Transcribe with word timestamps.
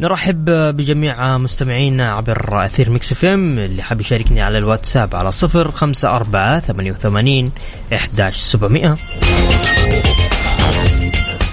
نرحب 0.00 0.44
بجميع 0.50 1.38
مستمعينا 1.38 2.12
عبر 2.12 2.64
أثير 2.64 2.90
Mix 2.90 3.12
FM 3.12 3.58
اللي 3.58 3.82
حاب 3.82 4.00
يشاركني 4.00 4.40
على 4.40 4.58
الواتساب 4.58 5.16
على 5.16 5.32
صفر 5.32 5.70
خمسة 5.70 6.08
أربعة 6.08 6.60
ثمانية 6.60 6.90
وثمانين 6.90 7.50
إحداش 7.94 8.36
سبعمائة. 8.36 8.96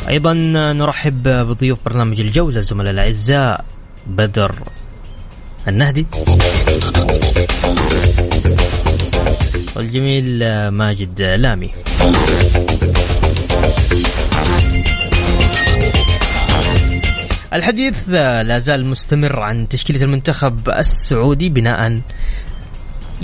أيضا 0.10 0.34
نرحب 0.74 1.24
بضيوف 1.24 1.80
برنامج 1.86 2.20
الجولة 2.20 2.58
الزملاء 2.58 2.94
الأعزاء 2.94 3.66
بدر 4.08 4.56
النهدي. 5.68 6.06
والجميل 9.76 10.68
ماجد 10.68 11.22
لامي. 11.22 11.70
الحديث 17.54 18.10
لا 18.10 18.60
زال 18.60 18.86
مستمر 18.86 19.40
عن 19.40 19.68
تشكيلة 19.68 20.04
المنتخب 20.04 20.70
السعودي 20.70 21.50
بناء 21.50 22.02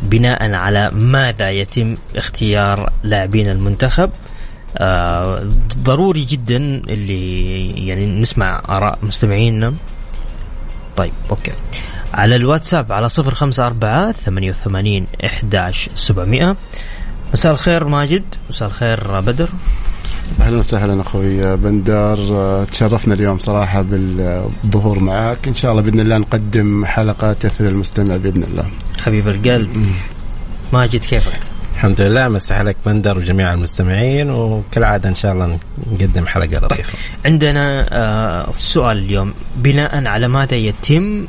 بناء 0.04 0.54
على 0.54 0.92
ماذا 0.92 1.50
يتم 1.50 1.96
اختيار 2.16 2.92
لاعبين 3.04 3.50
المنتخب. 3.50 4.10
آه 4.78 5.50
ضروري 5.78 6.24
جدا 6.24 6.58
اللي 6.58 7.68
يعني 7.88 8.06
نسمع 8.06 8.62
آراء 8.70 9.00
مستمعينا 9.04 9.74
طيب 10.96 11.14
أوكي. 11.30 11.52
على 12.14 12.36
الواتساب 12.36 12.92
على 12.92 13.10
صفر 13.10 13.34
خمسة 13.36 13.66
أربعة 13.66 14.12
ثمانية 14.12 14.50
وثمانين 14.50 15.08
إحداش 15.26 15.90
سبعمائة 15.96 16.56
مساء 17.34 17.52
الخير 17.52 17.88
ماجد 17.88 18.24
مساء 18.50 18.68
الخير 18.68 19.20
بدر. 19.20 19.50
أهلا 20.40 20.58
وسهلا 20.58 21.02
أخوي 21.02 21.58
بندر. 21.58 22.18
تشرفنا 22.72 23.14
اليوم 23.14 23.40
صراحة 23.40 23.82
بالظهور 23.82 25.00
معك 25.00 25.48
إن 25.48 25.56
شاء 25.56 25.72
الله 25.72 25.82
بإذن 25.82 26.00
الله 26.00 26.18
نقدم 26.18 26.86
حلقة 26.86 27.34
تثري 27.34 27.68
المستمع 27.68 28.18
بإذن 28.18 28.44
الله. 28.44 28.66
حبيب 29.02 29.28
القلب. 29.28 29.86
ماجد 30.74 31.00
كيفك؟ 31.06 31.40
الحمد 31.74 32.02
لله. 32.02 32.28
مسح 32.28 32.62
لك 32.62 32.76
بندر 32.86 33.18
وجميع 33.18 33.54
المستمعين 33.54 34.30
وكالعادة 34.30 35.10
إن 35.10 35.16
شاء 35.16 35.34
الله 35.34 35.60
نقدم 35.92 36.28
حلقة 36.28 36.58
لطيفة. 36.58 36.92
طيب. 36.92 37.26
عندنا 37.26 37.88
آه 37.90 38.52
سؤال 38.56 38.98
اليوم. 38.98 39.34
بناء 39.56 40.08
على 40.08 40.28
ماذا 40.28 40.56
يتم 40.56 41.28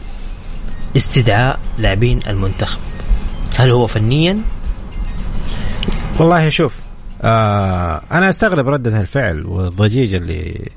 استدعاء 0.97 1.59
لاعبين 1.79 2.21
المنتخب؟ 2.27 2.79
هل 3.57 3.71
هو 3.71 3.87
فنيا؟ 3.87 4.39
والله 6.19 6.49
شوف 6.49 6.75
آه 7.23 8.03
أنا 8.13 8.29
أستغرب 8.29 8.69
ردة 8.69 9.01
الفعل 9.01 9.47
والضجيج 9.47 10.15
اللي 10.15 10.69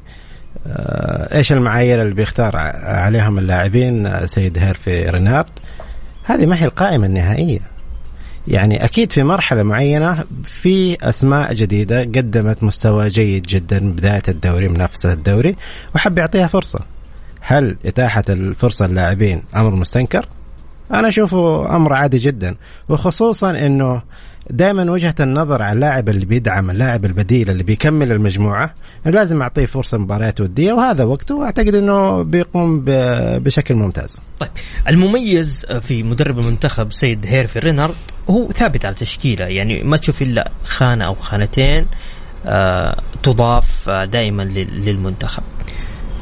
آه 0.68 1.36
إيش 1.36 1.52
المعايير 1.52 2.02
اللي 2.02 2.14
بيختار 2.14 2.52
عليهم 2.84 3.40
اللاعبين 3.40 4.28
سيد 4.28 4.58
هيرفي 4.58 5.10
رينارد. 5.10 5.50
هذه 6.24 6.46
ما 6.46 6.62
هي 6.62 6.66
القائمة 6.66 7.06
النهائية. 7.06 7.60
يعني 8.48 8.84
أكيد 8.84 9.12
في 9.12 9.24
مرحلة 9.24 9.64
معينة 9.64 10.24
في 10.44 10.98
أسماء 11.10 11.54
جديدة 11.54 12.02
قدمت 12.02 12.64
مستوى 12.64 13.08
جيد 13.08 13.44
جدا 13.44 13.92
بداية 13.92 14.22
الدوري 14.28 14.68
منافسة 14.68 15.14
الدوري 15.14 15.56
وحب 15.96 16.18
يعطيها 16.18 16.48
فرصة. 16.48 16.80
هل 17.42 17.78
إتاحة 17.86 18.24
الفرصة 18.30 18.88
للاعبين 18.88 19.44
أمر 19.56 19.76
مستنكر؟ 19.76 20.26
أنا 20.94 21.08
أشوفه 21.08 21.76
أمر 21.76 21.94
عادي 21.94 22.18
جدا 22.18 22.56
وخصوصا 22.90 23.52
إنه 23.52 24.02
دائما 24.52 24.92
وجهة 24.92 25.16
النظر 25.20 25.62
على 25.62 25.76
اللاعب 25.76 26.10
اللي 26.10 26.26
بيدعم 26.26 26.70
اللاعب 26.70 27.06
البديل 27.06 27.50
اللي 27.50 27.64
بيكمل 27.64 28.12
المجموعة 28.12 28.74
لازم 29.06 29.42
أعطيه 29.42 29.66
فرصة 29.66 29.98
مباريات 29.98 30.42
ودية 30.42 30.74
وهذا 30.74 31.04
وقته 31.04 31.36
وأعتقد 31.36 31.76
إنه 31.76 32.22
بيقوم 32.22 32.84
بشكل 33.38 33.76
ممتاز. 33.76 34.18
طيب 34.40 34.50
المميز 34.88 35.66
في 35.82 36.04
مدرب 36.04 36.40
المنتخب 36.40 36.92
سيد 36.92 37.26
هيرفي 37.26 37.60
رينارد 37.60 37.96
هو 38.30 38.52
ثابت 38.52 38.86
على 38.86 38.96
تشكيلة 38.96 39.46
يعني 39.46 39.84
ما 39.84 39.98
تشوف 39.98 40.22
إلا 40.22 40.52
خانة 40.64 41.06
أو 41.06 41.14
خانتين 41.14 41.86
آه 42.46 43.02
تضاف 43.24 43.90
دائما 43.90 44.44
للمنتخب. 44.44 45.44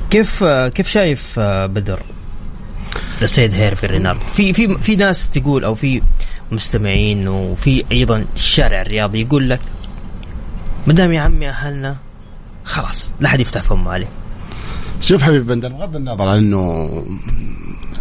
كيف 0.09 0.43
كيف 0.43 0.89
شايف 0.89 1.39
بدر 1.39 1.99
السيد 3.23 3.53
هيرفي 3.53 3.85
رينارد 3.85 4.19
في 4.31 4.53
في 4.53 4.77
في 4.77 4.95
ناس 4.95 5.29
تقول 5.29 5.63
أو 5.63 5.75
في 5.75 6.01
مستمعين 6.51 7.27
وفي 7.27 7.83
أيضا 7.91 8.25
الشارع 8.35 8.81
الرياضي 8.81 9.21
يقول 9.21 9.49
لك 9.49 9.59
ما 10.87 10.93
دام 10.93 11.11
يا 11.11 11.21
عمي 11.21 11.49
أهلنا 11.49 11.95
خلاص 12.63 13.13
لا 13.19 13.29
حد 13.29 13.39
يفتح 13.39 13.63
فمه 13.63 13.91
عليه. 13.91 14.09
شوف 15.01 15.21
حبيب 15.21 15.45
بندر 15.45 15.69
بغض 15.69 15.95
النظر 15.95 16.27
عن 16.27 16.37
إنه 16.37 16.89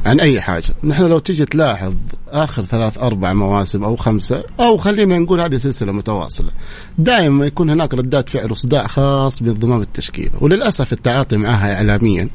عن 0.06 0.20
أي 0.20 0.40
حاجة 0.40 0.74
نحن 0.84 1.06
لو 1.06 1.18
تيجي 1.18 1.44
تلاحظ 1.44 1.94
آخر 2.28 2.62
ثلاث 2.62 2.98
أربع 2.98 3.32
مواسم 3.32 3.84
أو 3.84 3.96
خمسة 3.96 4.44
أو 4.60 4.76
خلينا 4.76 5.18
نقول 5.18 5.40
هذه 5.40 5.56
سلسلة 5.56 5.92
متواصلة 5.92 6.50
دائما 6.98 7.46
يكون 7.46 7.70
هناك 7.70 7.94
ردات 7.94 8.30
فعل 8.30 8.50
وصداع 8.50 8.86
خاص 8.86 9.42
بانضمام 9.42 9.80
التشكيله 9.80 10.30
وللأسف 10.40 10.92
التعاطي 10.92 11.36
معها 11.36 11.74
اعلاميا 11.74 12.28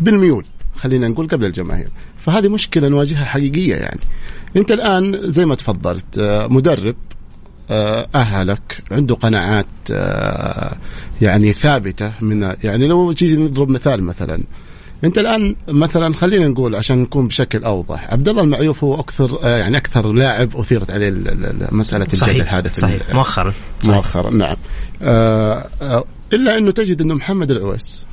بالميول. 0.00 0.44
خلينا 0.76 1.08
نقول 1.08 1.28
قبل 1.28 1.44
الجماهير. 1.44 1.88
فهذه 2.18 2.48
مشكلة 2.48 2.88
نواجهها 2.88 3.24
حقيقية 3.24 3.74
يعني. 3.74 4.00
انت 4.56 4.72
الآن 4.72 5.18
زي 5.30 5.46
ما 5.46 5.54
تفضلت 5.54 6.06
مدرب 6.50 6.96
أهلك 8.14 8.82
عنده 8.90 9.14
قناعات 9.14 9.66
يعني 11.22 11.52
ثابتة 11.52 12.12
من 12.20 12.42
يعني 12.64 12.86
لو 12.86 13.12
تيجي 13.12 13.36
نضرب 13.36 13.68
مثال 13.68 14.02
مثلا. 14.02 14.42
انت 15.04 15.18
الآن 15.18 15.56
مثلا 15.68 16.14
خلينا 16.14 16.48
نقول 16.48 16.76
عشان 16.76 16.98
نكون 16.98 17.28
بشكل 17.28 17.64
أوضح 17.64 18.10
عبد 18.10 18.28
الله 18.28 18.42
المعيوف 18.42 18.84
هو 18.84 19.00
أكثر 19.00 19.38
يعني 19.42 19.76
أكثر 19.76 20.12
لاعب 20.12 20.56
أثيرت 20.56 20.90
عليه 20.90 21.10
مسألة 21.72 22.06
الجدل 22.12 22.48
هذا 22.48 22.72
صحيح 22.72 23.14
مؤخرا. 23.14 23.52
مؤخرا 23.84 24.30
نعم. 24.30 24.56
إلا 26.32 26.58
أنه 26.58 26.70
تجد 26.70 27.00
أنه 27.00 27.14
محمد 27.14 27.50
العويس 27.50 28.06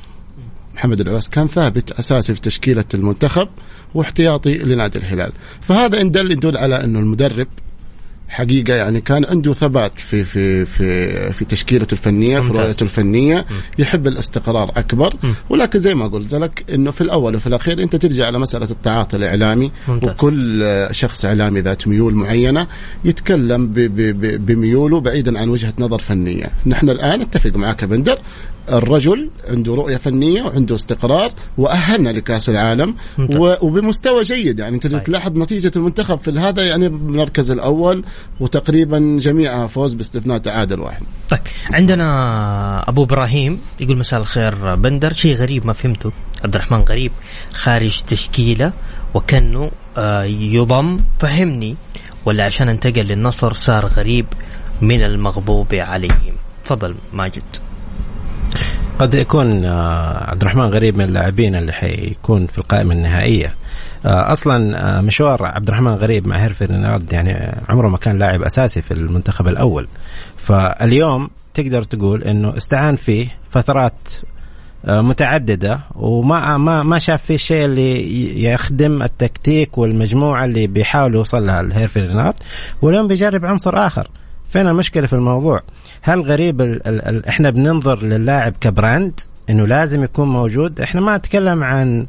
محمد 0.74 1.00
العويس 1.00 1.28
كان 1.28 1.46
ثابت 1.46 1.90
أساسي 1.90 2.34
في 2.34 2.40
تشكيلة 2.40 2.84
المنتخب 2.94 3.48
واحتياطي 3.94 4.58
لنادي 4.58 4.98
الهلال. 4.98 5.32
فهذا 5.60 6.00
إن 6.00 6.10
دل 6.10 6.32
يدل 6.32 6.56
على 6.56 6.84
إنه 6.84 6.98
المدرب 6.98 7.48
حقيقة 8.30 8.74
يعني 8.74 9.00
كان 9.00 9.24
عنده 9.24 9.52
ثبات 9.52 9.98
في 9.98 10.24
في 10.24 10.64
في 10.64 11.32
في 11.32 11.44
تشكيلته 11.44 11.92
الفنية 11.92 12.40
في 12.40 12.48
رؤيته 12.48 12.84
الفنية 12.84 13.46
يحب 13.78 14.06
الاستقرار 14.06 14.70
أكبر. 14.76 15.14
ولكن 15.48 15.78
زي 15.78 15.94
ما 15.94 16.06
قلت 16.06 16.34
لك 16.34 16.64
إنه 16.74 16.90
في 16.90 17.00
الأول 17.00 17.36
وفي 17.36 17.46
الأخير 17.46 17.82
أنت 17.82 17.96
ترجع 17.96 18.26
على 18.26 18.38
مسألة 18.38 18.70
التعاطي 18.70 19.16
الإعلامي. 19.16 19.70
ممتاز. 19.88 20.10
وكل 20.10 20.64
شخص 20.90 21.24
إعلامي 21.24 21.60
ذات 21.60 21.88
ميول 21.88 22.14
معينة 22.14 22.66
يتكلم 23.04 23.70
بميوله 24.46 25.00
بعيدا 25.00 25.38
عن 25.38 25.48
وجهة 25.48 25.74
نظر 25.78 25.98
فنية. 25.98 26.50
نحن 26.66 26.90
الآن 26.90 27.20
أتفق 27.20 27.56
معك 27.56 27.84
بندر 27.84 28.18
الرجل 28.72 29.30
عنده 29.48 29.74
رؤية 29.74 29.96
فنية 29.96 30.42
وعنده 30.42 30.74
استقرار 30.74 31.32
واهلنا 31.58 32.10
لكأس 32.10 32.48
العالم 32.48 32.94
وبمستوى 33.38 34.22
جيد. 34.24 34.58
يعني 34.58 34.74
أنت 34.74 34.86
تلاحظ 34.86 35.38
نتيجة 35.38 35.72
المنتخب 35.76 36.18
في 36.18 36.30
هذا 36.30 36.62
يعني 36.62 36.86
المركز 36.86 37.50
الأول 37.50 38.04
وتقريبا 38.40 39.18
جميعها 39.20 39.66
فوز 39.66 39.92
باستثناء 39.92 40.38
تعادل 40.38 40.80
واحد. 40.80 41.02
طيب 41.30 41.40
عندنا 41.72 42.88
أبو 42.88 43.04
إبراهيم 43.04 43.60
يقول 43.80 43.98
مساء 43.98 44.20
الخير 44.20 44.74
بندر. 44.74 45.12
شيء 45.12 45.36
غريب 45.36 45.66
ما 45.66 45.72
فهمته. 45.72 46.12
عبد 46.44 46.54
الرحمن 46.54 46.78
غريب 46.78 47.12
خارج 47.52 48.00
تشكيلة 48.00 48.72
وكأنه 49.14 49.70
آه، 49.96 50.24
يضم 50.24 50.98
فهمني. 51.18 51.76
ولا 52.24 52.44
عشان 52.44 52.68
انتقل 52.68 53.02
للنصر 53.02 53.52
صار 53.52 53.86
غريب 53.86 54.26
من 54.80 55.02
المغضوب 55.02 55.74
عليهم. 55.74 56.34
تفضل 56.64 56.94
ماجد. 57.12 57.42
قد 58.98 59.14
يكون 59.14 59.64
آه، 59.64 60.30
عبد 60.30 60.42
الرحمن 60.42 60.64
غريب 60.64 60.96
من 60.96 61.04
اللاعبين 61.04 61.54
اللي 61.54 61.72
حيكون 61.72 62.46
في 62.46 62.58
القائمة 62.58 62.94
النهائية. 62.94 63.59
أصلا 64.04 64.78
آه، 64.98 65.00
مشوار 65.00 65.46
عبد 65.46 65.68
الرحمن 65.68 65.92
غريب 65.92 66.26
مع 66.26 66.36
هيرفي 66.36 66.64
رينارد 66.64 67.12
يعني 67.12 67.56
عمره 67.68 67.88
ما 67.88 67.96
كان 67.96 68.18
لاعب 68.18 68.42
أساسي 68.42 68.82
في 68.82 68.94
المنتخب 68.94 69.48
الأول. 69.48 69.88
فاليوم 70.36 71.30
تقدر 71.54 71.82
تقول 71.82 72.24
إنه 72.24 72.56
استعان 72.56 72.96
فيه 72.96 73.28
فترات 73.50 74.08
متعددة 74.84 75.80
وما 75.94 76.56
ما 76.56 76.82
ما 76.82 76.98
شاف 76.98 77.22
فيه 77.22 77.34
الشيء 77.34 77.64
اللي 77.64 78.42
يخدم 78.44 79.02
التكتيك 79.02 79.78
والمجموعة 79.78 80.44
اللي 80.44 80.66
بيحاول 80.66 81.14
يوصل 81.14 81.46
لها 81.46 81.60
الهيرفي 81.60 82.00
رينارد 82.00 82.34
واليوم 82.82 83.06
بيجرب 83.06 83.46
عنصر 83.46 83.86
آخر. 83.86 84.10
فين 84.48 84.68
المشكلة 84.68 85.06
في 85.06 85.12
الموضوع؟ 85.12 85.60
هل 86.02 86.22
غريب 86.22 86.60
ال 86.60 86.88
ال 86.88 87.08
ال 87.08 87.26
إحنا 87.26 87.50
بننظر 87.50 88.02
للاعب 88.02 88.54
كبراند 88.60 89.20
إنه 89.50 89.66
لازم 89.66 90.04
يكون 90.04 90.28
موجود؟ 90.28 90.80
إحنا 90.80 91.00
ما 91.00 91.16
نتكلم 91.16 91.64
عن 91.64 92.00
آه 92.00 92.06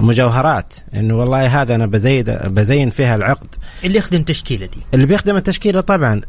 مجوهرات. 0.00 0.74
إنه 0.94 1.16
والله 1.16 1.62
هذا 1.62 1.74
أنا 1.74 1.86
بزين 1.86 2.24
بزين 2.44 2.90
فيها 2.90 3.16
العقد. 3.16 3.54
اللي 3.84 3.98
يخدم 3.98 4.22
تشكيلتي. 4.22 4.80
اللي 4.94 5.06
بيخدم 5.06 5.36
التشكيلة 5.36 5.80
طبعا 5.80 6.20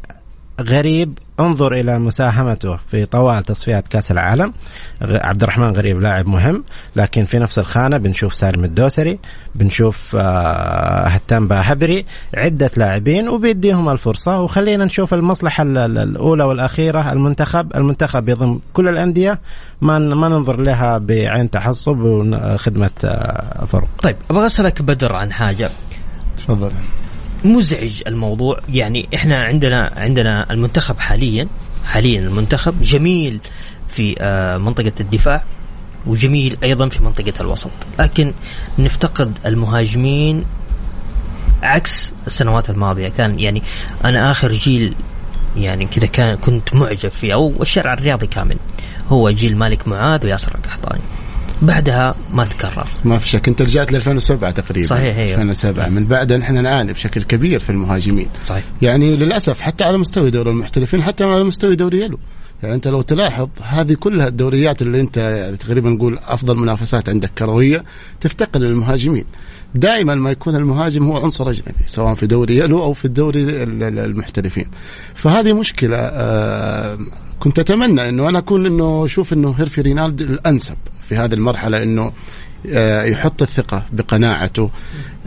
غريب. 0.62 1.20
انظر 1.40 1.74
إلى 1.74 2.00
مساهمته 2.00 2.76
في 2.76 3.06
طوال 3.06 3.44
تصفيات 3.44 3.88
كأس 3.88 4.12
العالم. 4.12 4.54
عبد 5.02 5.44
الرحمن 5.44 5.68
غريب 5.68 6.00
لاعب 6.00 6.28
مهم. 6.28 6.64
لكن 6.96 7.24
في 7.24 7.40
نفس 7.40 7.60
الخانة 7.60 7.98
بنشوف 7.98 8.34
سالم 8.36 8.64
الدوسري 8.64 9.20
بنشوف 9.56 10.16
آه، 10.20 11.08
هتان 11.08 11.48
باهبري 11.48 12.06
عدة 12.36 12.72
لاعبين 12.78 13.30
وبيديهم 13.30 13.90
الفرصة. 13.90 14.42
وخلينا 14.42 14.86
نشوف 14.86 15.14
المصلحة 15.14 15.64
الأولى 15.64 16.44
والأخيرة. 16.44 17.12
المنتخب 17.12 17.76
المنتخب 17.76 18.30
يضم 18.30 18.60
كل 18.74 18.88
الأندية. 18.88 19.40
ما 19.82 20.00
ما 20.00 20.30
ننظر 20.30 20.62
لها 20.62 20.98
بعين 20.98 21.50
تحصب 21.50 22.00
وخدمه 22.00 22.92
آه، 23.06 23.66
فرق. 23.66 23.88
طيب 24.02 24.16
أبغى 24.30 24.46
أسألك 24.46 24.82
بدر 24.82 25.14
عن 25.16 25.32
حاجة. 25.32 25.70
تفضل. 26.38 26.72
مزعج 27.44 28.02
الموضوع. 28.08 28.60
يعني 28.70 29.10
إحنا 29.16 29.44
عندنا 29.44 29.94
عندنا 29.98 30.52
المنتخب 30.52 31.00
حاليا 31.00 31.48
حاليا 31.86 32.20
المنتخب 32.20 32.82
جميل 32.82 33.40
في 33.88 34.16
آه، 34.20 34.58
منطقة 34.58 34.92
الدفاع 35.00 35.44
وجميل 36.08 36.58
أيضا 36.64 36.90
في 36.90 37.04
منطقة 37.04 37.34
الوسط. 37.42 37.72
لكن 38.00 38.34
نفتقد 38.80 39.38
المهاجمين 39.46 40.46
عكس 41.64 42.12
السنوات 42.28 42.70
الماضية. 42.70 43.10
كان 43.10 43.40
يعني 43.40 43.64
أنا 44.06 44.32
آخر 44.32 44.52
جيل 44.52 44.96
يعني 45.58 45.86
كذا 45.86 46.06
كان 46.06 46.38
كنت 46.38 46.76
معجب 46.76 47.10
فيه 47.10 47.34
أو 47.34 47.54
الشارع 47.62 47.94
الرياضي 47.94 48.28
كامل. 48.28 48.58
هو 49.10 49.30
جيل 49.30 49.58
مالك 49.58 49.88
معاذ 49.88 50.26
وياسر 50.26 50.56
القحطاني. 50.56 51.02
بعدها 51.62 52.16
ما 52.34 52.46
تكرر. 52.46 52.88
ما 53.06 53.18
في 53.18 53.28
شك. 53.28 53.48
انت 53.48 53.62
رجعت 53.62 53.92
ل 53.92 53.96
2007 53.96 54.52
تقريبا. 54.52 54.88
صحيح 54.88 55.16
هي 55.16 55.34
2007 55.34 55.90
من 55.90 56.06
بعدها 56.06 56.38
نحن 56.38 56.64
نعاني 56.64 56.94
بشكل 56.94 57.24
كبير 57.24 57.60
في 57.60 57.70
المهاجمين. 57.70 58.28
صحيح. 58.44 58.64
يعني 58.82 59.16
للأسف 59.16 59.62
حتى 59.62 59.84
على 59.84 59.98
مستوى 59.98 60.30
دوري 60.30 60.50
المحترفين 60.50 61.04
حتى 61.04 61.24
على 61.24 61.44
مستوى 61.44 61.76
دوري 61.76 62.02
يلو. 62.02 62.20
يعني 62.64 62.76
أنت 62.76 62.88
لو 62.88 63.02
تلاحظ 63.02 63.50
هذه 63.62 63.94
كلها 63.94 64.28
الدوريات 64.28 64.82
اللي 64.82 65.02
أنت 65.02 65.18
يعني 65.18 65.58
تقريبا 65.58 65.90
نقول 65.90 66.20
أفضل 66.28 66.56
منافسات 66.56 67.10
عندك 67.10 67.32
كروية 67.38 67.84
تفتقد 68.20 68.62
المهاجمين 68.62 69.26
دائما 69.76 70.16
ما 70.16 70.32
يكون 70.32 70.56
المهاجم 70.56 71.04
هو 71.04 71.18
عنصر 71.18 71.50
أجنبي 71.50 71.84
سواء 71.86 72.14
في 72.14 72.28
دوري 72.28 72.58
يلو 72.58 72.84
أو 72.84 72.94
في 72.94 73.06
الدوري 73.06 73.64
المحترفين. 73.64 74.68
فهذه 75.14 75.54
مشكلة 75.54 75.98
آه، 75.98 76.98
كنت 77.40 77.60
أتمنى 77.60 78.10
إنه 78.10 78.30
أنا 78.30 78.40
أكون 78.40 78.66
إنه 78.66 79.06
أشوف 79.06 79.34
إنه 79.34 79.56
هيرفي 79.58 79.82
رينالد 79.82 80.22
الأنسب. 80.22 80.76
في 81.10 81.18
هذه 81.18 81.34
المرحلة 81.34 81.84
إنه 81.84 82.12
آه، 82.68 83.04
يحط 83.04 83.42
الثقة 83.42 83.86
بقناعته 83.92 84.70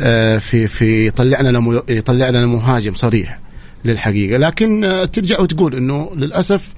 آه، 0.01 0.39
في 0.39 0.69
في 0.69 1.07
يطلع 1.07 1.41
لنا 1.41 1.83
يطلع 1.89 2.29
لنا 2.29 2.47
مهاجم 2.47 2.95
صريح 2.95 3.39
للحقيقة. 3.85 4.39
لكن 4.39 4.85
آه، 4.85 5.05
ترجع 5.05 5.41
وتقول 5.41 5.75
إنه 5.75 6.11
للأسف 6.17 6.69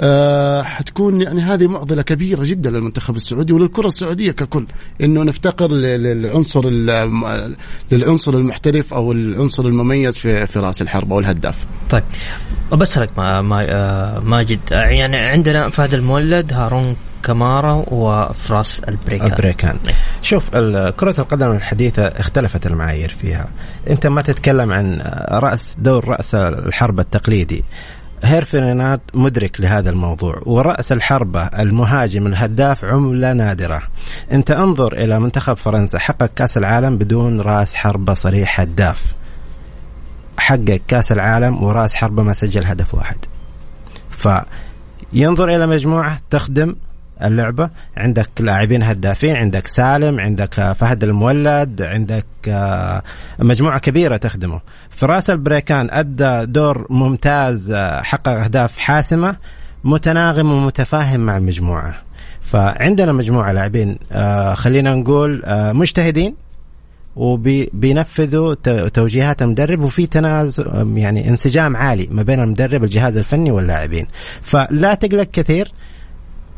آه 0.00 0.62
حتكون 0.62 1.22
يعني 1.22 1.40
هذه 1.40 1.66
معضلة 1.66 2.02
كبيرة 2.02 2.44
جدا 2.44 2.70
للمنتخب 2.70 3.16
السعودي 3.16 3.52
وللكرة 3.52 3.86
السعودية 3.86 4.30
ككل. 4.30 4.66
إنه 5.00 5.22
نفتقر 5.22 5.70
للعنصر 5.70 6.68
للعنصر 7.92 8.34
المحترف 8.34 8.94
أو 8.94 9.12
العنصر 9.12 9.66
المميز 9.66 10.18
في 10.18 10.46
في 10.46 10.58
رأس 10.58 10.82
الحربة 10.82 11.12
أو 11.12 11.18
الهداف. 11.18 11.66
طيب 11.90 12.02
بسألك 12.72 13.10
ما 13.18 13.40
ما 13.40 14.20
ماجد. 14.20 14.60
يعني 14.70 15.16
عندنا 15.16 15.70
فهد 15.70 15.94
المولد 15.94 16.52
هارون 16.52 16.96
كمارا 17.22 17.84
وفراس 17.88 18.80
البريكان. 18.88 19.32
البريكان. 19.32 19.78
إيه. 19.88 19.94
شوف 20.22 20.50
كرة 20.96 21.14
القدم 21.18 21.50
الحديثة 21.50 22.02
اختلفت 22.02 22.66
المعايير 22.66 23.16
فيها. 23.20 23.50
أنت 23.90 24.06
ما 24.06 24.22
تتكلم 24.22 24.72
عن 24.72 25.02
رأس 25.30 25.76
دور 25.80 26.08
رأس 26.08 26.34
الحرب 26.34 27.00
التقليدي. 27.00 27.64
هيرفينات 28.24 29.00
مدرك 29.14 29.60
لهذا 29.60 29.90
الموضوع 29.90 30.40
ورأس 30.46 30.92
الحربة 30.92 31.42
المهاجم 31.42 32.26
الهداف 32.26 32.84
عملة 32.84 33.32
نادرة. 33.32 33.82
أنت 34.32 34.50
انظر 34.50 34.92
إلى 34.92 35.20
منتخب 35.20 35.54
فرنسا 35.54 35.98
حقق 35.98 36.30
كأس 36.36 36.58
العالم 36.58 36.98
بدون 36.98 37.40
راس 37.40 37.74
حربة 37.74 38.14
صريح 38.14 38.60
هداف. 38.60 39.14
حقق 40.38 40.80
كأس 40.88 41.12
العالم 41.12 41.62
وراس 41.62 41.94
حربة 41.94 42.22
ما 42.22 42.32
سجل 42.32 42.66
هدف 42.66 42.94
واحد. 42.94 43.16
فينظر 44.10 45.56
إلى 45.56 45.66
مجموعة 45.66 46.20
تخدم 46.30 46.76
اللعبة. 47.22 47.70
عندك 47.96 48.28
لاعبين 48.40 48.82
هدافين 48.82 49.36
عندك 49.36 49.66
سالم 49.66 50.20
عندك 50.20 50.54
فهد 50.54 51.04
المولد 51.04 51.82
عندك 51.82 52.26
آه، 52.48 53.02
مجموعة 53.38 53.78
كبيرة 53.78 54.16
تخدمه. 54.16 54.60
فراس 54.90 55.30
البريكان 55.30 55.88
أدى 55.90 56.52
دور 56.52 56.86
ممتاز 56.90 57.70
آه، 57.70 58.02
حقق 58.02 58.28
أهداف 58.28 58.78
حاسمة 58.78 59.36
متناغم 59.84 60.52
ومتفاهم 60.52 61.20
مع 61.20 61.36
المجموعة. 61.36 61.94
فعندنا 62.40 63.12
مجموعة 63.12 63.52
لاعبين 63.52 63.98
آه، 64.12 64.54
خلينا 64.54 64.94
نقول 64.94 65.42
مجتهدين 65.48 66.34
وبينفذوا 67.16 68.54
توجيهات 68.88 69.42
المدرب 69.42 69.80
وفي 69.80 70.06
تنازل 70.06 70.92
يعني 70.96 71.28
انسجام 71.28 71.76
عالي 71.76 72.08
ما 72.10 72.22
بين 72.22 72.40
المدرب 72.40 72.84
الجهاز 72.84 73.16
الفني 73.16 73.50
واللاعبين. 73.50 74.06
فلا 74.42 74.94
تقلق 74.94 75.30
كثير 75.32 75.72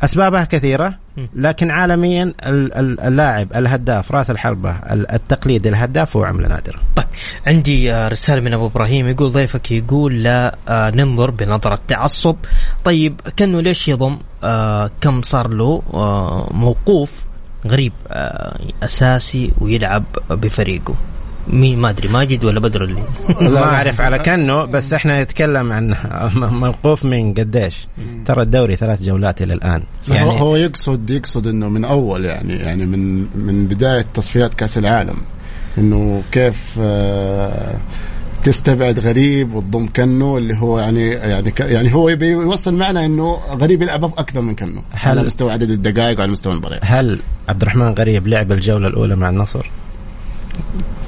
أسبابها 0.05 0.45
كثيرة 0.45 0.99
لكن 1.35 1.71
عالميا 1.71 2.33
اللاعب 2.45 3.53
الهداف 3.57 4.13
راس 4.13 4.31
الحربة 4.31 4.71
التقليدي 4.93 5.69
الهداف 5.69 6.17
هو 6.17 6.25
عمله 6.25 6.49
نادره. 6.49 6.81
طيب 6.97 7.07
عندي 7.47 7.93
آه، 7.93 8.09
رسالة 8.09 8.41
من 8.41 8.55
أبو 8.55 8.67
إبراهيم 8.67 9.07
يقول 9.07 9.33
ضيفك 9.33 9.73
يقول 9.73 10.23
لا 10.23 10.57
آه، 10.69 10.91
ننظر 10.91 11.31
بنظرة 11.31 11.79
تعصب. 11.89 12.37
طيب 12.85 13.21
كانه 13.37 13.61
ليش 13.61 13.89
يضم؟ 13.89 14.19
آه، 14.45 14.91
كم 15.01 15.23
صار 15.23 15.49
له 15.49 15.83
موقوف 16.51 17.25
غريب 17.67 17.93
أساسي 18.83 19.53
ويلعب 19.61 20.05
بفريقه؟ 20.31 20.95
مين 21.49 21.79
ما 21.79 21.91
أدري 21.91 22.09
ماجد 22.09 22.45
ولا 22.45 22.61
بدر 22.61 22.85
اللي 22.85 23.03
ما 23.41 23.65
أعرف 23.75 24.01
على 24.01 24.19
كأنه 24.19 24.65
بس 24.65 24.93
إحنا 24.93 25.23
نتكلم 25.23 25.73
عن 25.73 25.95
موقوف 26.65 27.05
من 27.05 27.35
قديش. 27.35 27.89
ترى 28.25 28.43
الدوري 28.43 28.77
ثلاث 28.77 29.03
جولات 29.03 29.43
إلى 29.43 29.55
الآن. 29.55 29.83
يعني 30.11 30.41
هو 30.41 30.57
يقصد 30.57 31.11
يقصد 31.11 31.47
إنه 31.47 31.69
من 31.69 31.85
أول 31.85 32.25
يعني 32.25 32.57
يعني 32.57 32.87
من 32.87 33.21
من 33.47 33.67
بداية 33.67 34.07
تصفيات 34.15 34.55
كأس 34.55 34.79
العالم. 34.79 35.17
إنه 35.79 36.23
كيف 36.33 36.79
آه 36.81 37.79
تستبعد 38.43 39.01
غريب 39.01 39.55
وتضم 39.55 39.89
كنو 39.97 40.39
اللي 40.39 40.57
هو 40.57 40.79
يعني 40.79 41.09
يعني 41.09 41.53
يعني 41.61 41.95
هو 41.95 42.09
يبي 42.09 42.27
يوصل 42.27 42.75
معنا 42.75 43.05
إنه 43.05 43.35
غريب 43.35 43.83
يلعب 43.83 44.05
أكثر 44.05 44.41
من 44.41 44.55
كنو 44.55 44.83
على 44.95 45.23
مستوى 45.23 45.53
عدد 45.53 45.71
الدقائق 45.71 46.19
وعلى 46.19 46.33
مستوى 46.33 46.53
المباريات. 46.53 46.81
هل 46.85 47.19
عبد 47.49 47.63
الرحمن 47.63 47.95
غريب 47.95 48.29
لعب 48.29 48.53
الجولة 48.53 48.89
الأولى 48.89 49.17
مع 49.17 49.29
النصر؟ 49.29 49.71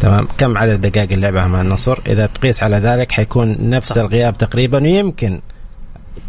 تمام. 0.00 0.28
كم 0.38 0.58
عدد 0.58 0.72
الدقائق 0.72 1.12
اللي 1.12 1.22
لعبها 1.22 1.48
مع 1.48 1.60
النصر؟ 1.60 1.98
إذا 2.06 2.26
تقيس 2.26 2.62
على 2.62 2.76
ذلك 2.76 3.12
حيكون 3.12 3.56
نفس 3.60 3.92
صح. 3.92 4.00
الغياب 4.00 4.38
تقريبا 4.38 4.82
ويمكن 4.82 5.40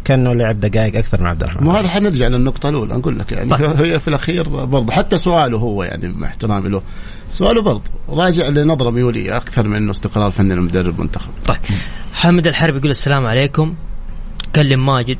كأنه 0.04 0.34
لعب 0.34 0.60
دقائق 0.60 0.96
أكثر 0.96 1.20
من 1.20 1.26
عبد 1.26 1.42
الرحمن. 1.42 1.66
ما 1.66 1.80
هذا 1.80 1.88
حنرجع 1.88 2.26
للنقطه 2.26 2.68
الأولى 2.68 2.94
نقول 2.94 3.18
لك 3.18 3.32
يعني. 3.32 3.50
طيب. 3.50 3.62
هي 3.82 3.98
في 3.98 4.08
الأخير 4.08 4.48
برضه. 4.48 4.92
حتى 4.92 5.18
سؤاله 5.18 5.58
هو 5.58 5.82
يعني 5.82 6.08
مع 6.08 6.26
احترامي 6.26 6.68
له. 6.68 6.82
سؤاله 7.28 7.62
برضه. 7.62 7.82
راجع 8.08 8.48
لنظرة 8.48 8.90
ميولية 8.90 9.36
أكثر 9.36 9.68
من 9.68 9.76
انه 9.76 9.90
استقرار 9.90 10.30
فني 10.30 10.54
لمدرب 10.54 11.00
منتخب 11.00 11.30
طيب. 11.46 11.58
حامد 12.14 12.46
الحرب 12.46 12.76
يقول 12.76 12.90
السلام 12.90 13.26
عليكم. 13.26 13.74
كلم 14.56 14.86
ماجد. 14.86 15.18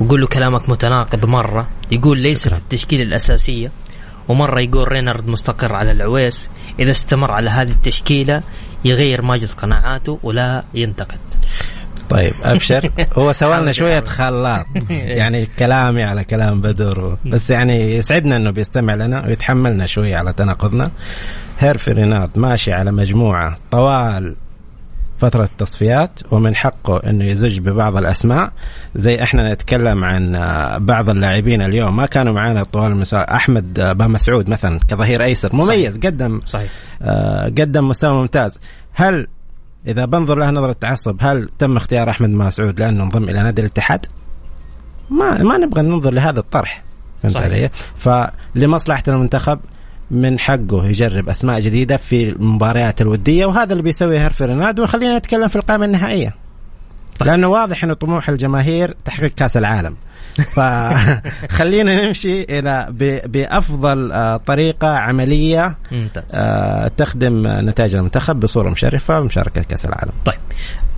وقول 0.00 0.20
له 0.20 0.26
كلامك 0.26 0.70
متناقض 0.70 1.26
مرة. 1.26 1.68
يقول 1.90 2.18
ليس 2.18 2.48
في 2.48 2.56
التشكيلة 2.56 3.02
الأساسية. 3.02 3.72
ومرة 4.28 4.60
يقول 4.60 4.92
رينارد 4.92 5.28
مستقر 5.28 5.72
على 5.72 5.92
العويس. 5.92 6.48
إذا 6.78 6.90
استمر 6.90 7.30
على 7.30 7.50
هذه 7.50 7.70
التشكيلة 7.70 8.42
يغير 8.84 9.22
ماجد 9.22 9.50
قناعاته 9.50 10.18
ولا 10.22 10.64
ينتقد. 10.74 11.18
طيب 12.10 12.32
أبشر. 12.42 12.90
هو 13.18 13.32
سوى 13.32 13.56
لنا 13.56 13.72
شوية 13.72 14.04
خلاط 14.04 14.66
يعني 14.90 15.48
كلامي 15.58 16.02
على 16.02 16.24
كلام 16.24 16.60
بدر. 16.60 17.16
بس 17.26 17.50
يعني 17.50 17.94
يسعدنا 17.96 18.36
إنه 18.36 18.50
بيستمع 18.50 18.94
لنا 18.94 19.26
ويتحملنا 19.26 19.86
شوية 19.86 20.16
على 20.16 20.32
تناقضنا. 20.32 20.90
هيرفي 21.58 21.92
رينارد 21.92 22.30
ماشي 22.38 22.72
على 22.72 22.92
مجموعة. 22.92 23.56
طوال. 23.70 24.36
فترة 25.18 25.44
التصفيات 25.44 26.20
ومن 26.30 26.56
حقه 26.56 27.10
إنه 27.10 27.24
يزج 27.24 27.58
ببعض 27.58 27.96
الأسماء. 27.96 28.52
زي 28.94 29.22
إحنا 29.22 29.52
نتكلم 29.52 30.04
عن 30.04 30.32
بعض 30.84 31.10
اللاعبين 31.10 31.62
اليوم. 31.62 31.96
ما 31.96 32.06
كانوا 32.06 32.32
معنا 32.32 32.62
طوال 32.62 32.92
المساء 32.92 33.34
أحمد 33.34 33.80
با 33.80 34.06
مسعود 34.06 34.48
مثلا 34.50 34.78
كظهير 34.88 35.22
أيسر. 35.22 35.56
مميز 35.56 35.94
صحيح. 35.94 36.06
قدم 36.06 36.40
صحيح. 36.46 36.70
آه 37.02 37.44
قدم 37.44 37.88
مستوى 37.88 38.20
ممتاز. 38.20 38.60
هل 38.92 39.26
إذا 39.86 40.04
بنظر 40.04 40.34
لها 40.34 40.50
نظرة 40.50 40.72
تعصب 40.72 41.16
هل 41.20 41.48
تم 41.58 41.76
اختيار 41.76 42.10
أحمد 42.10 42.30
مسعود 42.30 42.80
لأنه 42.80 43.04
انضم 43.04 43.24
إلى 43.24 43.42
نادي 43.42 43.62
الاتحاد؟ 43.62 44.06
ما 45.10 45.42
ما 45.42 45.58
نبغى 45.58 45.82
ننظر 45.82 46.12
لهذا 46.12 46.40
الطرح. 46.40 46.82
فهمت 47.22 47.36
علي؟ 47.36 47.70
فلمصلحة 47.96 49.02
المنتخب 49.08 49.58
من 50.10 50.38
حقه 50.38 50.86
يجرب 50.86 51.28
أسماء 51.28 51.60
جديدة 51.60 51.96
في 51.96 52.28
المباريات 52.28 53.00
الودية 53.00 53.46
وهذا 53.46 53.72
اللي 53.72 53.82
بيسويه 53.82 54.22
هيرفي 54.22 54.44
ريناد 54.44 54.80
وخلينا 54.80 55.18
نتكلم 55.18 55.48
في 55.48 55.56
القائمة 55.56 55.84
النهائية. 55.84 56.34
طيب. 57.18 57.28
لأنه 57.28 57.48
واضح 57.48 57.84
إنه 57.84 57.94
طموح 57.94 58.28
الجماهير 58.28 58.96
تحقيق 59.04 59.34
كأس 59.34 59.56
العالم. 59.56 59.96
فخلينا 60.56 61.94
نمشي 62.06 62.42
إلى 62.42 62.86
بأفضل 63.26 64.12
آه، 64.12 64.36
طريقة 64.36 64.88
عملية 64.88 65.76
ممتاز. 65.92 66.24
آه، 66.34 66.88
تخدم 66.88 67.42
نتائج 67.46 67.94
المنتخب 67.94 68.40
بصورة 68.40 68.70
مشرفة 68.70 69.20
بمشاركه 69.20 69.62
كأس 69.62 69.84
العالم. 69.84 70.12
طيب 70.24 70.38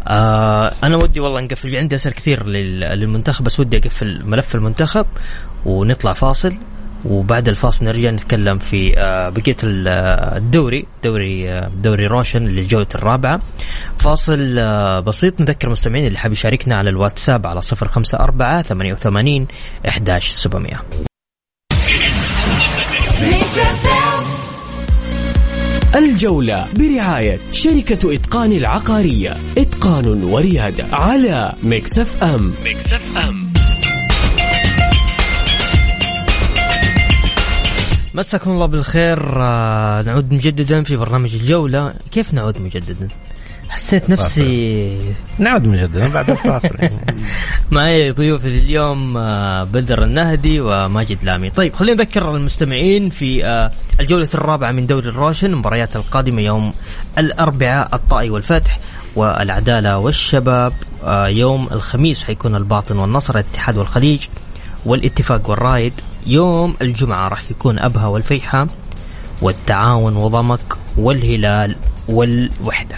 آه 0.08 0.72
أنا 0.82 0.96
ودي 0.96 1.20
والله 1.20 1.40
نقفل 1.40 1.76
عندي 1.76 1.96
أسئلة 1.96 2.14
كثير 2.14 2.46
للمنتخب 2.46 3.44
بس 3.44 3.60
ودي 3.60 3.76
أقفل 3.76 4.22
ملف 4.24 4.54
المنتخب 4.54 5.06
ونطلع 5.66 6.12
فاصل 6.12 6.58
وبعد 7.04 7.48
الفاصل 7.48 7.84
نرجع 7.84 8.10
نتكلم 8.10 8.58
في 8.58 8.94
آه، 8.98 9.28
بقية 9.28 9.56
آه، 9.64 10.36
الدوري 10.36 10.86
دوري 11.04 11.52
آه، 11.52 11.70
دوري 11.82 12.06
روشن 12.06 12.44
للجولة 12.44 12.86
الرابعة. 12.94 13.40
فاصل 13.98 14.54
بسيط. 15.02 15.40
نذكر 15.40 15.66
المستمعين 15.66 16.06
اللي 16.06 16.18
حاب 16.18 16.32
يشاركنا 16.32 16.76
على 16.76 16.90
الواتساب 16.90 17.46
على 17.46 17.60
054 17.62 18.62
88 18.62 19.46
11700 19.86 20.82
الجولة 25.96 26.66
برعاية 26.76 27.38
شركة 27.52 28.14
إتقان 28.14 28.52
العقارية. 28.52 29.36
إتقان 29.58 30.24
وريادة 30.24 30.84
على 30.92 31.52
Mix 31.62 32.22
FM. 32.22 32.52
Mix 32.64 33.18
FM. 33.28 33.37
مساكم 38.18 38.50
الله 38.50 38.66
بالخير. 38.66 39.42
آه، 39.42 40.02
نعود 40.02 40.34
مجددا 40.34 40.82
في 40.82 40.96
برنامج 40.96 41.34
الجولة. 41.34 41.94
كيف 42.10 42.34
نعود 42.34 42.60
مجددا؟ 42.60 43.08
حسيت 43.68 44.10
نفسي 44.10 44.98
نعود 45.38 45.64
مجددا 45.66 46.08
بعد 46.08 46.30
الفاصل. 46.30 46.68
معي 47.70 48.10
ضيوف 48.10 48.46
اليوم 48.46 49.16
آه، 49.16 49.64
بدر 49.64 50.02
النهدي 50.02 50.60
وماجد 50.60 51.24
لامي. 51.24 51.50
طيب 51.50 51.74
خلينا 51.74 52.02
نذكر 52.02 52.36
المستمعين 52.36 53.10
في 53.10 53.44
آه، 53.44 53.70
الجولة 54.00 54.28
الرابعة 54.34 54.72
من 54.72 54.86
دوري 54.86 55.08
الروشن 55.08 55.52
المباريات 55.52 55.96
القادمة 55.96 56.42
يوم 56.42 56.72
الأربعاء 57.18 57.94
الطائي 57.94 58.30
والفتح 58.30 58.80
والعدالة 59.16 59.98
والشباب. 59.98 60.72
يوم 61.26 61.68
الخميس 61.72 62.24
حيكون 62.24 62.56
الباطن 62.56 62.98
والنصر 62.98 63.34
الاتحاد 63.34 63.78
والخليج. 63.78 64.26
والاتفاق 64.86 65.50
والرايد 65.50 65.92
يوم 66.26 66.74
الجمعة 66.82 67.28
راح 67.28 67.50
يكون 67.50 67.78
أبها 67.78 68.06
والفيحة 68.06 68.66
والتعاون 69.42 70.16
وضمك 70.16 70.76
والهلال 70.96 71.76
والوحدة. 72.08 72.96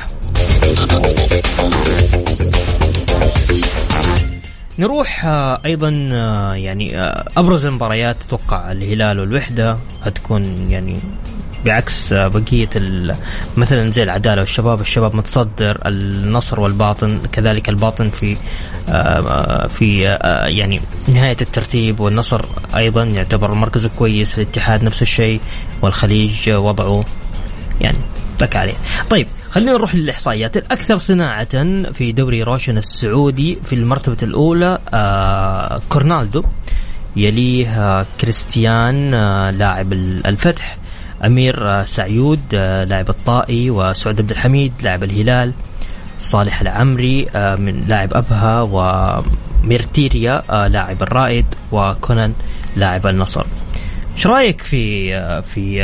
نروح 4.80 5.24
آه، 5.24 5.60
أيضا 5.64 6.08
آه، 6.12 6.54
يعني 6.54 6.98
آه، 6.98 7.24
أبرز 7.36 7.66
المباريات 7.66 8.16
أتوقع 8.26 8.72
الهلال 8.72 9.20
والوحدة. 9.20 9.78
هتكون 10.02 10.70
يعني 10.70 10.98
بعكس 11.64 12.12
بقية 12.12 12.68
مثلا 13.56 13.90
زي 13.90 14.02
العدالة 14.02 14.40
والشباب. 14.40 14.80
الشباب 14.80 15.16
متصدر 15.16 15.80
النصر 15.86 16.60
والباطن 16.60 17.20
كذلك 17.32 17.68
الباطن 17.68 18.10
في 18.10 18.36
في 19.68 20.02
يعني 20.48 20.80
نهاية 21.08 21.36
الترتيب. 21.40 22.00
والنصر 22.00 22.44
أيضا 22.76 23.04
يعتبر 23.04 23.54
مركزه 23.54 23.90
كويس 23.98 24.38
الاتحاد 24.38 24.84
نفس 24.84 25.02
الشيء 25.02 25.40
والخليج 25.82 26.50
وضعه 26.50 27.04
يعني 27.80 27.98
تك 28.40 28.56
عليه. 28.56 28.74
طيب 29.10 29.26
خلينا 29.50 29.72
نروح 29.72 29.94
للإحصائيات. 29.94 30.56
الأكثر 30.56 30.96
صناعة 30.96 31.48
في 31.92 32.12
دوري 32.12 32.42
روشن 32.42 32.76
السعودي 32.76 33.58
في 33.64 33.74
المرتبة 33.74 34.16
الأولى 34.22 34.78
آه 34.94 35.80
كورنالدو 35.88 36.44
يليه 37.16 37.68
آه 37.68 38.06
كريستيان 38.20 39.14
آه 39.14 39.50
لاعب 39.50 39.92
الفتح 39.92 40.76
أمير 41.24 41.70
آه، 41.70 41.84
سعيود 41.84 42.40
لاعب 42.88 43.08
الطائي 43.08 43.70
وسعود 43.70 44.20
عبد 44.20 44.30
الحميد 44.30 44.72
لاعب 44.82 45.04
الهلال 45.04 45.52
صالح 46.18 46.60
العمري 46.60 47.26
من 47.34 47.84
لاعب 47.88 48.08
أبها 48.14 48.62
وميرتيريا 48.62 50.42
لاعب 50.68 51.02
الرائد 51.02 51.46
وكونان 51.72 52.32
لاعب 52.76 53.06
النصر. 53.06 53.46
إيش 54.16 54.26
رأيك 54.26 54.62
في 54.62 55.10
في 55.42 55.82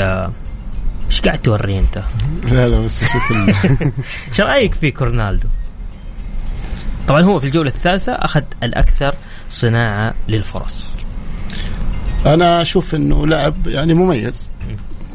إيش 1.10 1.20
قاعد 1.20 1.38
توري 1.38 1.78
أنت؟ 1.78 2.02
لا 2.44 2.68
لا 2.68 2.80
بس 2.80 3.04
شوف 3.04 3.32
إيش 4.28 4.40
رأيك 4.50 4.74
في 4.74 4.90
كورنالدو؟ 4.90 5.48
طبعا 7.08 7.22
هو 7.22 7.40
في 7.40 7.46
الجولة 7.46 7.70
الثالثة 7.70 8.12
أخذ 8.12 8.42
الأكثر 8.62 9.14
صناعة 9.50 10.14
للفرص. 10.28 10.96
أنا 12.26 12.62
أشوف 12.62 12.94
إنه 12.94 13.26
لاعب 13.26 13.66
يعني 13.66 13.94
مميز 13.94 14.50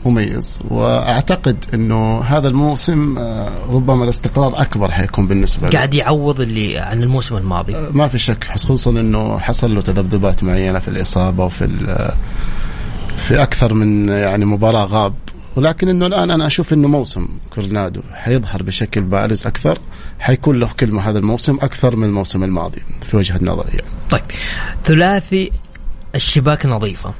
مميز. 0.05 0.59
وأعتقد 0.69 1.65
إنه 1.73 2.21
هذا 2.21 2.47
الموسم 2.47 3.17
آه، 3.17 3.53
ربما 3.69 4.03
الاستقرار 4.03 4.61
أكبر 4.61 4.91
حيكون 4.91 5.27
بالنسبة 5.27 5.67
له. 5.67 5.73
قاعد 5.73 5.93
يعوض 5.93 6.41
اللي 6.41 6.79
عن 6.79 7.03
الموسم 7.03 7.37
الماضي. 7.37 7.75
آه، 7.75 7.89
ما 7.93 8.07
في 8.07 8.17
شك 8.17 8.43
خصوصا 8.43 8.91
إنه 8.91 9.37
حصل 9.37 9.75
له 9.75 9.81
تذبذبات 9.81 10.43
معينة 10.43 10.79
في 10.79 10.87
الإصابة 10.87 11.43
وفي 11.43 11.67
في 13.17 13.43
أكثر 13.43 13.73
من 13.73 14.09
يعني 14.09 14.45
مباراة 14.45 14.85
غاب. 14.85 15.13
ولكن 15.55 15.89
إنه 15.89 16.05
الآن 16.05 16.31
أنا 16.31 16.47
أشوف 16.47 16.73
إنه 16.73 16.87
موسم 16.87 17.27
كورنادو 17.55 18.01
حيظهر 18.13 18.63
بشكل 18.63 19.01
بارز 19.01 19.47
أكثر 19.47 19.77
حيكون 20.19 20.59
له 20.59 20.69
كلمة 20.79 21.09
هذا 21.09 21.19
الموسم 21.19 21.55
أكثر 21.61 21.95
من 21.95 22.07
الموسم 22.07 22.43
الماضي 22.43 22.81
في 23.09 23.17
وجهة 23.17 23.39
نظري. 23.41 23.69
يعني. 23.69 23.91
طيب 24.09 24.21
ثلاثي 24.83 25.51
الشباك 26.15 26.65
نظيفة. 26.65 27.13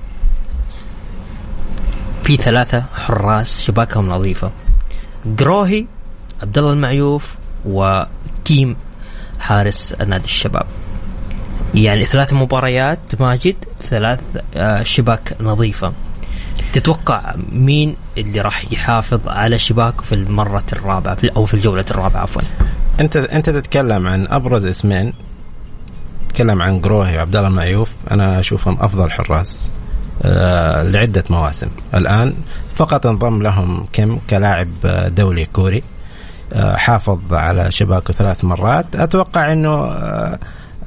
في 2.24 2.38
ثلاثة 2.38 2.84
حراس 2.94 3.62
شباكهم 3.62 4.10
نظيفة. 4.10 4.52
قروهي 5.40 5.86
عبد 6.42 6.58
الله 6.58 6.74
المعيوف 6.74 7.36
وكيم 7.66 8.76
حارس 9.40 9.96
نادي 10.08 10.26
الشباب. 10.26 10.66
يعني 11.74 12.06
ثلاث 12.06 12.34
مباريات 12.34 13.00
ماجد 13.20 13.56
ثلاث 13.82 14.20
آه، 14.56 14.84
شباك 14.84 15.36
نظيفة. 15.42 15.94
تتوقع 16.74 17.36
مين 17.52 17.96
اللي 18.18 18.42
راح 18.42 18.72
يحافظ 18.72 19.28
على 19.28 19.58
شباكه 19.58 20.04
في 20.04 20.16
المرة 20.16 20.64
الرابعة 20.74 21.16
في 21.16 21.36
أو 21.36 21.46
في 21.46 21.54
الجولة 21.54 21.86
الرابعة 21.92 22.22
عفوا؟ 22.22 22.42
أنت 23.00 23.16
أنت 23.16 23.50
تتكلم 23.50 24.08
عن 24.08 24.28
أبرز 24.28 24.66
اسمين. 24.66 25.14
تتكلم 26.30 26.62
عن 26.62 26.80
قروهي 26.80 27.18
وعبد 27.18 27.36
الله 27.36 27.50
المعيوف. 27.50 27.90
أنا 28.12 28.40
أشوفهم 28.40 28.78
أفضل 28.82 29.12
حراس 29.12 29.72
آه، 30.24 30.84
لعدة 30.84 31.24
مواسم. 31.30 31.68
الآن 31.96 32.34
فقط 32.76 33.06
انضم 33.06 33.42
لهم 33.42 33.86
كيم 33.94 34.20
كلاعب 34.30 34.70
دولي 35.08 35.46
كوري 35.46 35.84
آه، 36.54 36.76
حافظ 36.76 37.34
على 37.34 37.72
شباكه 37.72 38.14
ثلاث 38.14 38.44
مرات. 38.44 38.96
أتوقع 38.96 39.54
أنه 39.54 39.70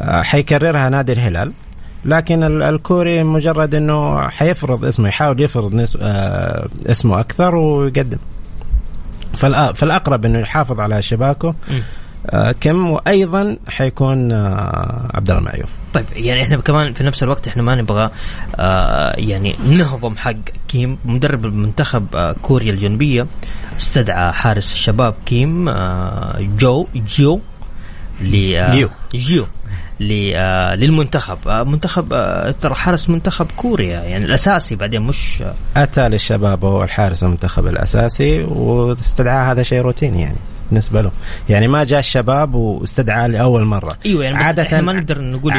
آه، 0.00 0.22
حيكررها 0.22 0.88
نادي 0.88 1.12
الهلال 1.12 1.52
لكن 2.04 2.62
الكوري 2.62 3.22
مجرد 3.22 3.74
أنه 3.74 4.28
حيفرض 4.28 4.84
اسمه 4.84 5.08
يحاول 5.08 5.40
يفرض 5.40 5.86
اسمه 6.86 7.20
أكثر 7.20 7.56
ويقدم. 7.56 8.18
فالأقرب 9.74 10.24
أنه 10.24 10.38
يحافظ 10.38 10.80
على 10.80 11.02
شباكه 11.02 11.54
آه، 12.30 12.52
كم؟ 12.60 12.90
وأيضا 12.90 13.56
حيكون 13.68 14.32
آه، 14.32 15.10
عبد 15.14 15.30
الله 15.30 15.40
المعيوف. 15.40 15.68
طيب 15.94 16.04
يعني 16.16 16.42
إحنا 16.42 16.56
كمان 16.56 16.92
في 16.92 17.04
نفس 17.04 17.22
الوقت 17.22 17.48
إحنا 17.48 17.62
ما 17.62 17.74
نبغى 17.74 18.10
آه 18.56 19.14
يعني 19.16 19.56
نهضم 19.66 20.16
حق 20.16 20.34
كيم 20.68 20.98
مدرب 21.04 21.44
المنتخب 21.44 22.16
آه 22.16 22.32
كوريا 22.42 22.72
الجنوبية 22.72 23.26
استدعى 23.76 24.32
حارس 24.32 24.72
الشباب 24.72 25.14
كيم 25.26 25.68
آه 25.68 26.40
جو 26.58 26.86
آه 28.58 28.70
جيو. 28.70 28.90
جيو. 29.14 29.42
آه 29.44 29.48
للمنتخب. 30.00 31.48
آه 31.48 31.62
منتخب 31.62 32.12
آه 32.12 32.50
ترى 32.50 32.74
حارس 32.74 33.10
منتخب 33.10 33.46
كوريا 33.56 34.00
يعني 34.00 34.24
الأساسي 34.24 34.76
بعدين 34.76 35.02
مش 35.02 35.42
آه. 35.42 35.82
أتى 35.82 36.08
للشباب 36.08 36.64
وهو 36.64 36.82
الحارس 36.82 37.22
المنتخب 37.22 37.66
الأساسي 37.66 38.42
واستدعاه 38.42 39.52
هذا 39.52 39.62
شيء 39.62 39.80
روتيني 39.80 40.22
يعني. 40.22 40.36
بالنسبة 40.70 41.00
له 41.00 41.10
يعني 41.48 41.68
ما 41.68 41.84
جاء 41.84 41.98
الشباب 41.98 42.54
واستدعاه 42.54 43.26
لأول 43.26 43.64
مرة. 43.64 43.90
إيوه 44.06 44.24
يعني 44.24 44.36
بس 44.36 44.42
إحنا 44.66 44.80
ما 44.80 44.92
نقدر 44.92 45.20
نقول 45.20 45.52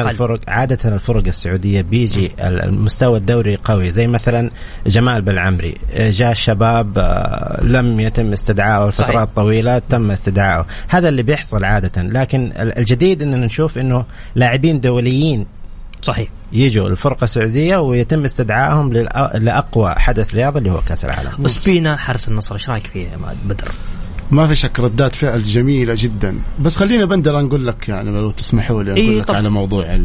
أقل. 0.00 0.10
الفرق 0.10 0.40
عادة 0.48 0.78
الفرق 0.94 1.26
السعودية 1.26 1.80
بيجي 1.80 2.30
المستوى 2.40 3.18
الدوري 3.18 3.56
قوي 3.64 3.90
زي 3.90 4.06
مثلا 4.06 4.50
جمال 4.86 5.22
بالعمري 5.22 5.74
جاء 5.96 6.30
الشباب 6.30 6.98
آه، 6.98 7.60
لم 7.62 8.00
يتم 8.00 8.32
استدعائه. 8.32 8.88
لفترات 8.88 9.28
طويلة 9.36 9.78
تم 9.90 10.10
استدعائه 10.10 10.66
هذا 10.88 11.08
اللي 11.08 11.22
بيحصل 11.22 11.64
عادة. 11.64 12.02
لكن 12.02 12.52
ال- 12.58 12.78
الجديد 12.78 13.22
إننا 13.22 13.46
نشوف 13.46 13.78
إنه 13.78 14.04
لاعبين 14.34 14.80
دوليين 14.80 15.46
صحيح. 16.02 16.28
يجوا 16.52 16.88
الفرقة 16.88 17.24
السعودية 17.24 17.76
ويتم 17.76 18.24
استدعائهم 18.24 18.92
لأقوى 19.34 19.94
حدث 19.98 20.34
رياضي 20.34 20.58
اللي 20.58 20.70
هو 20.72 20.80
كأس 20.80 21.04
العالم. 21.04 21.30
وسبينا 21.38 21.96
حارس 21.96 22.28
النصر 22.28 22.54
إيش 22.54 22.70
رأيك 22.70 22.86
فيه 22.86 23.06
بدر؟ 23.44 23.68
ما 24.30 24.46
في 24.46 24.54
شك 24.54 24.80
ردات 24.80 25.14
فعل 25.14 25.42
جميلة 25.42 25.94
جدا. 25.98 26.38
بس 26.60 26.76
خلينا 26.76 27.04
بندر 27.04 27.40
نقول 27.40 27.66
لك 27.66 27.88
يعني 27.88 28.10
لو 28.10 28.30
تسمحوا 28.30 28.82
لي 28.82 28.96
إيه 28.96 29.08
أقول 29.08 29.18
لك. 29.18 29.30
على 29.30 29.50
موضوع 29.50 29.98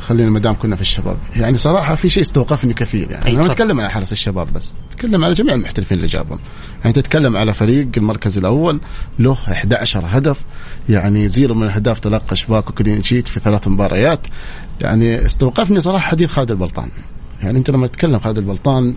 خلينا 0.00 0.30
ما 0.30 0.38
دام 0.38 0.54
كنا 0.54 0.76
في 0.76 0.82
الشباب. 0.82 1.16
يعني 1.36 1.56
صراحة 1.56 1.94
في 1.94 2.08
شيء 2.08 2.22
استوقفني 2.22 2.74
كثير 2.74 3.10
يعني. 3.10 3.26
أي 3.26 3.32
أنا 3.32 3.40
ما. 3.40 3.46
أتكلم 3.46 3.80
على 3.80 3.90
حارس 3.90 4.12
الشباب 4.12 4.52
بس. 4.52 4.74
أتكلم 4.92 5.24
على 5.24 5.32
جميع 5.32 5.54
المحترفين 5.54 5.96
اللي 5.96 6.08
جابهم. 6.08 6.38
يعني 6.80 6.92
تتكلم 6.92 7.36
على 7.36 7.54
فريق 7.54 7.88
المركز 7.96 8.38
الأول 8.38 8.80
له 9.18 9.32
11 9.32 10.04
هدف. 10.06 10.44
يعني 10.88 11.28
zero 11.28 11.54
من 11.54 11.62
الأهداف 11.62 11.98
تلقى 11.98 12.36
شباك 12.36 12.70
و 12.70 12.75
clean 12.75 13.02
sheet 13.02 13.28
في 13.28 13.40
ثلاث 13.40 13.68
مباريات. 13.68 14.26
يعني 14.80 15.24
استوقفني 15.26 15.80
صراحة 15.80 16.10
حديث 16.10 16.30
خالد 16.30 16.50
البلطان. 16.50 16.88
يعني 17.42 17.58
أنت 17.58 17.70
لما 17.70 17.86
تتكلم 17.86 18.18
خالد 18.18 18.38
البلطان 18.38 18.94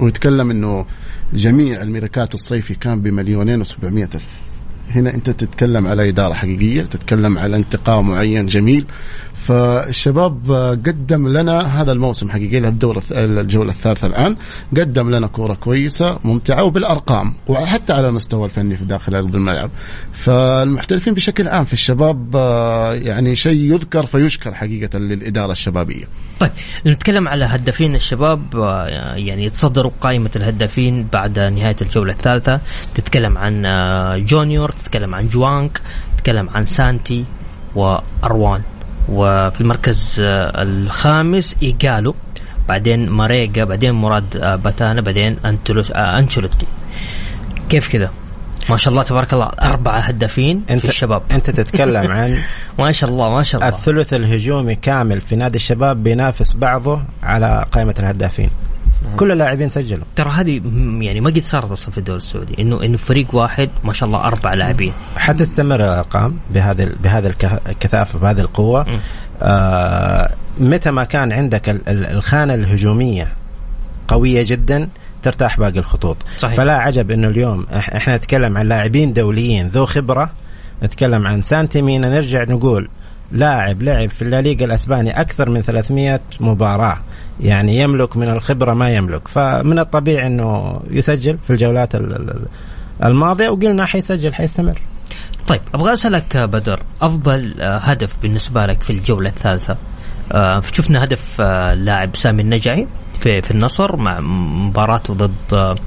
ويتكلم 0.00 0.50
إنه 0.50 0.86
جميع 1.32 1.82
الميركاتو 1.82 2.34
الصيفي 2.34 2.74
كان 2.74 3.00
بمليونين 3.02 3.64
و700 3.64 3.84
ألف. 3.84 4.51
هنا 4.94 5.14
انت 5.14 5.30
تتكلم 5.30 5.86
على 5.86 6.08
اداره 6.08 6.32
حقيقيه 6.34 6.82
تتكلم 6.82 7.38
على 7.38 7.56
انتقاء 7.56 8.00
معين 8.00 8.46
جميل. 8.46 8.84
فالشباب 9.34 10.50
آه، 10.50 10.70
قدم 10.70 11.28
لنا 11.28 11.82
هذا 11.82 11.92
الموسم 11.92 12.30
حقيقي 12.30 12.58
الدورة 12.58 13.00
الث- 13.00 13.12
الجولة 13.12 13.70
الثالثة 13.70 14.06
الآن. 14.06 14.36
قدم 14.76 15.10
لنا 15.10 15.26
كورة 15.26 15.54
كويسة 15.54 16.18
ممتعة 16.24 16.64
وبالأرقام 16.64 17.34
وحتى 17.48 17.92
على 17.92 18.08
المستوى 18.08 18.44
الفني 18.44 18.76
في 18.76 18.84
داخل 18.84 19.14
أرض 19.14 19.34
الملعب. 19.36 19.70
فالمحترفين 20.12 21.14
بشكل 21.14 21.48
عام 21.48 21.64
في 21.64 21.72
الشباب 21.72 22.36
آه، 22.36 22.94
يعني 22.94 23.34
شيء 23.34 23.74
يذكر 23.74 24.06
فيشكر 24.06 24.54
حقيقة 24.54 24.98
للإدارة 24.98 25.52
الشبابية. 25.52 26.04
طيب 26.40 26.50
نتكلم 26.86 27.28
على 27.28 27.44
هدافين 27.44 27.94
الشباب 27.94 28.56
آه، 28.56 28.86
يعني 29.16 29.44
يتصدروا 29.44 29.90
قائمة 30.00 30.30
الهدافين 30.36 31.06
بعد 31.12 31.38
نهاية 31.38 31.76
الجولة 31.82 32.12
الثالثة. 32.12 32.60
تتكلم 32.94 33.38
عن 33.38 33.62
جونيور 34.26 34.70
تتكلم 34.82 35.14
عن 35.14 35.28
جوانك 35.28 35.80
تتكلم 36.16 36.48
عن 36.50 36.66
سانتي 36.66 37.24
وأروان. 37.74 38.62
وفي 39.08 39.60
المركز 39.60 40.20
آه، 40.20 40.62
الخامس 40.62 41.56
إيجالو 41.62 42.14
بعدين 42.68 43.10
ماريجا 43.10 43.64
بعدين 43.64 43.92
مراد 43.92 44.36
آه، 44.36 44.56
باتانا 44.56 45.00
بعدين 45.00 45.36
أنتلوس 45.44 45.90
آه، 45.90 46.26
كيف 47.68 47.92
كذا؟ 47.92 48.10
ما 48.70 48.76
شاء 48.76 48.92
الله 48.92 49.02
تبارك 49.02 49.32
الله 49.32 49.46
أربعة 49.46 49.98
هدافين 49.98 50.62
انت 50.70 50.80
في 50.80 50.88
الشباب. 50.88 51.22
أنت 51.30 51.50
تتكلم 51.50 52.10
عن 52.16 52.38
ما 52.78 52.92
شاء 52.92 53.10
الله 53.10 53.28
ما 53.28 53.42
شاء 53.42 53.60
الله. 53.60 53.76
الثلث 53.76 54.14
الهجومي 54.14 54.74
كامل 54.74 55.20
في 55.20 55.36
نادي 55.36 55.56
الشباب 55.56 56.02
بينافس 56.02 56.54
بعضه 56.54 57.02
على 57.22 57.66
قائمة 57.72 57.94
الهدافين. 57.98 58.50
كل 59.16 59.32
اللاعبين 59.32 59.68
سجلوا. 59.68 60.04
ترى 60.16 60.30
هذه 60.30 60.60
يعني 61.00 61.20
ما 61.20 61.30
قد 61.30 61.38
صارت 61.38 61.70
أصلا 61.70 61.90
في 61.90 61.98
الدوري 61.98 62.16
السعودي 62.16 62.62
انه 62.62 62.82
إنه 62.84 62.96
فريق 62.96 63.34
واحد 63.34 63.70
ما 63.84 63.92
شاء 63.92 64.06
الله 64.06 64.20
أربع 64.24 64.54
لاعبين. 64.54 64.92
حتستمر 65.16 65.74
الارقام 65.84 66.36
بهذه 66.54 66.88
بهذه 67.02 67.26
الك- 67.26 67.60
الكثافة 67.68 68.18
بهذه 68.18 68.40
القوة. 68.40 68.86
آه 69.42 70.30
متى 70.60 70.90
ما 70.90 71.04
كان 71.04 71.32
عندك 71.32 71.68
ال- 71.68 71.88
ال- 71.88 72.06
الخانة 72.06 72.54
الهجومية 72.54 73.32
قوية 74.08 74.44
جدا 74.46 74.88
ترتاح 75.22 75.58
باقي 75.60 75.78
الخطوط. 75.78 76.16
صحيح. 76.36 76.54
فلا 76.56 76.74
عجب 76.78 77.10
إنه 77.10 77.28
اليوم 77.28 77.66
إحنا 77.74 78.16
نتكلم 78.16 78.58
عن 78.58 78.68
لاعبين 78.68 79.12
دوليين 79.12 79.68
ذو 79.68 79.86
خبرة 79.86 80.30
نتكلم 80.82 81.26
عن 81.26 81.42
سانتيمينا 81.42 82.08
نرجع 82.08 82.42
نقول 82.44 82.88
لاعب 83.32 83.82
لعب 83.82 84.10
في 84.10 84.22
الليغا 84.22 84.64
الأسباني 84.64 85.20
أكثر 85.20 85.50
من 85.50 85.62
300 85.62 86.20
مباراة. 86.40 86.98
يعني 87.42 87.76
يملك 87.78 88.16
من 88.16 88.28
الخبرة 88.28 88.74
ما 88.74 88.88
يملك. 88.88 89.28
فمن 89.28 89.78
الطبيعي 89.78 90.26
إنه 90.26 90.80
يسجل 90.90 91.38
في 91.44 91.50
الجولات 91.50 91.94
ال- 91.94 92.14
ال- 92.16 92.46
الماضية 93.04 93.48
وقلنا 93.48 93.86
حيسجل 93.86 94.34
حيستمر. 94.34 94.80
طيب 95.46 95.60
أبغى 95.74 95.92
أسألك 95.92 96.36
بدر 96.36 96.80
أفضل 97.02 97.54
آه، 97.60 97.76
هدف 97.78 98.10
بالنسبة 98.22 98.66
لك 98.66 98.82
في 98.82 98.90
الجولة 98.90 99.28
الثالثة؟ 99.28 99.76
آه، 100.32 100.60
شفنا 100.72 101.04
هدف 101.04 101.40
آه، 101.40 101.72
اللاعب 101.72 102.16
سامي 102.16 102.42
النجعي 102.42 102.86
في 103.20 103.42
في 103.42 103.50
النصر 103.50 103.96
مع 103.96 104.20
مباراته 104.20 105.14
ضد 105.14 105.78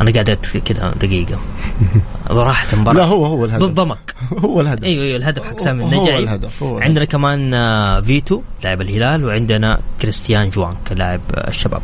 أنا 0.00 0.10
قاعد 0.10 0.30
كذا 0.64 0.94
دقيقة. 1.00 1.38
راحت 2.30 2.74
المباراه 2.74 2.96
لا 2.96 3.04
هو 3.04 3.26
هو 3.26 3.44
الهدف. 3.44 3.64
ضد 3.64 3.74
ضمك 3.74 4.14
هو 4.38 4.60
الهدف. 4.60 4.84
أيوه 4.84 5.04
أيوه 5.04 5.16
الهدف 5.16 5.42
حق 5.44 5.60
سامي 5.60 5.84
هو 5.84 5.88
النجعي. 5.88 6.18
الهدف، 6.18 6.62
هو 6.62 6.68
الهدف. 6.70 6.84
عندنا 6.88 7.04
كمان 7.04 7.54
آه، 7.54 8.00
فيتو 8.00 8.42
لاعب 8.64 8.80
الهلال 8.80 9.24
وعندنا 9.24 9.80
كريستيان 10.02 10.50
جوانك 10.50 10.92
لاعب 10.92 11.20
آه، 11.34 11.48
الشباب. 11.48 11.82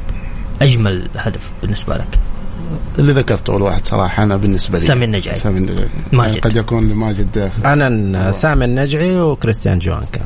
أجمل 0.63 1.09
هدف 1.17 1.53
بالنسبة 1.63 1.95
لك. 1.97 2.19
اللي 2.99 3.13
ذكرته 3.13 3.53
أول 3.53 3.63
واحد 3.63 3.87
صراحة 3.87 4.23
أنا 4.23 4.37
بالنسبة 4.37 4.79
لي. 4.79 4.85
سامي 4.85 5.05
النجعي. 5.05 5.35
سامي 5.35 5.59
النجعي. 5.59 5.89
ماجد. 6.13 6.39
قد 6.39 6.57
يكون 6.57 6.89
لماجد. 6.89 7.51
أنا 7.65 8.33
سامي 8.33 8.65
النجعي 8.65 9.21
وكريستيان 9.21 9.79
جوانكا 9.79 10.21
آه، 10.21 10.25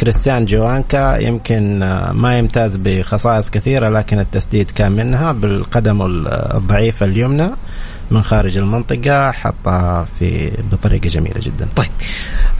كريستيان 0.00 0.44
جوانكا 0.44 1.18
يمكن 1.22 1.82
آه، 1.82 2.12
ما 2.12 2.38
يمتاز 2.38 2.76
بخصائص 2.76 3.50
كثيرة 3.50 3.88
لكن 3.88 4.18
التسديد 4.18 4.70
كان 4.70 4.92
منها 4.92 5.32
بالقدم 5.32 6.02
ال- 6.02 6.28
الضعيفة 6.28 7.06
اليمنى 7.06 7.48
من 8.10 8.22
خارج 8.22 8.58
المنطقة 8.58 9.30
حطها 9.32 10.06
في 10.18 10.50
بطريقة 10.72 11.08
جميلة 11.08 11.40
جدا. 11.40 11.68
طيب. 11.76 11.88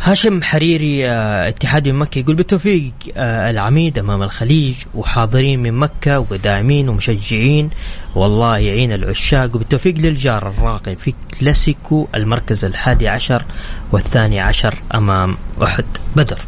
هاشم 0.03 0.43
حريري 0.43 1.11
آه، 1.11 1.49
اتحادي 1.49 1.93
مكة 1.93 2.19
يقول 2.19 2.37
بالتوفيق 2.37 2.93
آه، 3.17 3.51
العميد 3.51 3.99
أمام 3.99 4.23
الخليج 4.23 4.75
وحاضرين 4.95 5.63
من 5.63 5.73
مكة 5.75 6.19
وداعمين 6.31 6.89
ومشجعين. 6.89 7.71
والله 8.15 8.59
يعين 8.59 8.93
العشاق. 8.93 9.57
وبالتوفيق 9.57 9.95
للجار 9.99 10.49
الراقي 10.49 10.97
في 10.97 11.15
كلاسيكو 11.41 12.09
المركز 12.15 12.65
الحادي 12.65 13.09
عشر 13.09 13.45
والثاني 13.93 14.41
عشر 14.41 14.75
أمام 14.95 15.37
أحد 15.63 15.85
بدر. 16.17 16.39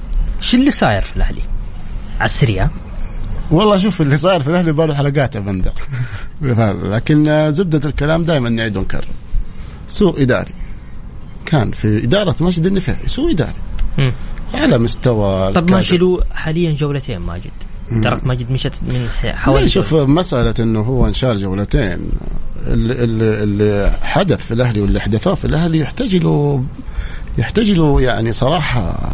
شو 0.44 0.56
اللي 0.56 0.70
صاير 0.70 1.02
في 1.02 1.16
الأهلي؟ 1.16 1.42
على 2.16 2.24
السريع 2.24 2.68
والله 3.50 3.78
شوف 3.78 4.00
اللي 4.00 4.16
صاير 4.16 4.40
في 4.40 4.48
الأهلي 4.48 4.72
باله 4.72 4.94
حلقات 4.94 5.34
يا 5.34 5.40
بندر 5.40 5.72
لكن 6.82 7.50
زبدة 7.52 7.88
الكلام 7.88 8.24
دائما 8.24 8.48
نعيد 8.48 8.76
ونكرر 8.76 9.08
سوء 9.88 10.22
إداري. 10.22 10.52
كان 11.46 11.70
في 11.70 12.04
إدارة 12.04 12.36
ماجد 12.40 12.66
النفيعي 12.66 13.06
سوء 13.06 13.30
إداري. 13.30 14.12
على 14.54 14.78
مستوى 14.78 15.52
طب. 15.52 15.70
ماشي 15.70 15.96
له 15.96 16.20
حاليا 16.34 16.72
جولتين 16.72 17.18
ماجد. 17.18 17.50
ترك 18.02 18.26
ماجد 18.26 18.52
مشت 18.52 18.72
من 18.82 19.08
حوالي 19.24 19.68
شوف 19.68 19.94
مسألة 19.94 20.54
إنه 20.60 20.80
هو 20.80 21.06
انشار 21.06 21.36
جولتين. 21.36 21.98
اللي, 22.66 23.04
اللي, 23.04 23.42
اللي 23.42 23.98
حدث 24.02 24.46
في 24.46 24.54
الأهلي 24.54 24.80
واللي 24.80 24.98
احدثوه 24.98 25.34
في 25.34 25.44
الأهلي 25.44 25.78
يحتاج 25.78 26.16
له 26.16 26.64
يحتاج 27.38 27.70
له 27.70 28.00
يعني 28.00 28.32
صراحة 28.32 29.12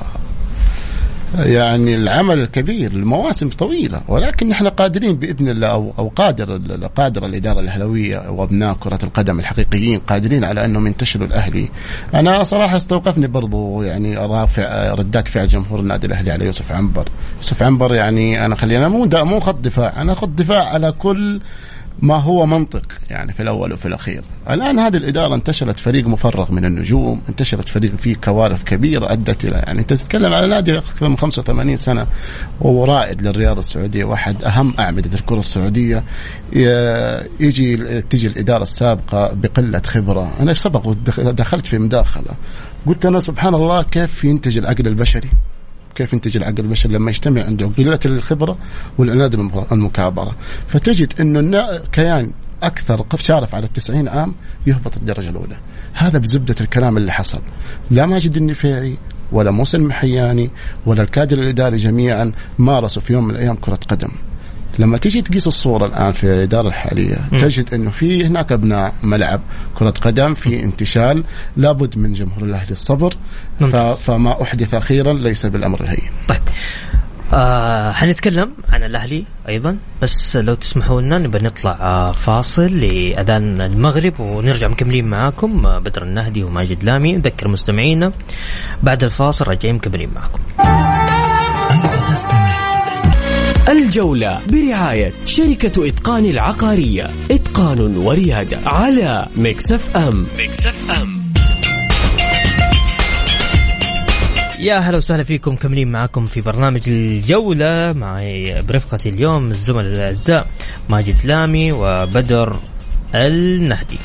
يعني 1.39 1.95
العمل 1.95 2.39
الكبير 2.39 2.91
المواسم 2.91 3.49
طويلة 3.49 4.01
ولكن 4.09 4.49
نحن 4.49 4.67
قادرين 4.67 5.17
بإذن 5.17 5.49
الله 5.49 5.69
أو, 5.69 5.93
أو 5.99 6.09
قادر 6.09 6.61
قادر 6.97 7.27
الإدارة 7.27 7.61
الأهلوية 7.61 8.31
وأبناء 8.31 8.75
كرة 8.75 8.99
القدم 9.03 9.41
الحقيقيين 9.41 9.99
قادرين 9.99 10.45
على 10.45 10.65
أنهم 10.65 10.87
ينتشلوا 10.87 11.27
الأهلي. 11.27 11.69
أنا 12.15 12.43
صراحة 12.43 12.77
استوقفني 12.77 13.27
برضو 13.27 13.83
يعني 13.83 14.17
رافع 14.17 14.95
ردات 14.95 15.29
فعل 15.29 15.49
جمهور 15.49 15.81
النادي 15.81 16.07
الأهلي 16.07 16.31
على 16.31 16.45
يوسف 16.45 16.73
عنبر. 16.73 17.09
يوسف 17.37 17.63
عنبر 17.63 17.95
يعني 17.95 18.45
أنا 18.45 18.55
خلينا 18.55 18.89
مو 18.89 19.09
مو 19.15 19.41
خط 19.41 19.59
دفاع 19.61 20.03
أنا 20.03 20.15
خط 20.15 20.29
دفاع 20.29 20.69
على 20.69 20.93
كل 20.93 21.41
ما 22.03 22.17
هو 22.17 22.47
منطق 22.47 22.83
يعني 23.11 23.33
في 23.33 23.43
الأول 23.43 23.73
وفي 23.73 23.87
الأخير. 23.87 24.23
الآن 24.51 24.79
هذه 24.79 24.97
الإدارة 24.97 25.35
انتشرت 25.35 25.81
فريق 25.81 26.07
مفرغ 26.07 26.53
من 26.53 26.65
النجوم، 26.65 27.23
انتشرت 27.29 27.69
فريق 27.69 27.97
فيه 27.97 28.15
كوارث 28.15 28.65
كبيرة 28.65 29.13
أدت 29.13 29.45
إلى 29.45 29.57
يعني 29.67 29.81
أنت 29.81 29.93
تتكلم 29.93 30.35
على 30.35 30.47
نادي 30.47 30.79
أكثر 30.79 31.09
من 31.09 31.17
85 31.17 31.77
سنة 31.77 32.07
وهو 32.61 32.85
رائد 32.85 33.23
للرياضه 33.23 33.61
السعودية 33.61 34.05
واحد 34.05 34.45
أهم 34.45 34.75
أعمدة 34.79 35.19
الكرة 35.19 35.39
السعودية. 35.39 36.05
يجي 37.41 37.77
تجي 38.03 38.27
الإدارة 38.27 38.63
السابقة 38.63 39.33
بقلة 39.35 39.83
خبرة، 39.87 40.33
أنا 40.41 40.55
سبق 40.55 40.89
دخلت 41.19 41.67
في 41.67 41.79
مداخلة. 41.79 42.35
قلت 42.87 43.07
أنا 43.07 43.21
سبحان 43.21 43.55
الله 43.55 43.83
كيف 43.83 44.25
ينتج 44.25 44.59
العقل 44.59 44.87
البشري؟ 44.87 45.29
كيف 45.95 46.13
ينتج 46.13 46.37
العقل 46.37 46.59
البشري 46.59 46.95
لما 46.95 47.11
يجتمع 47.11 47.45
عنده. 47.45 47.71
قلة 47.79 48.01
الخبرة 48.05 48.59
والعناد 48.99 49.35
المكابرة. 49.73 50.37
فتجد 50.67 51.13
أنه 51.21 51.79
كيان 51.93 52.33
أكثر 52.63 53.05
شارف 53.17 53.55
على 53.55 53.67
التسعين 53.67 54.09
عام 54.09 54.35
يهبط 54.67 54.97
الدرجة 54.97 55.29
الأولى. 55.29 55.57
هذا 55.93 56.19
بزبدة 56.19 56.55
الكلام 56.61 56.97
اللي 56.97 57.13
حصل. 57.13 57.41
لا 57.91 58.07
ماجد 58.07 58.37
النفيعي 58.37 58.97
ولا 59.33 59.51
موسى 59.51 59.77
المحياني 59.77 60.51
ولا 60.87 61.03
الكادر 61.03 61.39
الإداري 61.39 61.77
جميعا 61.77 62.33
مارسوا 62.59 63.03
في 63.03 63.13
يوم 63.13 63.25
من 63.25 63.31
الأيام 63.31 63.57
كرة 63.57 63.79
قدم. 63.89 64.09
لما 64.81 64.99
تيجي 64.99 65.23
تقيس 65.23 65.47
الصورة 65.47 65.87
الآن 65.87 66.13
في 66.13 66.25
الإدارة 66.25 66.69
الحالية 66.69 67.19
م. 67.33 67.37
تجد 67.37 67.75
إنه 67.75 67.91
في 67.91 68.27
هناك 68.27 68.53
أبناء 68.53 68.93
ملعب 69.03 69.41
كرة 69.75 69.91
قدم 69.91 70.35
في 70.35 70.63
انتشال 70.63 71.25
لابد 71.57 71.99
من 71.99 72.13
جمهور 72.13 72.45
الأهلي 72.45 72.71
الصبر 72.71 73.17
فما 74.01 74.43
أحدث 74.43 74.75
أخيرا 74.75 75.13
ليس 75.13 75.47
بالأمر 75.47 75.81
الهين. 75.81 76.11
طيب. 76.29 76.41
آه 77.33 77.93
حنتكلم 77.93 78.53
عن 78.73 78.83
الأهلي 78.83 79.25
أيضا 79.49 79.77
بس 80.03 80.37
لو 80.37 80.55
تسمحوا 80.55 81.01
لنا 81.01 81.19
نبى 81.19 81.39
نطلع 81.39 81.71
آه 81.81 82.13
فاصل 82.13 82.67
لأذان 82.81 83.61
المغرب 83.61 84.21
ونرجع 84.21 84.69
مكملين 84.69 85.05
معاكم 85.05 85.67
آه 85.67 85.79
بدر 85.79 86.03
النهدي 86.03 86.43
وماجد 86.45 86.85
لامي. 86.85 87.17
نذكر 87.17 87.49
مستمعينا 87.49 88.13
بعد 88.83 89.05
الفاصل 89.05 89.45
راجعين 89.49 89.75
مكملين 89.75 90.11
معاكم. 90.15 90.41
الجولة 93.91 94.41
برعاية 94.49 95.13
شركة 95.27 95.89
إتقان 95.89 96.25
العقارية. 96.27 97.11
إتقان 97.31 97.97
وريادة 97.97 98.59
على 98.67 99.27
Mix 99.37 99.97
FM. 99.97 100.27
Mix 100.39 100.91
FM. 100.91 101.33
يا 104.59 104.79
هلا 104.79 104.97
وسهلا 104.97 105.25
فيكم 105.25 105.57
كملين 105.57 105.93
معكم 105.93 106.27
في 106.27 106.41
برنامج 106.41 106.81
الجولة. 106.87 107.93
معي 107.93 108.63
برفقتي 108.63 109.09
اليوم 109.09 109.51
الزملاء 109.51 109.87
الأعزاء 109.87 110.47
ماجد 110.89 111.17
لامي 111.25 111.73
وبدر 111.73 112.57
النهدي. 113.15 113.99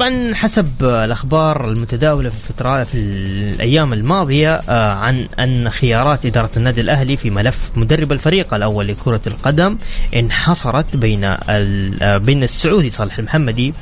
طبعا 0.00 0.34
حسب 0.34 0.84
الأخبار 0.84 1.68
المتداولة 1.68 2.30
في 2.30 2.36
الفترة 2.36 2.82
في 2.82 2.94
الأيام 2.94 3.92
الماضية 3.92 4.54
آه، 4.54 4.92
عن 4.92 5.26
أن 5.38 5.70
خيارات 5.70 6.26
إدارة 6.26 6.50
النادي 6.56 6.80
الأهلي 6.80 7.16
في 7.16 7.30
ملف 7.30 7.70
مدرب 7.76 8.12
الفريق 8.12 8.54
الأول 8.54 8.88
لكرة 8.88 9.20
القدم 9.26 9.78
انحصرت 10.16 10.96
بين 10.96 11.24
آه، 11.24 12.16
بين 12.16 12.42
السعودي 12.42 12.90
صالح 12.90 13.18
المحمدي 13.18 13.74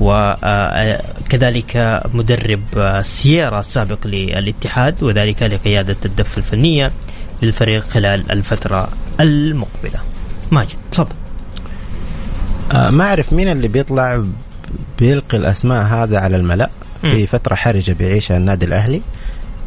وكذلك 0.00 1.76
آه، 1.76 2.10
مدرب 2.14 3.00
سييرا 3.02 3.58
السابق 3.58 4.06
للاتحاد 4.06 5.02
وذلك 5.02 5.42
لقيادة 5.42 5.96
الدفة 6.04 6.38
الفنية 6.38 6.92
للفريق 7.42 7.88
خلال 7.88 8.32
الفترة 8.32 8.88
المقبلة. 9.20 10.00
ماجد 10.50 10.76
تفضل. 10.90 11.14
ما 12.72 13.04
أعرف 13.04 13.32
مين 13.32 13.48
اللي 13.48 13.68
بيطلع 13.68 14.24
بيلقي 14.98 15.38
الأسماء 15.38 15.84
هذا 15.84 16.18
على 16.18 16.36
الملأ 16.36 16.70
في 17.00 17.26
فترة 17.26 17.54
حرجة 17.54 17.92
بيعيشها 17.92 18.36
النادي 18.36 18.66
الأهلي. 18.66 19.02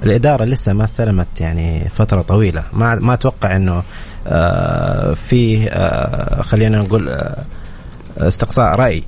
الإدارة 0.03 0.45
لسه 0.45 0.73
ما 0.73 0.83
استلمت 0.83 1.27
يعني 1.39 1.89
فترة 1.89 2.21
طويلة. 2.21 2.63
ما 2.73 2.95
ما 2.95 3.13
أتوقع 3.13 3.55
إنه 3.55 3.83
آه 4.27 5.13
فيه 5.13 5.67
آه 5.67 6.41
خلينا 6.41 6.77
نقول 6.77 7.09
آه 7.09 7.43
استقصاء 8.17 8.75
رأي. 8.75 9.03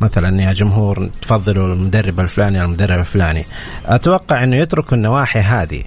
مثلا 0.00 0.42
يا 0.42 0.52
جمهور 0.52 1.10
تفضلوا 1.22 1.74
المدرب 1.74 2.20
الفلاني 2.20 2.64
المدرب 2.64 2.98
الفلاني. 2.98 3.44
أتوقع 3.86 4.44
إنه 4.44 4.56
يتركوا 4.56 4.96
النواحي 4.96 5.40
هذه. 5.40 5.82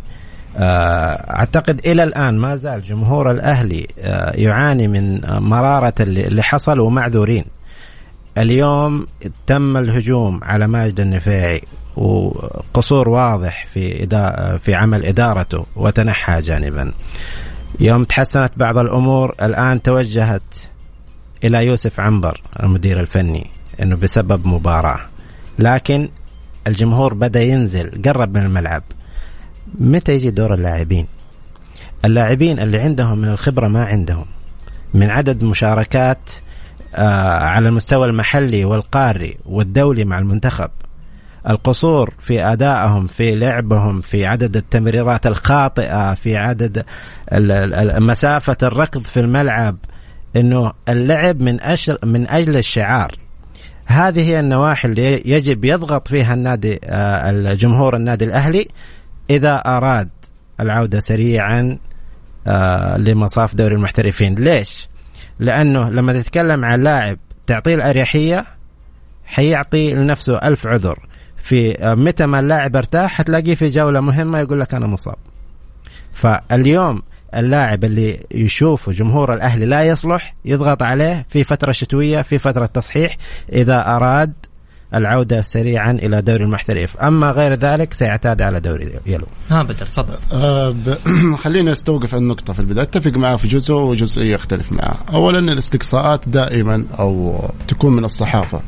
أعتقد 0.59 1.81
إلى 1.85 2.03
الآن 2.03 2.37
ما 2.37 2.55
زال 2.55 2.81
جمهور 2.81 3.31
الأهلي 3.31 3.87
يعاني 4.33 4.87
من 4.87 5.21
مرارة 5.25 5.93
اللي 5.99 6.43
حصل 6.43 6.79
ومعذورين 6.79 7.45
اليوم 8.37 9.07
تم 9.47 9.77
الهجوم 9.77 10.39
على 10.43 10.67
ماجد 10.67 10.99
النفيعي 10.99 11.61
وقصور 11.97 13.09
واضح 13.09 13.65
في 13.65 14.07
في 14.63 14.75
عمل 14.75 15.05
إدارته 15.05 15.65
وتنحى 15.75 16.41
جانبا. 16.41 16.93
يوم 17.79 18.03
تحسنت 18.03 18.51
بعض 18.57 18.77
الأمور 18.77 19.35
الآن 19.41 19.81
توجهت 19.81 20.55
إلى 21.43 21.65
يوسف 21.65 21.99
عنبر 21.99 22.41
المدير 22.63 22.99
الفني 22.99 23.49
إنه 23.81 23.95
بسبب 23.95 24.47
مباراة. 24.47 24.99
لكن 25.59 26.09
الجمهور 26.67 27.13
بدأ 27.13 27.41
ينزل 27.41 28.01
قرب 28.05 28.37
من 28.37 28.45
الملعب. 28.45 28.83
متى 29.79 30.15
يجي 30.15 30.29
دور 30.29 30.53
اللاعبين؟ 30.53 31.07
اللاعبين 32.05 32.59
اللي 32.59 32.79
عندهم 32.79 33.17
من 33.17 33.27
الخبرة 33.27 33.67
ما 33.67 33.85
عندهم. 33.85 34.25
من 34.93 35.09
عدد 35.09 35.43
مشاركات 35.43 36.31
على 36.93 37.69
المستوى 37.69 38.07
المحلي 38.07 38.65
والقاري 38.65 39.37
والدولي 39.45 40.05
مع 40.05 40.19
المنتخب. 40.19 40.69
القصور 41.49 42.13
في 42.19 42.43
أدائهم 42.43 43.07
في 43.07 43.35
لعبهم 43.35 44.01
في 44.01 44.25
عدد 44.25 44.57
التمريرات 44.57 45.27
الخاطئة 45.27 46.13
في 46.13 46.37
عدد 46.37 46.85
مسافة 47.99 48.57
الركض 48.63 49.01
في 49.01 49.19
الملعب 49.19 49.77
إنه 50.35 50.71
اللعب 50.89 51.41
من 51.41 51.61
أجل 51.61 51.97
من 52.03 52.29
أجل 52.29 52.57
الشعار. 52.57 53.11
هذه 53.85 54.29
هي 54.29 54.39
النواحي 54.39 54.87
اللي 54.87 55.21
يجب 55.25 55.65
يضغط 55.65 56.07
فيها 56.07 56.33
النادي 56.33 56.79
آه، 56.83 57.29
الجمهور 57.29 57.95
النادي 57.95 58.25
الأهلي. 58.25 58.67
إذا 59.29 59.55
أراد 59.55 60.09
العودة 60.59 60.99
سريعا 60.99 61.77
آه، 62.47 62.97
لمصاف 62.97 63.55
دوري 63.55 63.75
المحترفين. 63.75 64.35
ليش؟ 64.35 64.87
لأنه 65.39 65.89
لما 65.89 66.13
تتكلم 66.21 66.65
عن 66.65 66.81
لاعب 66.81 67.17
تعطيه 67.47 67.75
الأريحية 67.75 68.45
حيعطي 69.25 69.93
لنفسه 69.93 70.37
ألف 70.37 70.67
عذر. 70.67 71.07
في 71.37 71.77
متى 71.81 72.25
ما 72.25 72.39
اللاعب 72.39 72.75
ارتاح 72.75 73.11
حتلاقيه 73.11 73.55
في 73.55 73.67
جولة 73.67 74.01
مهمة 74.01 74.39
يقول 74.39 74.59
لك 74.59 74.73
أنا 74.73 74.87
مصاب. 74.87 75.15
فاليوم 76.13 77.01
اللاعب 77.35 77.83
اللي 77.83 78.23
يشوف 78.31 78.89
جمهور 78.89 79.33
الأهلي 79.33 79.65
لا 79.65 79.83
يصلح 79.83 80.35
يضغط 80.45 80.83
عليه 80.83 81.25
في 81.29 81.43
فترة 81.43 81.71
شتوية 81.71 82.21
في 82.21 82.37
فترة 82.37 82.65
تصحيح. 82.65 83.17
إذا 83.53 83.95
أراد 83.95 84.33
العودة 84.95 85.41
سريعا 85.41 85.91
إلى 85.91 86.21
دوري 86.21 86.43
المحترف. 86.43 86.97
أما 86.97 87.31
غير 87.31 87.53
ذلك 87.53 87.93
سيعتاد 87.93 88.41
على 88.41 88.59
دوري 88.59 88.93
يلو. 89.05 89.25
ها 89.49 89.63
بدر 89.63 89.73
تفضل. 89.73 90.15
آه 90.33 90.69
ب... 90.69 90.97
خليني 91.43 91.71
أستوقف 91.71 92.15
النقطة 92.15 92.53
في 92.53 92.59
البداية. 92.59 92.85
أتفق 92.85 93.11
معه 93.11 93.35
في 93.35 93.47
جزء 93.47 93.73
وجزئية 93.73 94.35
أختلف 94.35 94.71
معه 94.71 94.97
أولا 95.13 95.39
الاستقصاءات 95.39 96.29
دائما 96.29 96.85
أو 96.99 97.39
تكون 97.67 97.95
من 97.95 98.05
الصحافة 98.05 98.61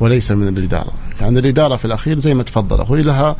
وليس 0.00 0.30
من 0.30 0.48
الإدارة. 0.48 0.92
يعني 1.20 1.38
الإدارة 1.38 1.76
في 1.76 1.84
الأخير 1.84 2.18
زي 2.18 2.34
ما 2.34 2.42
تفضل 2.42 2.80
أخوي 2.80 3.02
لها 3.02 3.36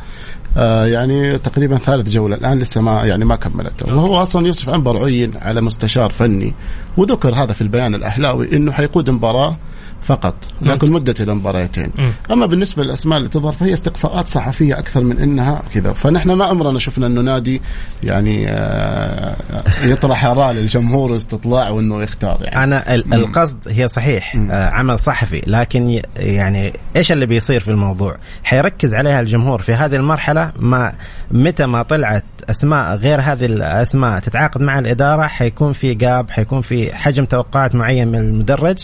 آه 0.57 0.85
يعني 0.85 1.37
تقريبا 1.37 1.77
ثالث 1.77 2.09
جولة 2.09 2.35
الآن 2.35 2.59
لسه 2.59 2.81
ما 2.81 3.03
يعني 3.03 3.25
ما 3.25 3.35
كملت 3.35 3.91
وهو 3.91 4.21
أصلا 4.21 4.47
يوسف 4.47 4.69
عنبر 4.69 5.05
عين 5.05 5.33
على 5.41 5.61
مستشار 5.61 6.11
فني. 6.11 6.53
وذكر 6.97 7.35
هذا 7.35 7.53
في 7.53 7.61
البيان 7.61 7.95
الأحلاوي 7.95 8.55
أنه 8.55 8.71
حيقود 8.71 9.09
مباراة 9.09 9.57
فقط 10.07 10.35
لكن 10.61 10.91
مدة 10.91 11.15
المباراتين 11.19 11.91
أما 12.31 12.45
بالنسبة 12.45 12.83
للأسماء 12.83 13.17
اللي 13.17 13.29
تظهر 13.29 13.51
فهي 13.51 13.73
استقصاءات 13.73 14.27
صحفية 14.27 14.79
أكثر 14.79 15.01
من 15.01 15.17
أنها 15.19 15.63
كذا. 15.73 15.93
فنحن 15.93 16.31
ما 16.31 16.45
عمرنا 16.45 16.79
شفنا 16.79 17.07
أنه 17.07 17.21
نادي 17.21 17.61
يعني 18.03 18.45
آه، 18.49 19.35
يطرح 19.83 20.25
آراء 20.25 20.51
للجمهور 20.51 21.11
واستطلاع 21.11 21.69
وأنه 21.69 22.03
يختار 22.03 22.37
يعني. 22.41 22.63
أنا 22.63 22.95
القصد 22.95 23.57
هي 23.67 23.87
صحيح 23.87 24.35
آه، 24.35 24.69
عمل 24.69 24.99
صحفي 24.99 25.41
لكن 25.47 26.01
يعني 26.17 26.73
إيش 26.95 27.11
اللي 27.11 27.25
بيصير 27.25 27.59
في 27.59 27.71
الموضوع؟ 27.71 28.17
حيركز 28.43 28.95
عليها 28.95 29.21
الجمهور 29.21 29.61
في 29.61 29.73
هذه 29.73 29.95
المرحلة 29.95 30.51
ما 30.59 30.93
متى 31.31 31.65
ما 31.65 31.83
طلعت 31.83 32.23
أسماء 32.49 32.95
غير 32.95 33.21
هذه 33.21 33.45
الأسماء 33.45 34.19
تتعاقد 34.19 34.61
مع 34.61 34.79
الإدارة 34.79 35.27
حيكون 35.27 35.73
في 35.73 35.93
جاب 35.93 36.31
حيكون 36.31 36.61
في 36.61 36.95
حجم 36.95 37.25
توقعات 37.25 37.75
معين 37.75 38.07
من 38.07 38.19
المدرج. 38.19 38.77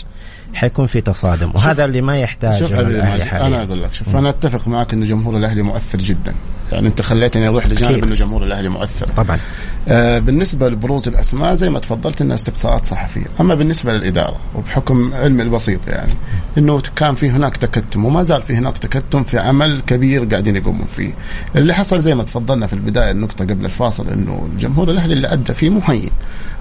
حيكون 0.54 0.86
في 0.86 1.00
تصادم. 1.00 1.50
وهذا 1.54 1.84
اللي 1.84 2.00
ما 2.00 2.18
يحتاجه 2.18 2.58
شوف. 2.58 2.72
أنا 2.72 3.62
أقول 3.62 3.82
لك 3.82 3.94
شوف 3.94 4.16
أنا 4.16 4.28
أتفق 4.28 4.68
معك 4.68 4.92
انه 4.92 5.06
جمهور 5.06 5.36
الأهلي 5.36 5.62
مؤثر 5.62 5.98
جدا. 5.98 6.34
يعني 6.72 6.88
أنت 6.88 7.02
خليتني 7.02 7.48
أروح 7.48 7.66
لجانب. 7.66 8.04
إنه 8.04 8.14
جمهور 8.14 8.44
الأهلي 8.44 8.68
مؤثر. 8.68 9.08
طبعا. 9.16 9.38
آه 9.88 10.18
بالنسبة 10.18 10.68
لبروز 10.68 11.08
الأسماء 11.08 11.54
زي 11.54 11.70
ما 11.70 11.78
تفضلت 11.78 12.20
إنها 12.20 12.34
استقصاءات 12.34 12.86
صحفية. 12.86 13.24
أما 13.40 13.54
بالنسبة 13.54 13.92
للإدارة 13.92 14.36
وبحكم 14.54 15.14
علمي 15.14 15.42
البسيط 15.42 15.88
يعني 15.88 16.12
إنه 16.58 16.82
كان 16.96 17.14
في 17.14 17.30
هناك 17.30 17.56
تكتم 17.56 18.04
وما 18.04 18.22
زال 18.22 18.42
في 18.42 18.56
هناك 18.56 18.78
تكتم 18.78 19.22
في 19.22 19.38
عمل 19.38 19.82
كبير 19.86 20.24
قاعدين 20.24 20.56
يقومون 20.56 20.86
فيه. 20.86 21.12
اللي 21.56 21.74
حصل 21.74 22.00
زي 22.00 22.14
ما 22.14 22.22
تفضلنا 22.22 22.66
في 22.66 22.72
البداية 22.72 23.10
النقطة 23.10 23.44
قبل 23.44 23.64
الفاصل 23.64 24.08
إنه 24.08 24.48
الجمهور 24.52 24.90
الأهلي 24.90 25.14
اللي 25.14 25.32
أدى 25.32 25.54
فيه 25.54 25.70
مهين. 25.70 26.10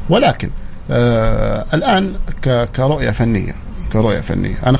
ولكن 0.10 0.50
آه 0.92 1.66
الآن 1.74 2.16
كرؤية 2.76 3.12
فنية 3.12 3.56
كرؤية 3.94 4.20
فنية. 4.20 4.56
أنا 4.66 4.78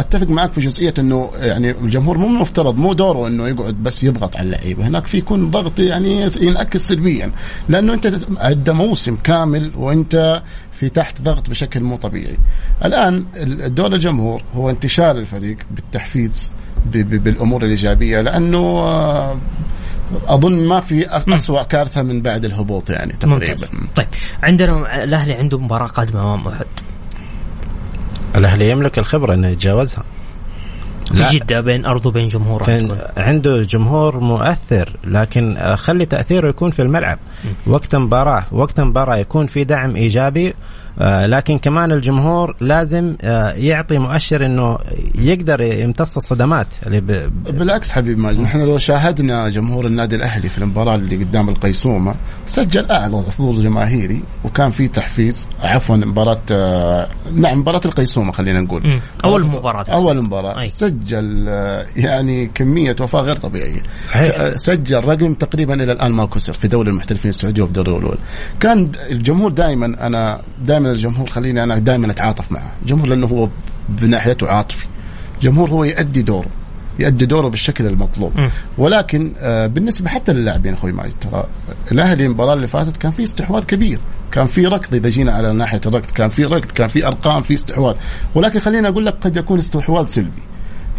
أتفق 0.00 0.26
معك 0.28 0.52
في 0.52 0.60
جزئية 0.60 0.94
إنه 0.98 1.30
يعني 1.34 1.70
الجمهور 1.70 2.18
مو 2.18 2.28
مفترض 2.28 2.76
مو 2.76 2.92
دوره 2.92 3.26
إنه 3.28 3.48
يقعد 3.48 3.74
بس 3.74 4.04
يضغط 4.04 4.36
على 4.36 4.46
اللعيبة. 4.46 4.86
هناك 4.86 5.06
في 5.06 5.18
يكون 5.18 5.50
ضغط 5.50 5.78
يعني 5.80 6.28
ينعكس 6.40 6.88
سلبيا. 6.88 7.32
لأنه 7.68 7.94
أنت 7.94 8.12
ادى 8.38 8.72
موسم 8.72 9.16
كامل 9.16 9.70
وأنت 9.76 10.42
في 10.72 10.88
تحت 10.88 11.22
ضغط 11.22 11.50
بشكل 11.50 11.82
مو 11.82 11.96
طبيعي. 11.96 12.36
الآن 12.84 13.26
ال- 13.36 13.74
دور 13.74 13.92
الجمهور 13.92 14.42
هو 14.56 14.70
انتشار 14.70 15.10
الفريق 15.18 15.56
بالتحفيز 15.70 16.52
بالأمور 16.92 17.62
الإيجابية 17.64 18.20
لأنه 18.20 18.58
آه، 18.58 19.36
أظن 20.26 20.66
ما 20.68 20.80
في 20.80 21.06
أسوأ 21.28 21.62
كارثة 21.62 22.02
من 22.02 22.22
بعد 22.22 22.44
الهبوط 22.44 22.90
يعني 22.90 23.12
تقريبا. 23.12 23.34
ممتاز. 23.48 23.70
طيب 23.96 24.06
عندنا 24.42 25.04
الأهلي 25.04 25.32
عنده 25.34 25.58
مباراة 25.58 25.86
قادمة 25.86 26.20
أمام 26.22 26.48
أحد. 26.48 26.66
الأهلي 28.36 28.70
يملك 28.70 28.98
الخبرة 28.98 29.34
إنه 29.34 29.48
يتجاوزها. 29.48 30.04
في. 31.14 31.38
جدة 31.38 31.60
بين 31.60 31.86
ارضه 31.86 32.10
وبين 32.10 32.28
جمهوره 32.28 32.96
عنده 33.16 33.62
جمهور 33.62 34.20
مؤثر 34.20 34.92
لكن 35.04 35.74
خلي 35.74 36.06
تأثيره 36.06 36.48
يكون 36.48 36.70
في 36.70 36.82
الملعب. 36.82 37.18
وقت 37.66 37.96
مباراة 37.96 38.44
وقت 38.52 38.80
مباراة 38.80 39.16
يكون 39.16 39.46
في 39.46 39.64
دعم 39.64 39.96
إيجابي 39.96 40.48
آه، 40.48 40.54
لكن 41.00 41.58
كمان 41.58 41.92
الجمهور 41.92 42.56
لازم 42.60 43.14
آه، 43.22 43.50
يعطي 43.52 43.98
مؤشر 43.98 44.46
إنه 44.46 44.78
يقدر 45.14 45.60
يمتص 45.60 46.16
الصدمات 46.16 46.66
اللي 46.86 47.00
ب... 47.00 47.06
بالعكس 47.58 47.92
حبيب 47.92 48.18
ماجد 48.18 48.40
نحن 48.40 48.60
لو 48.60 48.78
شاهدنا 48.78 49.48
جمهور 49.48 49.86
النادي 49.86 50.16
الأهلي 50.16 50.48
في 50.48 50.58
المباراة 50.58 50.94
اللي 50.94 51.16
قدام 51.16 51.48
القيصومة 51.48 52.14
سجل 52.46 52.90
أعلى 52.90 53.22
حضور 53.38 53.54
جماهيري 53.54 54.20
وكان 54.44 54.70
في 54.70 54.88
تحفيز 54.88 55.48
عفوا 55.62 55.96
مباراة 55.96 56.40
آه، 56.52 57.08
نعم 57.32 57.58
مباراة 57.58 57.80
القيصومة 57.84 58.32
خلينا 58.32 58.60
نقول 58.60 58.86
مم. 58.86 59.00
أول 59.24 59.46
مباراة 59.46 59.82
أصلاً. 59.82 59.94
أول 59.94 60.22
مباراة 60.22 60.60
أي. 60.60 60.66
سجل 60.66 61.44
آه، 61.48 61.86
يعني 61.96 62.46
كمية 62.46 62.96
وفاة 63.00 63.20
غير 63.20 63.36
طبيعية. 63.36 63.80
آه، 64.16 64.54
سجل 64.56 65.04
رقم 65.04 65.34
تقريبا 65.34 65.74
إلى 65.74 65.92
الآن 65.92 66.12
ما 66.12 66.26
كسر 66.26 66.52
في 66.52 66.68
دوري 66.68 66.90
المحترفين 66.90 67.28
السعودي 67.28 67.62
وفي 67.62 67.72
دوري 67.72 67.88
الأول 67.90 68.18
كان 68.60 68.90
الجمهور 69.10 69.52
دائما 69.52 70.06
أنا 70.06 70.40
دائما 70.64 70.85
الجمهور 70.92 71.30
خليني 71.30 71.62
أنا 71.62 71.78
دائما 71.78 72.10
أتعاطف 72.10 72.52
معه. 72.52 72.72
الجمهور 72.82 73.08
لأنه 73.08 73.26
هو 73.26 73.48
بناحيته 73.88 74.48
عاطفي. 74.48 74.86
جمهور 75.42 75.70
هو 75.70 75.84
يؤدي 75.84 76.22
دوره 76.22 76.48
يؤدي 76.98 77.26
دوره 77.26 77.48
بالشكل 77.48 77.86
المطلوب. 77.86 78.32
مم. 78.36 78.50
ولكن 78.78 79.32
آه، 79.38 79.66
بالنسبة 79.66 80.08
حتى 80.08 80.32
للاعبين 80.32 80.74
أخوي 80.74 80.92
ماجد 80.92 81.14
ترى 81.20 81.44
الأهلي 81.92 82.26
المباراة 82.26 82.54
اللي 82.54 82.68
فاتت 82.68 82.96
كان 82.96 83.12
في 83.12 83.22
استحواذ 83.22 83.64
كبير. 83.64 83.98
كان 84.32 84.46
في 84.46 84.66
ركض 84.66 84.94
إذا 84.94 85.08
جينا 85.08 85.32
على 85.32 85.52
ناحية 85.52 85.80
الركض 85.86 86.10
كان 86.10 86.28
في 86.28 86.44
ركض 86.44 86.70
كان 86.70 86.88
في 86.88 87.06
أرقام 87.06 87.42
في 87.42 87.54
استحواذ. 87.54 87.94
ولكن 88.34 88.60
خليني 88.60 88.88
أقول 88.88 89.06
لك 89.06 89.14
قد 89.20 89.36
يكون 89.36 89.58
استحواذ 89.58 90.06
سلبي. 90.06 90.42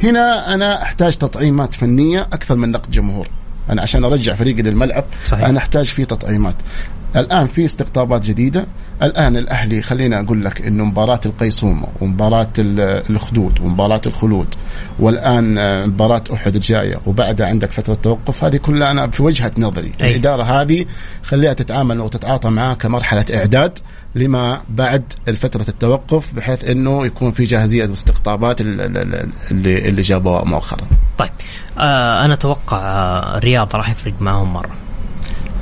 هنا 0.03 0.53
أنا 0.53 0.83
أحتاج 0.83 1.17
تطعيمات 1.17 1.73
فنية 1.73 2.21
أكثر 2.21 2.55
من 2.55 2.71
نقد 2.71 2.91
جمهور. 2.91 3.27
أنا 3.69 3.81
عشان 3.81 4.03
أرجع 4.03 4.33
فريقي 4.33 4.61
للملعب 4.61 5.03
صحيح. 5.25 5.45
أنا 5.45 5.59
أحتاج 5.59 5.85
فيه 5.85 6.03
تطعيمات. 6.03 6.55
الآن 7.15 7.47
في 7.47 7.65
استقطابات 7.65 8.23
جديدة. 8.23 8.67
الآن 9.03 9.37
الأهلي 9.37 9.81
خلينا 9.81 10.19
أقول 10.19 10.45
لك 10.45 10.61
إنه 10.61 10.83
مباراة 10.85 11.19
القيصومه 11.25 11.87
ومباراة 12.01 12.47
ال- 12.59 13.03
الخدود 13.09 13.59
ومباراة 13.59 14.01
الخلود 14.05 14.47
والآن 14.99 15.57
آه، 15.57 15.85
مباراة 15.85 16.23
أحد 16.33 16.55
الجايه 16.55 16.97
وبعدها 17.05 17.47
عندك 17.47 17.71
فترة 17.71 17.93
توقف 17.93 18.43
هذه 18.43 18.57
كلها 18.57 18.91
أنا 18.91 19.07
في 19.07 19.23
وجهة 19.23 19.51
نظري. 19.57 19.91
أي. 20.01 20.11
الإدارة 20.11 20.43
هذه 20.43 20.85
خليها 21.23 21.53
تتعامل 21.53 21.99
وتتعاطى 21.99 22.49
معاه 22.49 22.73
كمرحلة 22.73 23.25
إعداد 23.35 23.79
لما 24.15 24.61
بعد 24.69 25.03
فترة 25.35 25.65
التوقف 25.69 26.33
بحيث 26.33 26.65
إنه 26.69 27.05
يكون 27.05 27.31
في 27.31 27.43
جاهزية 27.43 27.85
الاستقطابات 27.85 28.61
ال- 28.61 28.81
ال- 28.81 28.97
ال- 28.97 29.29
اللي 29.51 29.77
اللي 29.89 30.01
جابوها 30.01 30.43
مؤخرا. 30.43 30.81
طيب 31.17 31.29
آه 31.77 32.25
أنا 32.25 32.33
أتوقع 32.33 32.77
آه 32.77 33.37
الرياض 33.37 33.75
راح 33.75 33.89
يفرق 33.89 34.13
معهم 34.19 34.53
مرة. 34.53 34.69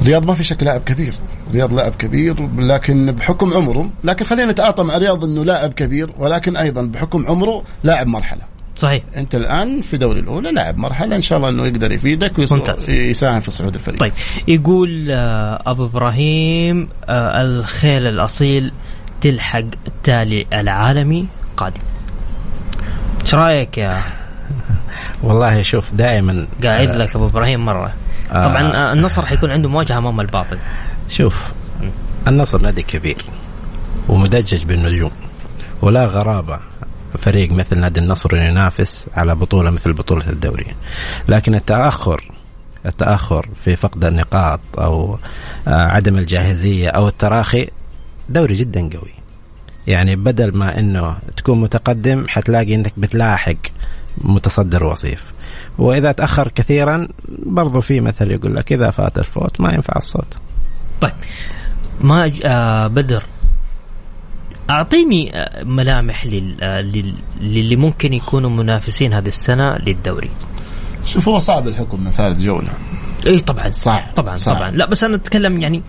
رياض 0.05 0.25
ما 0.25 0.33
في 0.33 0.43
شك 0.43 0.63
لاعب 0.63 0.81
كبير. 0.81 1.13
رياض 1.53 1.73
لاعب 1.73 1.91
كبير 1.99 2.49
لكن 2.57 3.11
بحكم 3.11 3.53
عمره 3.53 3.89
لكن 4.03 4.25
خلينا 4.25 4.51
نتعاطى 4.51 4.83
مع 4.83 4.97
رياض 4.97 5.23
إنه 5.23 5.45
لاعب 5.45 5.73
كبير 5.73 6.09
ولكن 6.17 6.57
أيضا 6.57 6.85
بحكم 6.85 7.25
عمره 7.27 7.63
لاعب 7.83 8.07
مرحلة. 8.07 8.41
صحيح. 8.75 9.03
أنت 9.17 9.35
الآن 9.35 9.81
في 9.81 9.97
دوري 9.97 10.19
الأولى 10.19 10.51
لاعب 10.51 10.77
مرحلة 10.77 11.15
إن 11.15 11.21
شاء 11.21 11.37
الله 11.37 11.49
إنه 11.49 11.65
يقدر 11.65 11.91
يفيدك. 11.91 12.39
ويساهم 12.87 13.39
في 13.39 13.51
صعود 13.51 13.75
الفريق. 13.75 13.99
طيب 13.99 14.13
يقول 14.47 15.11
آه 15.11 15.61
أبو 15.65 15.85
إبراهيم 15.85 16.89
آه 17.09 17.41
الخيل 17.41 18.07
الأصيل 18.07 18.71
تلحق 19.21 19.63
التالي 19.87 20.45
العالمي 20.53 21.27
قادم. 21.57 21.81
إيش 23.21 23.35
رأيك 23.35 23.77
يا 23.77 24.01
والله 25.23 25.61
شوف 25.61 25.93
دائما 25.93 26.47
قاعد 26.63 26.89
آه، 26.89 26.97
لك 26.97 27.15
أبو 27.15 27.25
إبراهيم 27.25 27.65
مرة. 27.65 27.93
آه. 28.31 28.41
طبعا 28.43 28.93
النصر 28.93 29.25
حيكون 29.25 29.51
عنده 29.51 29.69
مواجهة 29.69 29.97
أمام 29.97 30.21
الباطل. 30.21 30.57
شوف 31.09 31.51
النصر 32.27 32.61
نادي 32.61 32.81
كبير 32.81 33.25
ومدجج 34.09 34.63
بالنجوم 34.63 35.11
ولا 35.81 36.05
غرابة 36.05 36.59
فريق 37.17 37.51
مثل 37.51 37.79
نادي 37.79 37.99
النصر 37.99 38.35
ينافس 38.35 39.07
على 39.13 39.35
بطولة 39.35 39.71
مثل 39.71 39.93
بطولة 39.93 40.29
الدوري. 40.29 40.65
لكن 41.29 41.55
التأخر 41.55 42.31
التأخر 42.85 43.49
في 43.63 43.75
فقد 43.75 44.05
النقاط 44.05 44.59
أو 44.77 45.17
آه، 45.67 45.87
عدم 45.87 46.17
الجاهزية 46.17 46.89
أو 46.89 47.07
التراخي 47.07 47.67
دوري 48.29 48.53
جدا 48.53 48.79
قوي. 48.81 49.13
يعني 49.87 50.15
بدل 50.15 50.57
ما 50.57 50.79
إنه 50.79 51.17
تكون 51.37 51.61
متقدم 51.61 52.25
حتلاقي 52.27 52.75
إنك 52.75 52.93
بتلاحق 52.97 53.55
متصدر 54.17 54.83
وصيف. 54.83 55.23
وإذا 55.77 56.11
تأخر 56.11 56.47
كثيرا 56.47 57.07
برضو 57.29 57.81
في 57.81 58.01
مثل 58.01 58.31
يقول 58.31 58.55
لك 58.55 58.73
إذا 58.73 58.91
فات 58.91 59.17
الفوت 59.17 59.61
ما 59.61 59.73
ينفع 59.73 59.93
الصوت. 59.97 60.37
طيب. 61.01 61.11
ما 62.01 62.31
آه 62.45 62.87
بدر 62.87 63.23
أعطيني 64.69 65.37
آه، 65.37 65.63
ملامح 65.63 66.25
لل- 66.25 66.57
آه، 66.61 66.81
لل- 66.81 67.15
للي 67.41 67.75
ممكن 67.75 68.13
يكونوا 68.13 68.49
منافسين 68.49 69.13
هذه 69.13 69.27
السنة 69.27 69.77
للدوري. 69.77 70.29
شوف 71.05 71.27
هو 71.27 71.39
صعب 71.39 71.67
الحكم 71.67 72.03
من 72.03 72.11
ثالث 72.11 72.41
جولة. 72.41 72.69
إي 73.27 73.39
طبعا 73.39 73.71
صعب. 73.71 74.03
طبعا 74.15 74.37
صعب. 74.37 74.55
طبعا. 74.55 74.71
لا 74.71 74.85
بس 74.85 75.03
أنا 75.03 75.15
أتكلم 75.15 75.61
يعني 75.61 75.81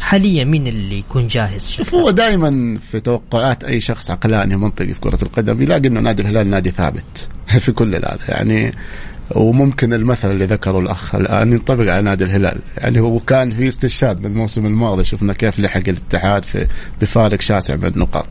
حاليا 0.00 0.44
مين 0.44 0.66
اللي 0.66 0.98
يكون 0.98 1.26
جاهز؟ 1.26 1.68
شوف 1.70 1.94
هو 1.94 2.10
دائما 2.10 2.78
في 2.90 3.00
توقعات 3.00 3.64
أي 3.64 3.80
شخص 3.80 4.10
عقلاني 4.10 4.56
منطقي 4.56 4.94
في 4.94 5.00
كرة 5.00 5.18
القدم 5.22 5.62
يلاقي 5.62 5.88
إنه 5.88 6.00
نادي 6.00 6.22
الهلال 6.22 6.50
نادي 6.50 6.70
ثابت. 6.70 7.28
في 7.64 7.72
كل 7.72 7.94
هذا 7.94 8.18
يعني 8.28 8.74
وممكن 9.30 9.92
المثل 9.92 10.30
اللي 10.30 10.44
ذكره 10.44 10.78
الأخ 10.78 11.14
الآن 11.14 11.52
ينطبق 11.52 11.92
على 11.92 12.02
نادي 12.02 12.24
الهلال. 12.24 12.58
يعني 12.78 13.00
هو 13.00 13.18
كان 13.18 13.52
في 13.52 13.68
استشهاد 13.68 14.20
من 14.20 14.26
الموسم 14.26 14.66
الماضي 14.66 15.04
شفنا 15.04 15.32
كيف 15.32 15.60
لحق 15.60 15.88
الاتحاد 15.88 16.44
في 16.44 16.66
بفارق 17.00 17.40
شاسع 17.40 17.76
من 17.76 17.86
النقاط 17.86 18.28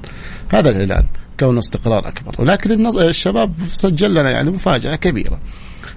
هذا 0.49 0.69
الهلال 0.69 1.05
كونه 1.39 1.59
استقرار 1.59 2.07
أكبر. 2.07 2.35
ولكن 2.39 2.87
الشباب 2.99 3.53
سجل 3.71 4.11
لنا 4.11 4.29
يعني 4.29 4.51
مفاجأة 4.51 4.95
كبيرة. 4.95 5.39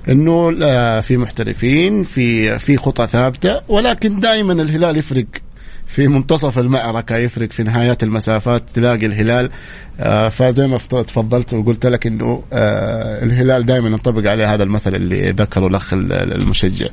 إنه 0.09 0.57
آه، 0.63 1.01
في 1.01 1.17
محترفين 1.17 2.05
في 2.05 2.59
في 2.59 2.77
خطى 2.77 3.07
ثابتة 3.07 3.61
ولكن 3.69 4.21
دائما 4.21 4.53
الهلال 4.53 4.97
يفرق 4.97 5.27
في 5.91 6.09
منتصف 6.09 6.59
المعركة 6.59 7.17
يفرق 7.17 7.53
في 7.53 7.63
نهايات 7.63 8.03
المسافات 8.03 8.63
تلاقي 8.75 9.07
الهلال 9.07 9.51
آه، 10.01 10.29
فزي 10.29 10.67
ما 10.67 10.79
تفضلت 10.79 11.55
وقلت 11.55 11.87
لك 11.87 12.07
إنه 12.07 12.43
آه، 12.53 13.25
الهلال 13.25 13.65
دائما 13.65 13.89
ينطبق 13.89 14.31
عليه 14.31 14.55
هذا 14.55 14.63
المثل 14.63 14.95
اللي 14.95 15.31
ذكره 15.31 15.67
الأخ 15.67 15.93
ال- 15.93 16.13
المشجع. 16.13 16.87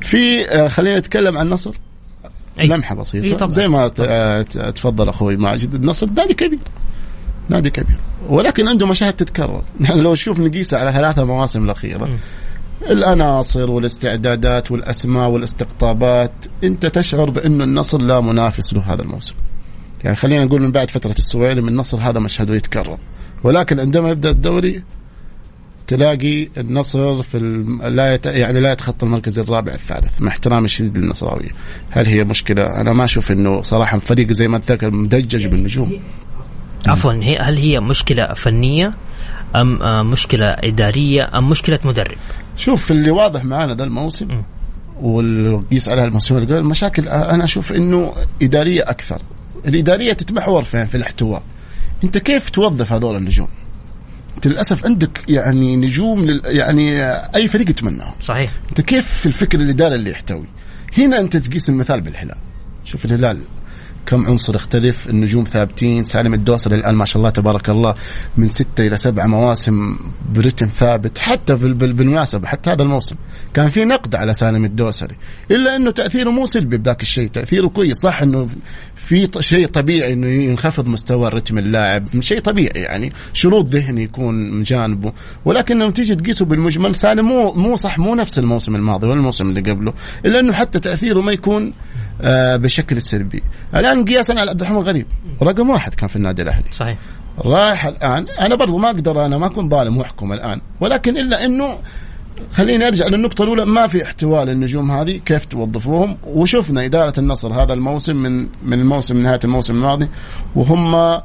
في 0.00 0.48
آه، 0.48 0.68
خلينا 0.68 0.98
نتكلم 0.98 1.38
عن 1.38 1.46
النصر 1.46 1.74
أي. 2.60 2.66
لمحة 2.66 2.94
أي 2.94 3.00
بسيطة 3.00 3.36
طبعاً. 3.36 3.50
زي 3.50 3.68
ما 3.68 3.88
تفضل 4.74 5.08
أخوي 5.08 5.36
ماجد. 5.36 5.74
النصر 5.74 6.06
نادي 6.16 6.34
كبير. 6.34 6.58
نادي 7.48 7.70
كبير. 7.70 7.96
ولكن 8.28 8.68
عنده 8.68 8.86
مشاهد 8.86 9.12
تتكرر. 9.12 9.62
نحن 9.80 9.98
لو 9.98 10.12
نشوف 10.12 10.40
نقيسها 10.40 10.78
على 10.78 10.92
ثلاثة 10.92 11.24
مواسم 11.24 11.64
الأخيرة 11.64 12.18
العناصر 12.90 13.70
والاستعدادات 13.70 14.70
والأسماء 14.70 15.30
والاستقطابات 15.30 16.32
أنت 16.64 16.86
تشعر 16.86 17.30
بانه 17.30 17.64
النصر 17.64 18.02
لا 18.02 18.20
منافس 18.20 18.74
له 18.74 18.92
هذا 18.92 19.02
الموسم. 19.02 19.34
يعني 20.04 20.16
خلينا 20.16 20.44
نقول 20.44 20.62
من 20.62 20.72
بعد 20.72 20.90
فترة 20.90 21.14
السويلم 21.18 21.68
النصر 21.68 21.98
هذا 21.98 22.20
مشهده 22.20 22.54
يتكرر. 22.54 22.98
ولكن 23.44 23.80
عندما 23.80 24.10
يبدأ 24.10 24.30
الدوري 24.30 24.82
تلاقي 25.86 26.48
النصر 26.58 27.22
في. 27.22 27.38
لا 27.82 28.14
يت... 28.14 28.26
يعني 28.26 28.60
لا 28.60 28.72
يتخطى 28.72 29.06
المركز 29.06 29.38
الرابع 29.38 29.72
الثالث 29.72 30.22
مع 30.22 30.28
احترامي 30.28 30.64
الشديد 30.64 30.98
للنصراويه 30.98 31.50
هل 31.90 32.06
هي 32.06 32.24
مشكلة 32.24 32.80
أنا 32.80 32.92
ما 32.92 33.04
أشوف 33.04 33.32
إنه 33.32 33.62
صراحة 33.62 33.98
فريق 33.98 34.32
زي 34.32 34.48
ما 34.48 34.58
تذكر 34.58 34.90
مدجج 34.90 35.46
بالنجوم 35.46 35.92
عفوا 36.86 37.12
هي 37.12 37.38
هل 37.38 37.56
هي 37.56 37.80
مشكلة 37.80 38.34
فنية 38.34 38.94
أم 39.56 39.82
آه، 39.82 40.02
مشكلة 40.02 40.46
إدارية 40.46 41.30
أم 41.38 41.50
مشكلة 41.50 41.78
مدرب 41.84 42.18
شوف 42.60 42.90
اللي 42.90 43.10
واضح 43.10 43.44
معانا 43.44 43.74
ذا 43.74 43.84
الموسم. 43.84 44.28
والقيس 45.02 45.88
عليها 45.88 46.04
الموسم 46.04 46.36
اللي 46.36 46.54
قبل 46.54 46.64
مشاكل 46.64 47.08
أنا 47.08 47.44
أشوف 47.44 47.72
إنه 47.72 48.12
إدارية 48.42 48.82
أكثر. 48.82 49.22
الإدارية 49.66 50.12
تتمحور 50.12 50.62
فين 50.62 50.86
في 50.86 50.96
الاحتواء. 50.96 51.42
أنت 52.04 52.18
كيف 52.18 52.50
توظف 52.50 52.92
هذول 52.92 53.16
النجوم؟ 53.16 53.48
أنت 54.36 54.46
للأسف 54.46 54.86
عندك 54.86 55.24
يعني 55.28 55.76
نجوم 55.76 56.26
لل... 56.26 56.40
يعني 56.44 57.02
أي 57.36 57.48
فريق 57.48 57.70
يتمناهم. 57.70 58.14
صحيح. 58.20 58.50
أنت 58.68 58.80
كيف 58.80 59.08
في 59.08 59.26
الفكر 59.26 59.60
الإداري 59.60 59.94
اللي 59.94 60.10
يحتوي؟ 60.10 60.46
هنا 60.98 61.20
أنت 61.20 61.36
تقيس 61.36 61.68
المثال 61.68 62.00
بالهلال. 62.00 62.38
شوف 62.84 63.04
الهلال 63.04 63.40
كم 64.10 64.26
عنصر 64.26 64.56
اختلف 64.56 65.08
النجوم 65.10 65.44
ثابتين 65.44 66.04
سالم 66.04 66.34
الدوسري 66.34 66.76
الان 66.76 66.94
ما 66.94 67.04
شاء 67.04 67.16
الله 67.18 67.30
تبارك 67.30 67.70
الله 67.70 67.94
من 68.36 68.48
ستة 68.48 68.86
إلى 68.86 68.96
سبعة 68.96 69.26
مواسم 69.26 69.96
برتم 70.34 70.66
ثابت 70.66 71.18
حتى 71.18 71.54
بال- 71.54 71.74
بال- 71.74 71.92
بالمناسبة 71.92 72.48
حتى 72.48 72.70
هذا 72.70 72.82
الموسم. 72.82 73.16
كان 73.54 73.68
في 73.68 73.84
نقد 73.84 74.14
على 74.14 74.32
سالم 74.34 74.64
الدوسري. 74.64 75.14
إلا 75.50 75.76
إنه 75.76 75.90
تأثيره 75.90 76.30
مو 76.30 76.46
سلبي 76.46 76.76
بذاك 76.78 77.02
الشيء 77.02 77.28
تأثيره 77.28 77.66
كويس 77.68 77.96
صح 77.96 78.22
إنه 78.22 78.48
في 78.96 79.28
شيء 79.40 79.66
طبيعي 79.66 80.12
إنه 80.12 80.26
ينخفض 80.26 80.86
مستوى 80.88 81.28
رتم 81.28 81.58
اللاعب 81.58 82.20
شيء 82.20 82.38
طبيعي 82.40 82.80
يعني 82.82 83.12
شروط 83.32 83.68
ذهني 83.68 84.02
يكون 84.02 84.34
من 84.50 84.62
جانبه. 84.62 85.12
ولكن 85.44 85.78
لما 85.78 85.90
تيجي 85.90 86.14
تقيسه 86.14 86.44
بالمجمل 86.44 86.96
سالم 86.96 87.24
مو 87.28 87.52
مو 87.52 87.76
صح 87.76 87.98
مو 87.98 88.14
نفس 88.14 88.38
الموسم 88.38 88.74
الماضي 88.76 89.06
ولا 89.06 89.14
الموسم 89.16 89.48
اللي 89.48 89.60
قبله 89.60 89.92
إلا 90.26 90.40
إنه 90.40 90.52
حتى 90.52 90.78
تأثيره 90.80 91.20
ما 91.20 91.32
يكون 91.32 91.72
آه 92.22 92.56
بالشكل 92.56 92.96
السلبي. 92.96 93.42
الآن 93.74 94.04
قياسا 94.04 94.32
على 94.32 94.50
عبد 94.50 94.60
الرحمن 94.60 94.78
غريب 94.78 95.06
رقم 95.42 95.70
واحد 95.70 95.94
كان 95.94 96.08
في 96.08 96.16
النادي 96.16 96.42
الأهلي. 96.42 96.64
صحيح. 96.70 96.98
رايح 97.38 97.86
الآن. 97.86 98.26
أنا 98.28 98.54
برضو 98.54 98.78
ما 98.78 98.88
أقدر 98.88 99.26
أنا 99.26 99.38
ما 99.38 99.46
أكون 99.46 99.68
ظالم 99.68 99.96
وأحكم 99.96 100.32
الآن. 100.32 100.60
ولكن 100.80 101.16
إلا 101.16 101.44
إنه 101.44 101.78
خليني 102.52 102.86
أرجع 102.86 103.06
للنقطة 103.06 103.42
الأولى. 103.42 103.64
ما 103.64 103.86
في 103.86 104.04
احتواء 104.04 104.44
للنجوم 104.44 104.90
هذه. 104.90 105.20
كيف 105.26 105.44
توظفوهم؟ 105.44 106.16
وشفنا 106.26 106.84
إدارة 106.84 107.20
النصر 107.20 107.62
هذا 107.62 107.72
الموسم 107.72 108.16
من 108.16 108.48
من 108.62 108.80
الموسم 108.80 109.22
نهاية 109.22 109.40
الموسم 109.44 109.74
الماضي. 109.74 110.08
وهم 110.56 111.20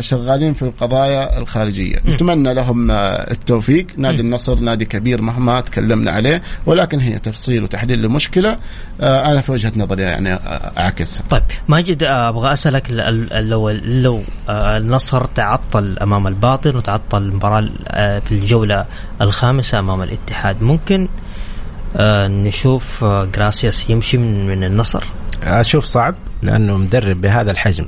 شغالين 0.00 0.52
في 0.52 0.62
القضايا 0.62 1.38
الخارجية. 1.38 1.96
نتمنى 2.06 2.54
لهم 2.54 2.90
آه، 2.90 3.30
التوفيق. 3.30 3.86
نادي 3.96 4.22
النصر 4.22 4.60
نادي 4.60 4.84
كبير 4.84 5.22
مهما 5.22 5.60
تكلمنا 5.60 6.10
عليه 6.10 6.42
ولكن 6.66 7.00
هي 7.00 7.18
تفصيل 7.18 7.62
وتحليل 7.62 8.02
لمشكلة. 8.02 8.58
آه، 9.00 9.32
أنا 9.32 9.40
في 9.40 9.52
وجهة 9.52 9.72
نظري 9.76 10.02
يعني 10.02 10.32
آه، 10.34 10.72
أعكسها 10.78 11.22
طيب 11.30 11.42
ماجد 11.68 12.02
آه، 12.02 12.28
أبغى 12.28 12.52
أسألك 12.52 12.90
ال- 12.90 13.00
ال- 13.32 13.48
لو 13.48 13.70
لو 13.70 14.22
آه، 14.48 14.76
النصر 14.76 15.24
تعطل 15.24 15.98
أمام 16.02 16.26
الباطن 16.26 16.76
وتعطل 16.76 17.22
المباراة 17.22 17.68
آه، 17.88 18.18
في 18.18 18.32
الجولة 18.32 18.84
الخامسة 19.22 19.78
أمام 19.78 20.02
الاتحاد 20.02 20.62
ممكن 20.62 21.08
آه، 21.96 22.26
نشوف 22.28 23.04
آه، 23.04 23.24
جراسياس 23.24 23.90
يمشي 23.90 24.18
من 24.18 24.46
من 24.46 24.64
النصر؟ 24.64 25.04
أشوف 25.44 25.84
صعب 25.84 26.14
لأنه 26.42 26.76
مدرب 26.76 27.20
بهذا 27.20 27.50
الحجم. 27.50 27.84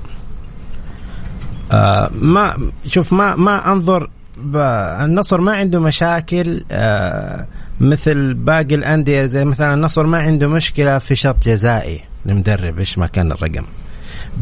آه 1.70 2.10
ما 2.12 2.70
شوف 2.86 3.12
ما 3.12 3.36
ما 3.36 3.72
أنظر 3.72 4.10
النصر 5.04 5.40
ما 5.40 5.52
عنده 5.52 5.80
مشاكل 5.80 6.64
آه 6.72 7.46
مثل 7.80 8.34
باقي 8.34 8.74
الأندية. 8.74 9.24
زي 9.24 9.44
مثلا 9.44 9.74
النصر 9.74 10.06
ما 10.06 10.18
عنده 10.18 10.48
مشكلة 10.48 10.98
في 10.98 11.16
شرط 11.16 11.44
جزائي 11.44 12.00
لمدرب 12.26 12.78
إيش 12.78 12.98
ما 12.98 13.06
كان 13.06 13.32
الرقم. 13.32 13.64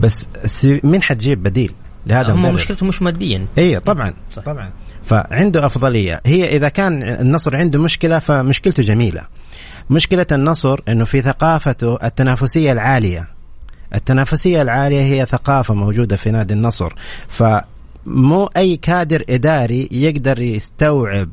بس 0.00 0.26
مين 0.64 1.02
حتجيب 1.02 1.42
بديل 1.42 1.72
لهذا 2.06 2.32
هم؟ 2.32 2.54
مشكلته 2.54 2.86
مش 2.86 3.02
ماديا. 3.02 3.46
اي 3.58 3.78
طبعا 3.78 4.14
صح. 4.32 4.42
طبعا. 4.42 4.70
فعنده 5.04 5.66
أفضلية. 5.66 6.20
هي 6.26 6.56
إذا 6.56 6.68
كان 6.68 7.02
النصر 7.02 7.56
عنده 7.56 7.82
مشكلة 7.82 8.18
فمشكلته 8.18 8.82
جميلة. 8.82 9.22
مشكلة 9.90 10.26
النصر 10.32 10.80
إنه 10.88 11.04
في 11.04 11.22
ثقافته 11.22 11.98
التنافسية 12.04 12.72
العالية. 12.72 13.28
التنافسية 13.94 14.62
العالية 14.62 15.02
هي 15.02 15.26
ثقافة 15.26 15.74
موجودة 15.74 16.16
في 16.16 16.30
نادي 16.30 16.54
النصر 16.54 16.92
فمو 17.28 18.50
أي 18.56 18.76
كادر 18.76 19.24
إداري 19.30 19.88
يقدر 19.92 20.40
يستوعب 20.40 21.28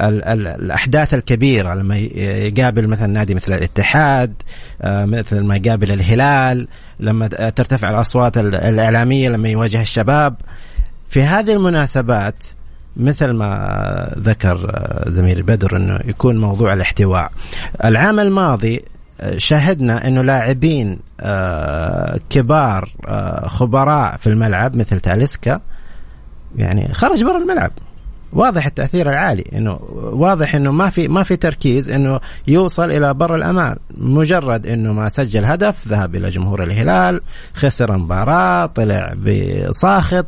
ال- 0.00 0.24
ال- 0.24 0.46
الأحداث 0.46 1.14
الكبيرة 1.14 1.74
لما 1.74 1.96
يقابل 1.96 2.88
مثلا 2.88 3.06
نادي 3.06 3.34
مثل 3.34 3.52
الاتحاد 3.52 4.32
آه، 4.82 5.04
مثل 5.04 5.40
ما 5.40 5.56
يقابل 5.56 5.92
الهلال 5.92 6.68
لما 7.00 7.26
ترتفع 7.28 7.90
الأصوات 7.90 8.38
ال- 8.38 8.54
الإعلامية 8.54 9.28
لما 9.28 9.48
يواجه 9.48 9.80
الشباب 9.82 10.36
في 11.10 11.22
هذه 11.22 11.52
المناسبات 11.52 12.44
مثل 12.96 13.30
ما 13.30 14.14
ذكر 14.18 14.70
آه، 14.74 15.10
زميلي 15.10 15.42
بدر 15.42 15.76
إنه 15.76 15.98
يكون 16.04 16.38
موضوع 16.40 16.72
الاحتواء. 16.74 17.32
العام 17.84 18.20
الماضي 18.20 18.82
شاهدنا 19.36 20.08
أنه 20.08 20.22
لاعبين 20.22 20.98
آه، 21.20 22.20
كبار 22.30 22.88
آه، 23.06 23.46
خبراء 23.46 24.16
في 24.16 24.26
الملعب 24.26 24.76
مثل 24.76 25.00
تاليسكا 25.00 25.60
يعني 26.56 26.94
خرج 26.94 27.24
برا 27.24 27.38
الملعب. 27.38 27.70
واضح 28.32 28.66
التأثير 28.66 29.08
العالي 29.08 29.44
إنه 29.52 29.78
واضح 30.12 30.54
إنه 30.54 30.72
ما 30.72 30.90
في 30.90 31.08
ما 31.08 31.22
في 31.22 31.36
تركيز 31.36 31.90
إنه 31.90 32.20
يوصل 32.48 32.90
إلى 32.90 33.14
بر 33.14 33.34
الأمان. 33.34 33.76
مجرد 33.96 34.66
إنه 34.66 34.92
ما 34.92 35.08
سجل 35.08 35.44
هدف 35.44 35.88
ذهب 35.88 36.14
إلى 36.14 36.30
جمهور 36.30 36.62
الهلال 36.62 37.20
خسر 37.54 37.98
مباراة 37.98 38.66
طلع 38.66 39.14
بساخط. 39.14 40.26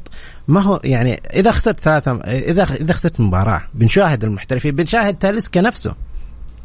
ما 0.49 0.61
هو 0.61 0.81
يعني 0.85 1.21
إذا 1.35 1.51
خسرت 1.51 1.81
ثلاثة 1.81 2.21
إذا 2.25 2.63
إذا 2.63 2.93
خسرت 2.93 3.21
مباراة 3.21 3.63
بنشاهد 3.75 4.25
المحترفين 4.25 4.75
بنشاهد 4.75 5.15
تاليسكا 5.15 5.61
نفسه. 5.61 5.95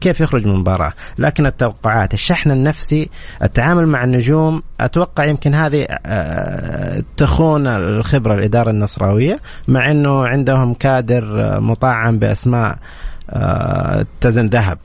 كيف 0.02 0.20
يخرج 0.20 0.46
من 0.46 0.52
المباراة. 0.52 0.94
لكن 1.18 1.46
التوقعات 1.46 2.14
الشحن 2.14 2.52
النفسي 2.52 3.10
التعامل 3.44 3.88
مع 3.88 4.04
النجوم 4.04 4.64
أتوقع 4.82 5.26
يمكن 5.26 5.54
هذه 5.56 5.88
آه، 6.06 7.04
تخون 7.18 7.68
الخبرة 7.68 8.34
الإدارة 8.34 8.70
النصراوية 8.70 9.40
مع 9.68 9.92
أنه 9.92 10.28
عندهم 10.28 10.74
كادر 10.74 11.42
آه، 11.42 11.60
مطعم 11.60 12.20
بأسماء 12.20 12.78
آه، 13.30 14.06
تزن 14.22 14.48
ذهب. 14.48 14.78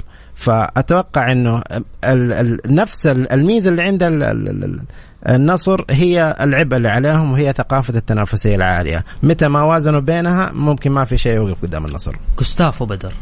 ال- 2.05 2.33
ال- 2.33 2.74
نفس 2.74 3.07
ال- 3.07 3.33
الميزة 3.33 3.70
اللي 3.70 3.83
عند 3.83 4.03
ال- 4.03 4.22
ال- 4.22 4.64
ال- 4.64 4.81
النصر 5.29 5.85
هي 5.90 6.37
العبء 6.40 6.77
اللي 6.77 6.88
عليهم 6.88 7.33
وهي 7.33 7.53
ثقافة 7.53 7.94
التنافسية 7.98 8.57
العالية. 8.57 9.05
متى 9.22 9.48
ما 9.48 9.62
وازنوا 9.62 10.00
بينها 10.00 10.50
ممكن 10.53 10.90
ما 10.90 11.05
في 11.05 11.18
شيء 11.18 11.37
يوقف 11.37 11.62
قدام 11.62 11.85
النصر. 11.85 12.16
جوستافو 12.38 12.87
بدر. 12.87 13.12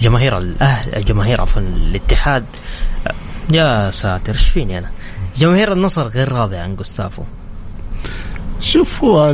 جماهير 0.00 0.38
الأهل 0.38 1.04
جماهير 1.04 1.40
عفوا 1.40 1.62
الاتحاد. 1.62 2.44
يا 3.52 3.90
ساتر 3.90 4.32
إيش 4.32 4.48
فيني 4.48 4.78
أنا؟ 4.78 4.90
جماهير 5.38 5.72
النصر 5.72 6.08
غير 6.08 6.32
راضيه 6.32 6.58
عن 6.58 6.76
جوستافو. 6.76 7.22
شوف 8.60 9.04
هو 9.04 9.30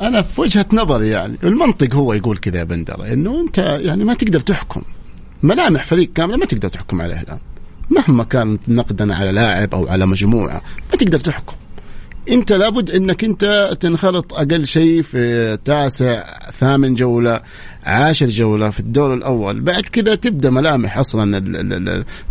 أنا 0.00 0.22
في 0.22 0.40
وجهة 0.40 0.66
نظري 0.72 1.08
يعني 1.08 1.38
المنطق 1.42 1.94
هو 1.94 2.12
يقول 2.12 2.38
كذا 2.38 2.58
يا 2.58 2.64
بندر 2.64 3.12
إنه 3.12 3.40
أنت 3.40 3.58
يعني 3.58 4.04
ما 4.04 4.14
تقدر 4.14 4.40
تحكم. 4.40 4.82
ملامح 5.42 5.84
فريق 5.84 6.12
كامله 6.12 6.36
ما 6.36 6.46
تقدر 6.46 6.68
تحكم 6.68 7.00
عليها 7.00 7.22
الآن. 7.22 7.38
مهما 7.90 8.24
كانت 8.24 8.68
نقدا 8.68 9.14
على 9.14 9.32
لاعب 9.32 9.74
أو 9.74 9.88
على 9.88 10.06
مجموعة 10.06 10.62
ما 10.92 10.98
تقدر 10.98 11.18
تحكم. 11.18 11.54
أنت 12.30 12.52
لابد 12.52 12.90
إنك 12.90 13.24
أنت 13.24 13.76
تنخرط 13.80 14.34
أقل 14.34 14.66
شيء 14.66 15.02
في 15.02 15.56
تاسع 15.64 16.24
ثامن 16.60 16.94
جولة. 16.94 17.40
عاشر 17.84 18.28
جوله 18.28 18.70
في 18.70 18.80
الدور 18.80 19.14
الأول. 19.14 19.60
بعد 19.60 19.82
كذا 19.82 20.14
تبدأ 20.14 20.50
ملامح 20.50 20.98
أصلا 20.98 21.42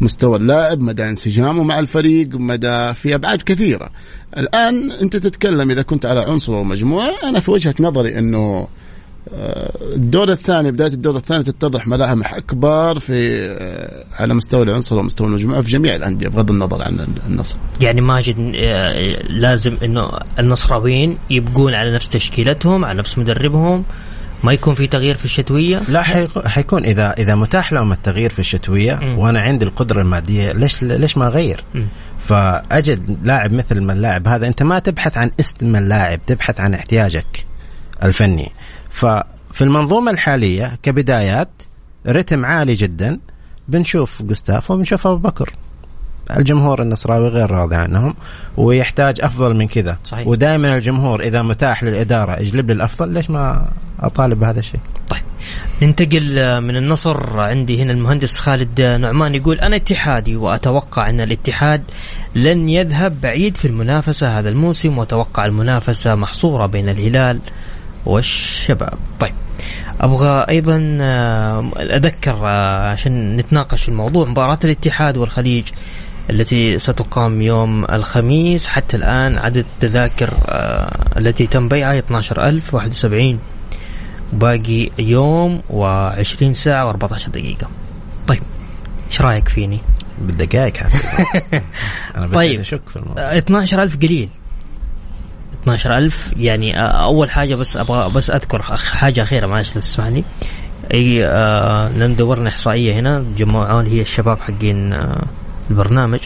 مستوى 0.01 0.37
اللاعب 0.37 0.81
مدى 0.81 1.03
انسجامه 1.03 1.63
مع 1.63 1.79
الفريق 1.79 2.35
مدى 2.35 2.93
في 2.93 3.15
أبعاد 3.15 3.41
كثيرة. 3.41 3.89
الآن 4.37 4.91
أنت 4.91 5.15
تتكلم 5.15 5.71
إذا 5.71 5.81
كنت 5.81 6.05
على 6.05 6.19
عنصر 6.19 6.55
أو 6.55 6.63
مجموعة 6.63 7.11
أنا 7.23 7.39
في 7.39 7.51
وجهة 7.51 7.75
نظري 7.79 8.19
إنه 8.19 8.67
آه، 9.33 9.71
الدور 9.95 10.29
الثاني 10.29 10.71
بداية 10.71 10.93
الدور 10.93 11.15
الثاني 11.15 11.43
تتضح 11.43 11.87
ملامح 11.87 12.33
أكبر 12.33 12.99
في 12.99 13.37
آه، 13.59 14.21
على 14.21 14.33
مستوى 14.33 14.63
العنصر 14.63 14.99
ومستوى 14.99 15.27
المجموعة 15.27 15.61
في 15.61 15.71
جميع 15.71 15.95
الأندية 15.95 16.27
بغض 16.27 16.51
النظر 16.51 16.81
عن 16.81 17.07
النصر. 17.27 17.57
يعني 17.81 18.01
ماجد 18.01 18.35
آه، 18.55 19.21
لازم 19.29 19.77
إنه 19.83 20.09
النصراويين 20.39 21.17
يبقون 21.29 21.73
على 21.73 21.93
نفس 21.93 22.09
تشكيلتهم 22.09 22.85
على 22.85 22.99
نفس 22.99 23.17
مدربهم 23.17 23.83
ما 24.43 24.51
يكون 24.51 24.73
في 24.75 24.87
تغيير 24.87 25.15
في 25.17 25.25
الشتوية؟ 25.25 25.77
لا 25.87 26.01
حيكون- 26.45 26.85
إذا 26.85 27.13
إذا 27.13 27.35
متاح 27.35 27.73
لهم 27.73 27.91
التغيير 27.91 28.29
في 28.29 28.39
الشتوية 28.39 28.95
مم. 28.95 29.19
وأنا 29.19 29.41
عندي 29.41 29.65
القدرة 29.65 30.01
المادية 30.01 30.51
ليش 30.51 30.83
ليش 30.83 31.17
ما 31.17 31.27
أغير؟ 31.27 31.63
فأجد 32.25 33.17
لاعب 33.23 33.53
مثل 33.53 33.81
ما 33.81 33.93
اللاعب 33.93 34.27
هذا. 34.27 34.47
أنت 34.47 34.63
ما 34.63 34.79
تبحث 34.79 35.17
عن 35.17 35.31
اسم 35.39 35.75
اللاعب 35.75 36.25
تبحث 36.25 36.59
عن 36.59 36.73
احتياجك 36.73 37.45
الفني. 38.03 38.51
ففي 38.89 39.61
المنظومة 39.61 40.11
الحالية 40.11 40.77
كبدايات 40.83 41.49
رتم 42.07 42.45
عالي 42.45 42.73
جدا. 42.73 43.19
بنشوف 43.67 44.21
جوستاف 44.21 44.71
وبنشوف 44.71 45.07
أبو 45.07 45.17
بكر. 45.17 45.49
الجمهور 46.31 46.81
النصراوي 46.81 47.27
غير 47.27 47.51
راضي 47.51 47.75
عنهم 47.75 48.15
ويحتاج 48.57 49.21
أفضل 49.21 49.55
من 49.55 49.67
كذا. 49.67 49.97
صحيح. 50.03 50.27
ودائما 50.27 50.75
الجمهور 50.75 51.21
إذا 51.21 51.41
متاح 51.41 51.83
للإدارة 51.83 52.33
اجلب 52.33 52.67
لي 52.67 52.73
الأفضل 52.73 53.09
ليش 53.09 53.29
ما 53.29 53.67
أطالب 53.99 54.39
بهذا 54.39 54.59
الشيء؟ 54.59 54.79
طيب. 55.09 55.21
ننتقل 55.81 56.39
آه، 56.39 56.59
من 56.59 56.75
النصر. 56.75 57.39
عندي 57.39 57.83
هنا 57.83 57.93
المهندس 57.93 58.37
خالد 58.37 58.81
نعمان 58.81 59.35
يقول 59.35 59.59
أنا 59.59 59.75
اتحادي 59.75 60.35
وأتوقع 60.35 61.09
أن 61.09 61.21
الاتحاد 61.21 61.83
لن 62.35 62.69
يذهب 62.69 63.21
بعيد 63.21 63.57
في 63.57 63.67
المنافسة 63.67 64.39
هذا 64.39 64.49
الموسم 64.49 64.97
وأتوقع 64.97 65.45
المنافسة 65.45 66.15
محصورة 66.15 66.65
بين 66.65 66.89
الهلال 66.89 67.39
والشباب. 68.05 68.93
طيب. 69.19 69.33
أبغى 70.01 70.45
أيضا 70.49 70.97
آه، 71.01 71.71
أذكر 71.79 72.47
آه، 72.47 72.91
عشان 72.91 73.35
نتناقش 73.35 73.83
في 73.83 73.89
الموضوع 73.89 74.25
مباراة 74.25 74.59
الاتحاد 74.63 75.17
والخليج. 75.17 75.67
التي 76.29 76.79
ستقام 76.79 77.41
يوم 77.41 77.85
الخميس. 77.85 78.67
حتى 78.67 78.97
الآن 78.97 79.37
عدد 79.37 79.57
التذاكر 79.57 80.33
آه، 80.45 81.19
التي 81.19 81.47
تم 81.47 81.67
بيعها 81.67 81.99
12071 81.99 83.39
باقي 84.33 84.89
يوم 84.99 85.61
و20 85.69 86.51
ساعة 86.51 86.93
و14 86.93 87.29
دقيقة. 87.29 87.67
طيب 88.27 88.43
إيش 89.07 89.21
رأيك 89.21 89.47
فيني؟ 89.47 89.79
بالدقائق 90.21 90.77
حتى. 90.77 90.97
أنا 92.17 92.27
طيب. 92.27 92.59
أشك 92.59 92.81
في 92.89 92.95
الموضوع. 92.95 93.23
آه، 93.23 93.37
12000 93.37 93.97
قليل. 93.97 94.29
12000 95.63 96.33
يعني 96.37 96.79
آه، 96.79 97.03
أول 97.03 97.31
حاجة 97.31 97.55
بس 97.55 97.77
أبغى 97.77 98.09
بس 98.13 98.29
أذكر 98.29 98.61
حاجة 98.77 99.23
أخيرة 99.23 99.47
معلش 99.47 99.75
لو 99.75 99.81
تسمعني 99.81 100.23
أي 100.93 101.25
آه 101.25 101.87
لأن 101.97 102.15
دورنا 102.15 102.49
إحصائية 102.49 102.93
هنا. 102.99 103.25
جمعون 103.37 103.85
هي 103.85 104.01
الشباب 104.01 104.39
حقين 104.39 104.93
آه 104.93 105.23
البرنامج 105.69 106.19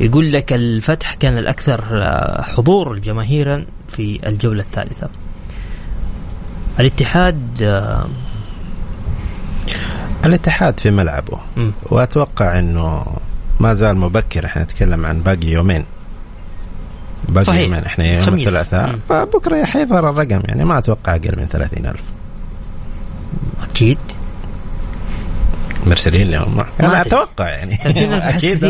يقول 0.00 0.32
لك 0.32 0.52
الفتح 0.52 1.14
كان 1.14 1.38
الأكثر 1.38 1.84
آه 1.92 2.42
حضور 2.42 2.98
جماهيرا 2.98 3.66
في 3.88 4.20
الجولة 4.26 4.60
الثالثة 4.62 5.08
الاتحاد 6.80 7.62
آه 7.62 8.06
الاتحاد 10.24 10.80
في 10.80 10.90
ملعبه 10.90 11.38
مم. 11.56 11.72
وأتوقع 11.82 12.58
إنه 12.58 13.06
ما 13.60 13.74
زال 13.74 13.96
مبكر 13.96 14.46
إحنا 14.46 14.62
نتكلم 14.62 15.06
عن 15.06 15.20
باقي 15.20 15.48
يومين 15.48 15.84
باقي 17.28 17.44
صحيح. 17.44 17.60
يومين 17.60 17.84
إحنا 17.84 18.04
يوم. 18.04 18.34
الثلاثاء 18.34 18.86
مم. 18.92 19.00
فبكرة 19.08 19.64
حيظهر 19.64 20.10
الرقم 20.10 20.40
يعني 20.44 20.64
ما 20.64 20.78
أتوقع 20.78 21.14
أقل 21.14 21.34
من 21.38 21.46
30000 21.46 22.00
أكيد 23.70 23.98
مرسلين 25.86 26.30
لهم. 26.30 26.56
ما 26.56 26.66
أنا. 26.80 27.00
أتوقع 27.00 27.48
يعني. 27.48 27.76
30000 27.84 28.22
أحس 28.22 28.44
أكيد 28.44 28.64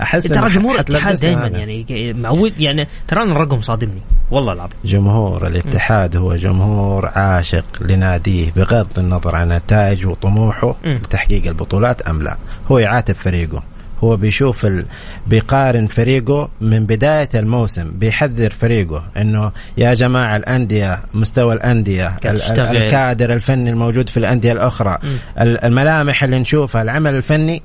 أحس 0.00 0.22
ترى 0.22 0.50
جمهور 0.50 0.74
الاتحاد 0.74 1.20
دائما. 1.20 1.46
يعني 1.46 2.12
معود 2.12 2.60
يعني 2.60 2.88
ترى 3.08 3.22
الرقم 3.22 3.60
صادمني. 3.60 4.00
والله 4.30 4.52
العظيم. 4.52 4.76
جمهور 4.84 5.46
الاتحاد 5.46 6.16
هو 6.16 6.36
جمهور 6.36 7.06
عاشق 7.06 7.64
لناديه 7.80 8.52
بغض 8.56 8.98
النظر 8.98 9.36
عن 9.36 9.52
نتائج 9.52 10.06
وطموحه. 10.06 10.74
لتحقيق 10.84 11.46
البطولات 11.46 12.02
أم 12.02 12.22
لا. 12.22 12.36
هو 12.70 12.78
يعاتب 12.78 13.14
فريقه. 13.14 13.62
هو 14.04 14.16
بيشوف 14.16 14.66
ال... 14.66 14.84
بيقارن 15.26 15.86
فريقه 15.86 16.48
من 16.60 16.86
بداية 16.86 17.28
الموسم 17.34 17.90
بيحذر 17.94 18.50
فريقه 18.50 19.04
إنه 19.16 19.52
يا 19.78 19.94
جماعة 19.94 20.36
الأندية 20.36 20.98
مستوى 21.14 21.54
الأندية 21.54 22.04
قاعد 22.06 22.26
ال-. 22.60 22.76
الكادر 22.84 23.32
الفني 23.32 23.70
الموجود 23.70 24.08
في 24.08 24.16
الأندية 24.16 24.52
الأخرى 24.52 24.98
ال- 25.40 25.64
الملامح 25.64 26.24
اللي 26.24 26.38
نشوفها 26.38 26.82
العمل 26.82 27.14
الفني 27.14 27.62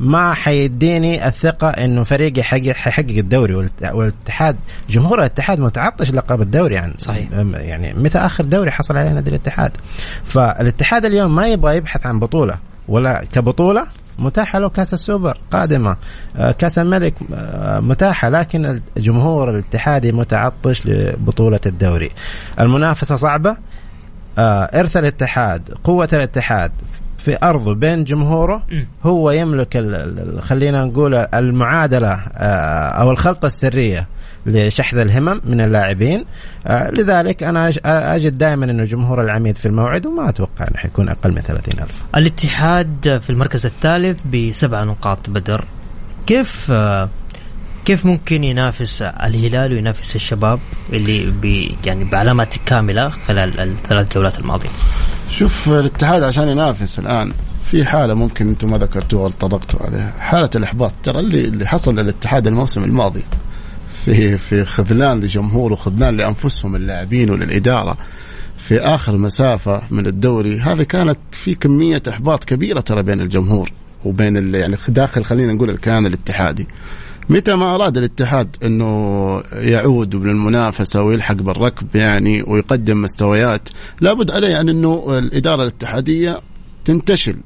ما 0.00 0.34
حيديني 0.34 1.26
الثقة 1.28 1.68
إنه 1.68 2.04
فريقي 2.04 2.42
حيحقق 2.42 3.04
الدوري 3.18 3.54
والاتحاد 3.92 4.56
جمهور 4.90 5.18
الاتحاد 5.18 5.60
متعطش 5.60 6.10
لقب 6.10 6.40
الدوري 6.40 6.74
يعني 6.74 6.92
صحيح. 6.98 7.28
يعني 7.54 7.94
متى 7.94 8.18
آخر 8.18 8.44
دوري 8.44 8.70
حصل 8.70 8.96
عليه 8.96 9.10
نادي 9.10 9.30
الاتحاد 9.30 9.70
فالاتحاد 10.24 11.04
اليوم 11.04 11.34
ما 11.34 11.46
يبغى 11.46 11.76
يبحث 11.76 12.06
عن 12.06 12.18
بطولة 12.20 12.56
ولا 12.88 13.24
كبطولة 13.32 13.86
متاحة 14.20 14.58
له 14.58 14.68
كاس 14.68 14.94
السوبر 14.94 15.38
قادمة. 15.52 15.96
آه، 16.36 16.52
كاس 16.52 16.78
الملك 16.78 17.14
آه، 17.34 17.80
متاحة 17.80 18.28
لكن 18.28 18.80
الجمهور 18.96 19.50
الاتحادي 19.50 20.12
متعطش 20.12 20.86
لبطولة 20.86 21.60
الدوري. 21.66 22.10
المنافسة 22.60 23.16
صعبة. 23.16 23.56
آه، 24.38 24.62
إرث 24.80 24.96
الاتحاد 24.96 25.74
قوة 25.84 26.08
الاتحاد 26.12 26.72
في 27.18 27.38
أرضه 27.42 27.74
بين 27.74 28.04
جمهوره. 28.04 28.62
هو 29.04 29.30
يملك 29.30 29.76
خلينا 30.40 30.84
نقول 30.84 31.14
المعادلة 31.14 32.12
آه، 32.12 32.88
أو 32.88 33.10
الخلطة 33.10 33.46
السرية. 33.46 34.06
لشحذ 34.46 34.98
الهمم 34.98 35.40
من 35.44 35.60
اللاعبين. 35.60 36.24
آه، 36.66 36.90
لذلك 36.90 37.42
أنا 37.42 37.70
أج- 37.72 37.78
أجد 37.86 38.38
دائما 38.38 38.64
أنه 38.64 38.84
جمهور 38.84 39.20
العميد 39.22 39.56
في 39.56 39.66
الموعد 39.66 40.06
وما 40.06 40.28
أتوقع 40.28 40.64
أنه 40.68 40.76
حيكون 40.76 41.08
أقل 41.08 41.30
من 41.32 41.40
30 41.42 41.78
ألف. 41.82 42.02
الاتحاد 42.16 43.18
في 43.22 43.30
المركز 43.30 43.66
الثالث 43.66 44.18
بسبع 44.34 44.84
نقاط 44.84 45.30
بدر. 45.30 45.64
كيف 46.26 46.70
آه، 46.72 47.08
كيف 47.84 48.06
ممكن 48.06 48.44
ينافس 48.44 49.02
الهلال 49.02 49.72
وينافس 49.72 50.16
الشباب 50.16 50.60
اللي 50.92 51.30
ب 51.42 51.44
يعني 51.86 52.04
بعلامات 52.04 52.54
كاملة 52.66 53.08
خلال 53.08 53.60
الثلاث 53.60 54.14
جولات 54.14 54.38
الماضية؟ 54.38 54.68
شوف 55.30 55.68
الاتحاد 55.68 56.22
عشان 56.22 56.48
ينافس 56.48 56.98
الآن 56.98 57.32
في 57.64 57.84
حالة 57.84 58.14
ممكن 58.14 58.48
أنتم 58.48 58.70
ما 58.70 58.78
ذكرتوها 58.78 59.22
ولا 59.24 59.32
طرقتوا 59.40 59.86
عليها. 59.86 60.12
حالة 60.18 60.50
الإحباط 60.56 60.92
ترى 61.02 61.18
اللي 61.18 61.44
اللي 61.44 61.66
حصل 61.66 61.94
للاتحاد 61.98 62.46
الموسم 62.46 62.84
الماضي 62.84 63.22
في 64.04 64.38
في 64.38 64.64
خذلان 64.64 65.20
لجمهور 65.20 65.72
وخذلان 65.72 66.16
لأنفسهم 66.16 66.76
اللاعبين 66.76 67.30
وللإدارة. 67.30 67.98
في 68.58 68.80
آخر 68.80 69.16
مسافة 69.18 69.82
من 69.90 70.06
الدوري 70.06 70.60
هذه 70.60 70.82
كانت 70.82 71.18
في 71.30 71.54
كمية 71.54 72.02
إحباط 72.08 72.44
كبيرة 72.44 72.80
ترى 72.80 73.02
بين 73.02 73.20
الجمهور 73.20 73.72
وبين 74.04 74.54
يعني 74.54 74.76
داخل 74.88 75.24
خلينا 75.24 75.52
نقول 75.52 75.70
الكيان 75.70 76.06
الاتحادي. 76.06 76.66
متى 77.28 77.54
ما 77.54 77.74
أراد 77.74 77.98
الاتحاد 77.98 78.56
إنه 78.62 79.42
يعود 79.52 80.16
من 80.16 80.30
المنافسة 80.30 81.02
ويلحق 81.02 81.34
بالركب 81.34 81.96
يعني 81.96 82.42
ويقدم 82.42 83.02
مستويات 83.02 83.68
لابد 84.00 84.30
عليه 84.30 84.60
أن 84.60 84.68
إنه 84.68 85.18
الإدارة 85.18 85.62
الاتحادية 85.62 86.40
تنتشل. 86.84 87.36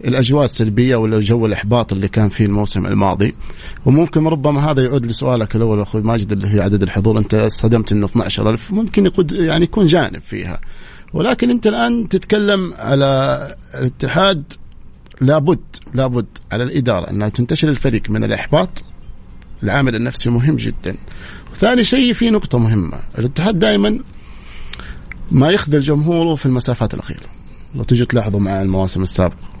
الأجواء 0.00 0.44
السلبية 0.44 0.96
ولا 0.96 1.20
جو 1.20 1.46
الإحباط 1.46 1.92
اللي 1.92 2.08
كان 2.08 2.28
فيه 2.28 2.46
الموسم 2.46 2.86
الماضي. 2.86 3.34
وممكن 3.86 4.26
ربما 4.26 4.70
هذا 4.70 4.84
يعود 4.84 5.06
لسؤالك 5.06 5.56
الأول 5.56 5.80
أخوي 5.80 6.02
ماجد 6.02 6.32
اللي 6.32 6.54
هي 6.54 6.60
عدد 6.60 6.82
الحضور. 6.82 7.18
أنت 7.18 7.46
صدمت 7.48 7.92
إنه 7.92 8.06
12000 8.06 8.70
ممكن 8.70 9.06
يقود 9.06 9.32
يعني 9.32 9.64
يكون 9.64 9.86
جانب 9.86 10.22
فيها. 10.22 10.60
ولكن 11.12 11.50
أنت 11.50 11.66
الآن 11.66 12.08
تتكلم 12.08 12.74
على 12.78 13.54
الاتحاد 13.74 14.52
لابد 15.20 15.60
لابد 15.94 16.26
على 16.52 16.64
الإدارة 16.64 17.10
أنها 17.10 17.28
تنتشل 17.28 17.68
الفريق 17.68 18.10
من 18.10 18.24
الإحباط. 18.24 18.84
العامل 19.62 19.94
النفسي 19.94 20.30
مهم 20.30 20.56
جدا. 20.56 20.96
وثاني 21.52 21.84
شيء 21.84 22.12
في 22.12 22.30
نقطة 22.30 22.58
مهمة. 22.58 22.98
الاتحاد 23.18 23.58
دائما 23.58 23.98
ما 25.30 25.50
يخذل 25.50 25.80
جمهوره 25.80 26.34
في 26.34 26.46
المسافات 26.46 26.94
الأخيرة. 26.94 27.26
لو 27.74 27.82
تجي 27.82 28.04
تلاحظوا 28.04 28.40
مع 28.40 28.62
المواسم 28.62 29.02
السابقة. 29.02 29.53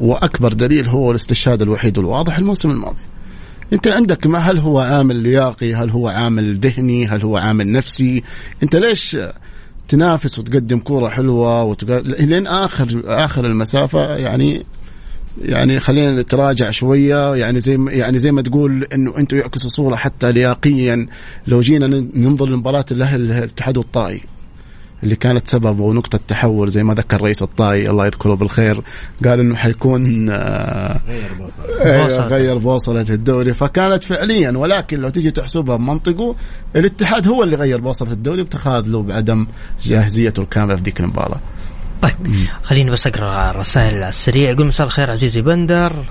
وأكبر 0.00 0.52
دليل 0.52 0.86
هو 0.86 1.10
الاستشهاد 1.10 1.62
الوحيد 1.62 1.98
والواضح 1.98 2.38
الموسم 2.38 2.70
الماضي. 2.70 3.02
أنت 3.72 3.88
عندك 3.88 4.26
ما 4.26 4.38
هل 4.38 4.58
هو 4.58 4.78
عامل 4.78 5.16
لياقي؟ 5.16 5.74
هل 5.74 5.90
هو 5.90 6.08
عامل 6.08 6.58
ذهني؟ 6.58 7.06
هل 7.06 7.22
هو 7.22 7.36
عامل 7.36 7.72
نفسي؟ 7.72 8.22
أنت 8.62 8.76
ليش 8.76 9.18
تنافس 9.88 10.38
وتقدم 10.38 10.78
كورة 10.78 11.08
حلوة 11.08 11.62
وتق... 11.64 12.00
لين 12.00 12.46
آخر 12.46 13.02
آخر 13.04 13.46
المسافة؟ 13.46 14.16
يعني 14.16 14.66
يعني 15.42 15.80
خلينا 15.80 16.20
نتراجع 16.20 16.70
شوية. 16.70 17.34
يعني 17.34 17.60
زي 17.60 17.76
ما 17.76 17.92
يعني 17.92 18.18
زي 18.18 18.32
ما 18.32 18.42
تقول 18.42 18.86
إنه 18.94 19.18
أنتم 19.18 19.36
يعكسوا 19.36 19.70
صوره 19.70 19.96
حتى 19.96 20.32
لياقيا. 20.32 21.06
لو 21.46 21.60
جينا 21.60 21.86
ننظر 22.14 22.48
لمباراة 22.48 22.84
الأهلي 22.90 23.38
الاتحاد 23.38 23.76
والطائي. 23.76 24.20
اللي 25.02 25.16
كانت 25.16 25.48
سبب 25.48 25.80
ونقطة 25.80 26.20
تحول 26.28 26.68
زي 26.68 26.82
ما 26.82 26.94
ذكر 26.94 27.22
رئيس 27.22 27.42
الطائي 27.42 27.90
الله 27.90 28.06
يذكره 28.06 28.34
بالخير 28.34 28.82
قال 29.24 29.40
إنه 29.40 29.56
حيكون 29.56 30.30
آه، 30.30 31.00
أيوة، 31.80 32.02
بوصلة. 32.04 32.26
غير 32.26 32.58
بوصلة 32.58 33.06
الدوري. 33.10 33.54
فكانت 33.54 34.04
فعليا 34.04 34.50
ولكن 34.50 35.00
لو 35.00 35.08
تيجي 35.08 35.30
تحسبها 35.30 35.76
بمنطقه 35.76 36.36
الاتحاد 36.76 37.28
هو 37.28 37.42
اللي 37.42 37.56
غير 37.56 37.80
بوصلة 37.80 38.12
الدوري 38.12 38.42
بتخاذله 38.42 39.02
بعدم 39.02 39.46
جاهزيته 39.82 40.40
الكاملة 40.40 40.76
في 40.76 40.82
ذيك 40.82 41.00
المباراة. 41.00 41.40
طيب 42.02 42.46
خليني 42.62 42.90
بس 42.90 43.06
أقرأ 43.06 43.50
الرسائل 43.50 43.94
على 43.94 44.08
السريع 44.08 44.50
يقول 44.50 44.66
مساء 44.66 44.86
الخير 44.86 45.10
عزيزي 45.10 45.40
بندر. 45.40 46.04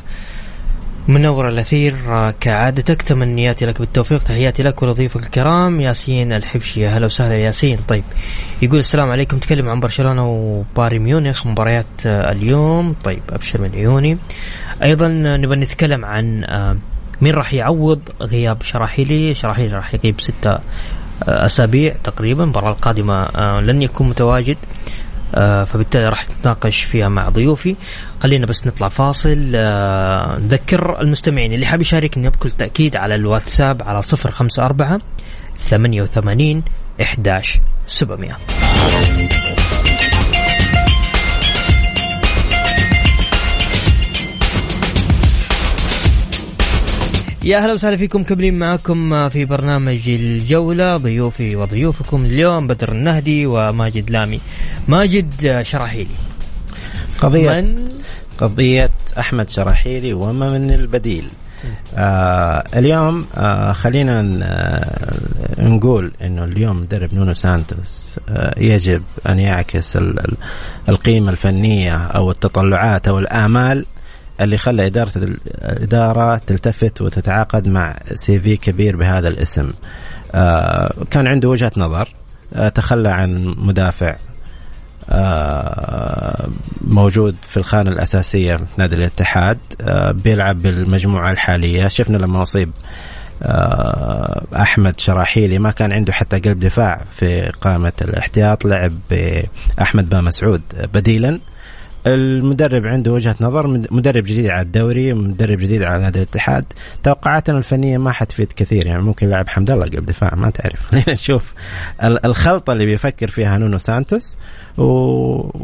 منور 1.07 1.47
الأثير 1.47 1.95
آه، 2.07 2.33
كعادتك 2.39 3.01
تمنياتي 3.01 3.65
لك 3.65 3.79
بالتوفيق. 3.79 4.23
تحياتي 4.23 4.63
لك 4.63 4.83
ولضيوفك 4.83 5.23
الكرام 5.23 5.81
ياسين 5.81 6.33
الحبشي. 6.33 6.81
يا 6.81 6.89
هلا 6.89 7.05
وسهلا 7.05 7.35
ياسين. 7.35 7.79
طيب 7.87 8.03
يقول 8.61 8.79
السلام 8.79 9.09
عليكم. 9.09 9.37
تكلم 9.37 9.69
عن 9.69 9.79
برشلونة 9.79 10.27
وباري 10.29 10.99
ميونخ 10.99 11.47
مباريات 11.47 11.85
آه، 12.05 12.31
اليوم. 12.31 12.95
طيب 13.03 13.21
أبشر 13.29 13.61
من 13.61 13.71
عيوني. 13.75 14.17
أيضا 14.83 15.05
آه، 15.05 15.37
نبغى 15.37 15.55
نتكلم 15.55 16.05
عن 16.05 16.45
مين 17.21 17.33
راح 17.33 17.53
يعوض 17.53 17.99
غياب 18.21 18.63
شراحيلي؟ 18.63 19.33
شراحيلي 19.33 19.75
راح 19.75 19.93
يغيب 19.93 20.21
ستة 20.21 20.57
أسابيع 21.23 21.95
تقريبا. 22.03 22.43
المباراة 22.43 22.71
القادمة 22.71 23.27
لن 23.59 23.81
يكون 23.81 24.09
متواجد. 24.09 24.57
آه، 24.57 24.97
آه، 25.35 25.63
فبالتالي 25.63 26.09
راح 26.09 26.25
نتناقش 26.29 26.83
فيها 26.83 27.09
مع 27.09 27.29
ضيوفي. 27.29 27.75
خلينا 28.19 28.45
بس 28.45 28.67
نطلع 28.67 28.89
فاصل. 28.89 29.51
آه، 29.55 30.37
نذكر 30.37 31.01
المستمعين 31.01 31.53
اللي 31.53 31.65
حاب 31.65 31.81
يشاركني 31.81 32.29
بكل 32.29 32.51
تأكيد 32.51 32.97
على 32.97 33.15
الواتساب 33.15 33.83
على 33.83 34.01
054 34.25 34.99
88 35.59 36.63
11 37.01 37.61
700 37.87 38.37
يا 47.47 47.57
أهلا 47.57 47.73
وسهلا 47.73 47.97
فيكم 47.97 48.23
كملين 48.23 48.59
معكم 48.59 49.29
في 49.29 49.45
برنامج 49.45 50.09
الجولة 50.09 50.97
ضيوفي 50.97 51.55
وضيوفكم 51.55 52.25
اليوم 52.25 52.67
بدر 52.67 52.91
النهدي 52.91 53.45
وماجد 53.45 54.09
لامي. 54.09 54.39
ماجد 54.87 55.61
شراحيلي 55.61 56.15
قضيه 57.21 57.49
من؟ 57.49 57.89
قضية 58.37 58.89
أحمد 59.19 59.49
شراحيلي 59.49 60.13
ومن 60.13 60.71
البديل. 60.71 61.27
آه 61.95 62.63
اليوم 62.75 63.25
آه 63.35 63.71
خلينا 63.73 64.39
آه 64.43 65.61
نقول 65.61 66.11
إنه 66.21 66.43
اليوم 66.43 66.81
مدرب 66.81 67.13
نونو 67.13 67.33
سانتوس 67.33 68.19
آه 68.29 68.59
يجب 68.59 69.03
أن 69.29 69.39
يعكس 69.39 69.97
القيمة 70.89 71.31
الفنية 71.31 71.97
أو 71.97 72.31
التطلعات 72.31 73.07
أو 73.07 73.19
الآمال 73.19 73.85
اللي 74.41 74.57
خلى 74.57 74.85
إدارة 74.85 75.11
الإدارة 75.15 76.41
تلتفت 76.47 77.01
وتتعاقد 77.01 77.67
مع 77.67 77.95
سي 78.13 78.39
في 78.39 78.57
كبير 78.57 78.95
بهذا 78.95 79.27
الاسم. 79.27 79.71
آه 80.35 80.93
كان 81.11 81.27
عنده 81.27 81.49
وجهة 81.49 81.71
نظر 81.77 82.13
آه 82.53 82.69
تخلى 82.69 83.09
عن 83.09 83.55
مدافع 83.57 84.15
آه 85.09 86.49
موجود 86.81 87.35
في 87.49 87.57
الخانة 87.57 87.91
الأساسية 87.91 88.55
في 88.55 88.63
نادي 88.77 88.95
الاتحاد 88.95 89.57
بيلعب 90.09 90.61
بالمجموعة 90.61 91.31
الحالية. 91.31 91.87
شفنا 91.87 92.17
لما 92.17 92.41
أصيب 92.41 92.71
أحمد 94.55 94.99
شراحيلي 94.99 95.59
ما 95.59 95.71
كان 95.71 95.91
عنده 95.91 96.13
حتى 96.13 96.39
قلب 96.39 96.59
دفاع 96.59 97.01
في 97.15 97.51
قائمة 97.61 97.93
الاحتياط 98.01 98.65
لعب 98.65 98.93
بأحمد 99.09 100.09
با 100.09 100.21
مسعود 100.21 100.61
بديلا. 100.93 101.39
المدرب 102.13 102.85
عنده 102.85 103.11
وجهة 103.11 103.35
نظر 103.41 103.67
مدرب 103.67 104.23
جديد 104.23 104.47
على 104.47 104.61
الدوري 104.61 105.13
مدرب 105.13 105.57
جديد 105.57 105.83
على 105.83 106.03
نادي 106.03 106.19
الاتحاد. 106.19 106.65
توقعاتنا 107.03 107.57
الفنية 107.57 107.97
ما 107.97 108.11
حتفيد 108.11 108.53
كثير 108.55 108.85
يعني 108.87 109.01
ممكن 109.01 109.27
يلعب 109.27 109.49
حمد 109.49 109.71
الله 109.71 109.85
قبل 109.85 110.05
دفاع 110.05 110.35
ما 110.35 110.49
تعرف. 110.49 110.85
خلينا 110.91 111.11
نشوف. 111.11 111.53
الخلطة 112.03 112.73
اللي 112.73 112.85
بيفكر 112.85 113.27
فيها 113.27 113.57
نونو 113.57 113.77
سانتوس 113.77 114.37
و... 114.77 114.83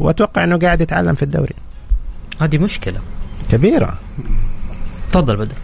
وأتوقع 0.04 0.44
إنه 0.44 0.58
قاعد 0.58 0.80
يتعلم 0.80 1.14
في 1.14 1.22
الدوري. 1.22 1.54
هذه 2.40 2.58
مشكلة. 2.58 3.00
كبيرة. 3.50 3.98
تفضل 5.10 5.36
بدر. 5.36 5.54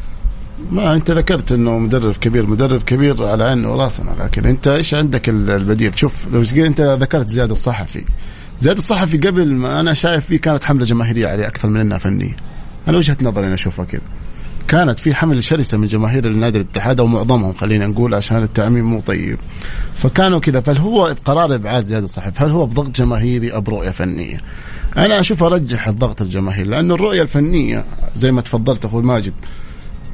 ما 0.70 0.94
أنت 0.94 1.10
ذكرت 1.10 1.52
إنه 1.52 1.78
مدرب 1.78 2.16
كبير 2.16 2.46
مدرب 2.46 2.82
كبير 2.82 3.24
على 3.26 3.44
عيننا 3.44 3.68
وراسنا 3.68 4.16
لكن 4.24 4.46
أنت 4.46 4.68
إيش 4.68 4.94
عندك 4.94 5.28
البديل؟ 5.28 5.98
شوف 5.98 6.26
لو 6.32 6.64
أنت 6.66 6.80
ذكرت 6.80 7.28
زياد 7.28 7.50
الصحفي. 7.50 8.04
زياد 8.60 8.76
الصحفي 8.78 9.18
قبل 9.18 9.54
ما 9.54 9.80
أنا 9.80 9.94
شايف 9.94 10.26
فيه 10.26 10.38
كانت 10.38 10.64
حملة 10.64 10.84
جماهيرية 10.84 11.28
عليه 11.28 11.46
أكثر 11.46 11.68
من 11.68 11.80
إنها 11.80 11.98
فنية. 11.98 12.36
أنا 12.88 12.98
وجهة 12.98 13.16
نظري 13.22 13.46
أنا 13.46 13.54
أشوفها 13.54 13.84
كذا. 13.84 14.00
كانت 14.68 15.00
في 15.00 15.14
حملة 15.14 15.40
شرسة 15.40 15.78
من 15.78 15.86
جماهير 15.86 16.26
النادي 16.26 16.58
الاتحاد 16.58 17.00
أو 17.00 17.06
معظمهم 17.06 17.52
خلينا 17.52 17.86
نقول 17.86 18.14
عشان 18.14 18.42
التعميم 18.42 18.84
مو 18.84 19.00
طيب. 19.00 19.38
فكانوا 19.94 20.40
كذا. 20.40 20.60
فهل 20.60 20.78
هو 20.78 21.14
قرار 21.24 21.54
إبعاد 21.54 21.84
زياد 21.84 22.02
الصحفي؟ 22.02 22.44
هل 22.44 22.50
هو 22.50 22.66
بضغط 22.66 22.90
جماهيري 22.90 23.54
أو 23.54 23.60
برؤيه 23.60 23.90
فنية؟ 23.90 24.40
أنا 24.96 25.20
أشوف 25.20 25.42
أرجح 25.42 25.88
الضغط 25.88 26.22
الجماهيري 26.22 26.70
لأنه 26.70 26.94
الرؤية 26.94 27.22
الفنية 27.22 27.84
زي 28.16 28.32
ما 28.32 28.40
تفضلت 28.40 28.84
أخوي 28.84 29.02
ماجد 29.02 29.34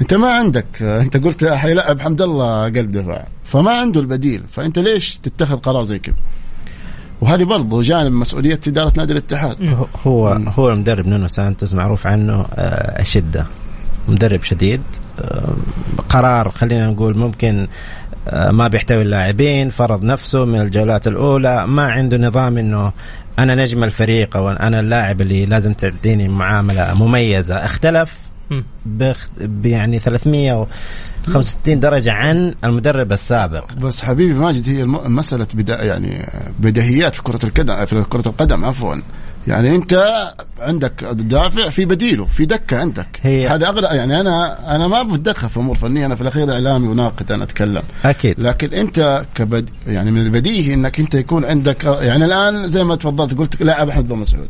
أنت 0.00 0.14
ما 0.14 0.30
عندك 0.30 0.82
أنت 0.82 1.16
قلت 1.16 1.44
حيلعب 1.44 2.00
حمد 2.00 2.22
الله 2.22 2.64
قلب 2.64 2.92
دفاع 2.92 3.28
فما 3.44 3.70
عنده 3.70 4.00
البديل. 4.00 4.42
فأنت 4.52 4.78
ليش 4.78 5.18
تتخذ 5.18 5.56
قرار 5.56 5.82
زي 5.82 5.98
كذا؟ 5.98 6.14
وهذه 7.20 7.44
برضه 7.44 7.82
جانب 7.82 8.12
مسؤولية 8.12 8.60
إدارة 8.68 8.92
نادي 8.96 9.12
الاتحاد. 9.12 9.78
هو 10.06 10.28
هو 10.28 10.72
المدرب 10.72 11.06
نونو 11.06 11.28
سانتوس 11.28 11.74
معروف 11.74 12.06
عنه 12.06 12.46
آه، 12.54 13.00
الشده 13.00 13.46
مدرب 14.08 14.42
شديد 14.42 14.82
آه، 15.20 15.54
قرار 16.08 16.50
خلينا 16.50 16.90
نقول 16.90 17.18
ممكن 17.18 17.66
آه، 18.28 18.50
ما 18.50 18.68
بيحتوي 18.68 19.02
اللاعبين 19.02 19.70
فرض 19.70 20.04
نفسه 20.04 20.44
من 20.44 20.60
الجولات 20.60 21.06
الأولى 21.06 21.66
ما 21.66 21.82
عنده 21.82 22.16
نظام 22.16 22.58
إنه 22.58 22.92
أنا 23.38 23.54
نجم 23.54 23.84
الفريق 23.84 24.36
أو 24.36 24.50
أنا 24.50 24.80
اللاعب 24.80 25.20
اللي 25.20 25.46
لازم 25.46 25.72
تعطيني 25.72 26.28
معاملة 26.28 26.94
مميزة. 26.94 27.64
اختلف 27.64 28.25
بخ... 28.86 29.26
يعني 29.64 29.98
365 29.98 31.80
درجة 31.80 32.12
عن 32.12 32.54
المدرب 32.64 33.12
السابق. 33.12 33.72
بس 33.72 34.02
حبيبي 34.02 34.34
ماجد 34.34 34.68
هي 34.68 34.84
مسألة 34.86 35.46
بدا 35.54 35.82
يعني 35.84 36.26
بديهيات 36.60 37.14
في 37.14 37.22
كرة 37.22 37.40
القدم 37.44 37.84
في 37.84 38.04
كرة 38.10 38.28
القدم 38.28 38.64
عفوا. 38.64 38.94
يعني 39.46 39.76
أنت 39.76 40.24
عندك 40.58 41.04
دافع 41.04 41.68
في 41.68 41.84
بديله 41.84 42.24
في 42.24 42.44
دكة 42.44 42.78
عندك. 42.78 43.06
هي 43.22 43.48
هذا 43.48 43.68
اغلى 43.68 43.86
يعني 43.86 44.20
أنا 44.20 44.76
أنا 44.76 44.88
ما 44.88 45.02
بتدخل 45.02 45.48
في 45.48 45.56
أمور 45.56 45.76
فنية 45.76 46.06
أنا 46.06 46.14
في 46.14 46.20
الأخير 46.20 46.52
إعلامي 46.52 46.88
وناقد 46.88 47.32
أنا 47.32 47.44
أتكلم. 47.44 47.82
أكيد. 48.04 48.40
لكن 48.40 48.74
أنت 48.74 49.24
كبد 49.34 49.70
يعني 49.86 50.10
من 50.10 50.22
البديهي 50.22 50.74
إنك 50.74 51.00
أنت 51.00 51.14
يكون 51.14 51.44
عندك 51.44 51.84
يعني 51.84 52.24
الآن 52.24 52.68
زي 52.68 52.84
ما 52.84 52.96
تفضلت 52.96 53.34
قلت 53.38 53.62
لاعب 53.62 53.88
أحمد 53.88 54.08
بن 54.08 54.18
مسعود. 54.18 54.48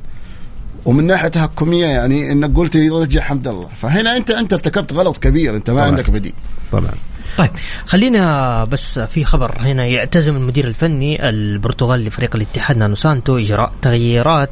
ومن 0.87 1.07
ناحية 1.07 1.29
تهكمية 1.29 1.87
يعني 1.87 2.33
إنك 2.33 2.57
قلت 2.57 2.75
يرجع 2.75 3.21
حمد 3.21 3.49
الله. 3.49 3.69
فهنا 3.83 4.17
انت 4.17 4.31
أنت 4.31 4.53
ارتكبت 4.53 4.93
غلط 4.93 5.19
كبير 5.19 5.57
أنت 5.57 5.71
ما 5.71 5.77
طبعا. 5.77 5.89
عندك 5.89 6.11
بديل. 6.11 6.33
طبعا. 6.73 6.91
طيب 7.39 7.51
خلينا 7.87 8.65
بس 8.65 8.99
في 8.99 9.25
خبر. 9.25 9.59
هنا 9.61 9.87
يعتزم 9.87 10.37
المدير 10.37 10.67
الفني 10.67 11.29
البرتغالي 11.29 12.05
لفريق 12.05 12.37
الاتحاد 12.37 12.77
نانو 12.77 12.95
سانتو 12.95 13.39
إجراء 13.39 13.73
تغييرات 13.83 14.51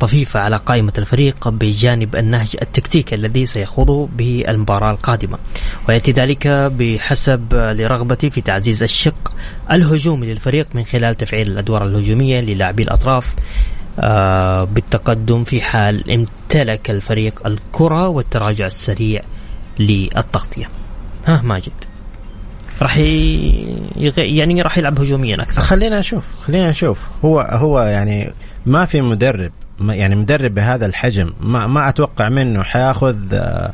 طفيفة 0.00 0.40
على 0.40 0.56
قائمة 0.56 0.92
الفريق 0.98 1.48
بجانب 1.48 2.16
النهج 2.16 2.56
التكتيكي 2.62 3.14
الذي 3.14 3.46
سيخوضه 3.46 4.08
بالمباراه 4.16 4.90
القادمة. 4.90 5.38
ويأتي 5.88 6.12
ذلك 6.12 6.46
بحسب 6.48 7.54
لرغبته 7.54 8.28
في 8.28 8.40
تعزيز 8.40 8.82
الشق 8.82 9.32
الهجومي 9.70 10.26
للفريق 10.26 10.66
من 10.74 10.84
خلال 10.84 11.14
تفعيل 11.14 11.46
الأدوار 11.46 11.84
الهجومية 11.84 12.40
للاعبي 12.40 12.82
الأطراف 12.82 13.34
بالتقدم 14.64 15.44
في 15.44 15.60
حال 15.60 16.10
امتلك 16.10 16.90
الفريق 16.90 17.46
الكرة 17.46 18.08
والتراجع 18.08 18.66
السريع 18.66 19.22
للتغطية. 19.78 20.68
ها 21.26 21.42
ماجد. 21.44 21.72
راح 22.82 22.96
يغ... 22.96 24.18
يعني 24.18 24.62
راح 24.62 24.78
يلعب 24.78 25.00
هجوميا 25.00 25.42
أكثر. 25.42 25.60
خلينا 25.60 25.98
نشوف 25.98 26.24
خلينا 26.46 26.70
نشوف. 26.70 26.98
هو 27.24 27.40
هو 27.40 27.80
يعني 27.80 28.32
ما 28.66 28.84
في 28.84 29.00
مدرب 29.00 29.52
يعني 29.80 30.14
مدرب 30.16 30.54
بهذا 30.54 30.86
الحجم 30.86 31.32
ما 31.40 31.66
ما 31.66 31.88
أتوقع 31.88 32.28
منه 32.28 32.62
حياخذ 32.62 33.16
آه، 33.32 33.72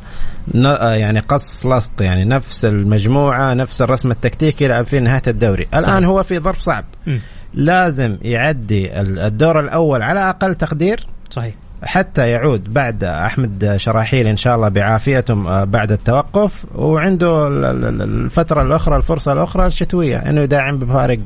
آه، 0.64 0.94
يعني 0.94 1.20
قص 1.20 1.66
لصق 1.66 1.92
يعني 2.00 2.24
نفس 2.24 2.64
المجموعة 2.64 3.54
نفس 3.54 3.82
الرسم 3.82 4.10
التكتيكي 4.10 4.64
يلعب 4.64 4.84
فيه 4.86 4.98
نهاية 4.98 5.22
الدوري. 5.26 5.66
الآن 5.74 5.82
صحيح. 5.82 6.04
هو 6.04 6.22
في 6.22 6.38
ظرف 6.38 6.58
صعب. 6.58 6.84
م. 7.06 7.18
لازم 7.56 8.18
يعدي 8.22 9.00
الدور 9.00 9.60
الأول 9.60 10.02
على 10.02 10.30
أقل 10.30 10.54
تقدير 10.54 11.06
صحيح. 11.30 11.54
حتى 11.82 12.28
يعود 12.28 12.72
بعد 12.72 13.04
أحمد 13.04 13.74
شراحيل 13.76 14.26
إن 14.26 14.36
شاء 14.36 14.56
الله 14.56 14.68
بعافيتهم 14.68 15.46
آه، 15.46 15.64
بعد 15.64 15.92
التوقف. 15.92 16.64
وعنده 16.74 17.48
الفترة 17.48 18.62
الأخرى 18.62 18.96
الفرصة 18.96 19.32
الأخرى 19.32 19.66
الشتوية 19.66 20.16
إنه 20.16 20.40
يدعم 20.40 20.78
بفارق 20.78 21.18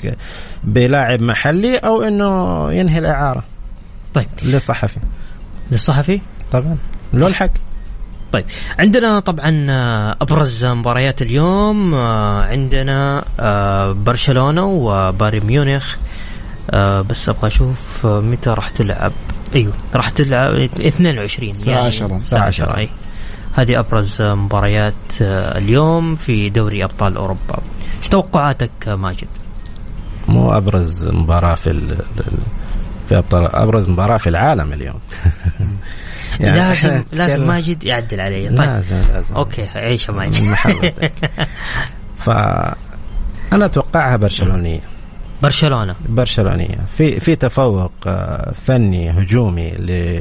بلاعب 0.65 1.23
محلي 1.23 1.77
أو 1.77 2.03
إنه 2.03 2.73
ينهي 2.73 2.99
الإعارة 2.99 3.45
طيب. 4.15 4.27
للصحفي. 4.43 4.99
للصحفي؟ 5.71 6.21
طبعا. 6.53 6.77
له 7.13 7.27
الحق 7.27 7.51
طيب. 8.33 8.45
عندنا 8.79 9.21
طبعا 9.21 9.67
آه، 9.71 10.17
أبرز 10.21 10.65
مباريات 10.65 11.23
اليوم 11.23 11.95
آه، 11.95 12.43
عندنا 12.43 13.25
برشلونة 13.93 14.65
وبايرن 14.65 15.47
ميونخ 15.47 15.97
آه 16.71 17.01
بس 17.01 17.29
أبغى 17.29 17.47
أشوف 17.47 18.07
آه، 18.07 18.21
متى 18.21 18.51
راح 18.51 18.71
تلعب. 18.71 19.13
أيوه 19.55 19.73
راح 19.95 20.09
تلعب 20.09 20.55
22 20.55 21.51
الساعة 21.51 21.87
10 21.87 22.17
الساعة 22.17 22.47
10 22.47 22.77
أي. 22.77 22.89
هذه 23.55 23.79
أبرز 23.79 24.23
مباريات 24.23 24.95
آه، 25.23 25.59
اليوم 25.59 26.15
في 26.15 26.51
دوري 26.51 26.85
أبطال 26.85 27.17
أوروبا. 27.17 27.59
إيش 27.99 28.09
توقعاتك 28.09 28.89
ماجد؟ 28.89 29.29
مو 30.29 30.53
أبرز 30.53 31.09
مباراة 31.09 31.55
في 31.55 31.97
في 33.09 33.19
أبطال 33.19 33.57
أبرز 33.57 33.89
مباراة 33.89 34.17
في 34.17 34.29
العالم 34.29 34.73
اليوم. 34.73 35.01
يعني 36.41 36.57
لازم 36.57 37.05
لازم 37.13 37.47
ماجد 37.47 37.85
يعدل 37.85 38.21
علي. 38.21 38.49
طيب. 38.49 38.59
لازم 38.59 39.03
لازم. 39.13 39.35
أوكي 39.35 39.69
من 40.09 40.51
محبتك 40.51 41.13
ف 42.17 42.31
أنا 43.53 43.65
أتوقعها 43.65 44.17
برشلونية. 44.17 44.81
برشلونة. 45.43 45.95
برشلونيه 46.09 46.79
في 46.97 47.21
في 47.21 47.37
تفوق 47.37 47.93
آه، 48.07 48.53
فني 48.67 49.11
هجومي 49.11 49.71
ل 49.71 50.21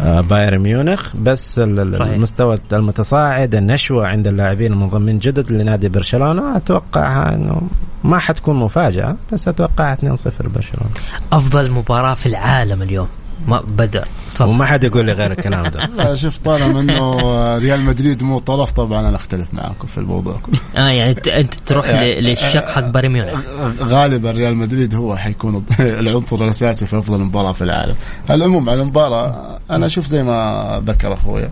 آه، 0.00 0.20
بايرن 0.20 0.58
ميونخ 0.58 1.16
بس 1.16 1.54
صحيح. 1.54 2.00
المستوى 2.00 2.58
المتصاعد 2.72 3.54
النشوة 3.54 4.06
عند 4.06 4.26
اللاعبين 4.26 4.72
المنضمين 4.72 5.18
جدد 5.18 5.52
لنادي 5.52 5.88
برشلونة 5.88 6.56
اتوقعها 6.56 7.34
إنه 7.34 7.62
ما 8.04 8.18
حتكون 8.18 8.56
مفاجأة 8.56 9.16
بس 9.32 9.48
اتوقعها 9.48 9.94
2-0 9.94 10.48
برشلونة. 10.48 10.90
أفضل 11.32 11.70
مباراة 11.70 12.14
في 12.14 12.26
العالم 12.26 12.82
اليوم. 12.82 13.08
ما 13.46 13.60
بدأ. 13.78 14.04
تفضل 14.34 14.48
وما 14.50 14.66
حد 14.66 14.84
يقول 14.84 15.06
لي 15.06 15.12
غير 15.12 15.32
الكلام 15.32 15.66
ده. 15.66 15.86
لا 15.96 16.14
شوف 16.14 16.38
طالما 16.38 16.80
انه 16.80 17.18
ريال 17.58 17.80
مدريد 17.82 18.22
مو 18.22 18.38
طرف 18.38 18.72
طبعا 18.72 19.08
أنا 19.08 19.16
أختلف 19.16 19.54
معاكم 19.54 19.86
في 19.88 19.98
الموضوع 19.98 20.36
كله. 20.42 20.58
آه 20.76 20.88
يعني 20.88 21.16
انت 21.28 21.54
تروح 21.66 21.90
ل- 21.90 22.24
للشق 22.24 22.68
حق 22.68 22.80
بايرن 22.88 23.12
ميونخ. 23.12 23.38
غالبا 23.82 24.30
ريال 24.30 24.56
مدريد 24.56 24.94
هو 24.94 25.16
حيكون 25.16 25.64
العنصر 25.80 26.36
الأساسي 26.44 26.86
في 26.86 26.98
أفضل 26.98 27.18
مباراة 27.20 27.52
في 27.52 27.62
العالم. 27.64 27.94
العموم 28.30 28.68
على 28.70 28.82
المباراة 28.82 29.58
أنا 29.70 29.86
أشوف 29.86 30.06
زي 30.06 30.22
ما 30.22 30.82
ذكر 30.86 31.12
أخويا 31.12 31.50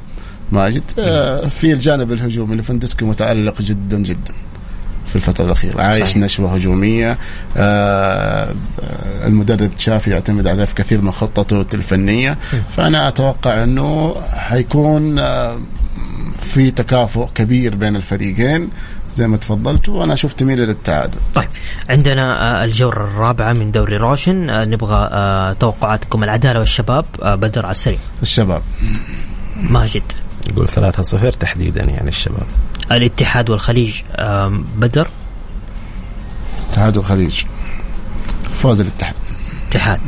ماجد 0.53 0.83
آه، 0.99 1.49
في 1.49 1.73
الجانب 1.73 2.13
الهجومي 2.13 2.57
لفندسكي 2.57 3.05
متألق 3.05 3.63
جدا 3.63 3.99
جدا. 3.99 4.35
في 5.21 5.29
الفترة 5.29 5.45
الأخيرة 5.45 5.83
عايش 5.83 6.09
صحيح. 6.09 6.17
نشوة 6.17 6.55
هجومية. 6.55 7.19
آه 7.57 8.55
المدرب 9.25 9.71
تشافي 9.77 10.11
يعتمد 10.11 10.47
عليه 10.47 10.65
في 10.65 10.75
كثير 10.75 11.01
من 11.01 11.13
خطته 11.13 11.67
الفنية. 11.75 12.39
فأنا 12.77 13.09
أتوقع 13.09 13.63
أنه 13.63 14.15
حيكون 14.33 15.19
آه 15.19 15.59
في 16.43 16.71
تكافؤ 16.71 17.29
كبير 17.35 17.75
بين 17.75 17.97
الفريقين 17.97 18.71
زي 19.15 19.27
ما 19.29 19.37
تفضلت 19.37 19.89
وأنا 19.89 20.15
أشوف 20.15 20.33
تميل 20.33 20.59
للتعادل. 20.59 21.19
طيب 21.35 21.49
عندنا 21.91 22.61
آه، 22.61 22.65
الجولة 22.65 22.97
الرابعة 22.97 23.53
من 23.53 23.71
دوري 23.71 23.97
روشن. 23.97 24.51
آه، 24.51 24.65
نبغى 24.65 25.09
آه، 25.13 25.53
توقعاتكم 25.53 26.25
العدالة 26.25 26.59
والشباب 26.61 27.05
آه، 27.23 27.35
بدر 27.35 27.63
على 27.67 27.71
السريع. 27.71 27.99
الشباب. 28.23 28.63
ماجد. 29.71 30.03
يقول 30.51 30.69
3-0 30.69 31.33
تحديدا 31.33 31.83
يعني 31.85 32.09
الشباب. 32.09 32.47
الاتحاد 32.93 33.51
والخليج 33.51 34.01
آه، 34.17 34.63
بدر؟ 34.77 35.09
اتحاد 36.71 36.97
الخليج 36.97 37.45
فوز 38.55 38.81
الاتحاد. 38.81 39.15
اتحاد. 39.69 40.01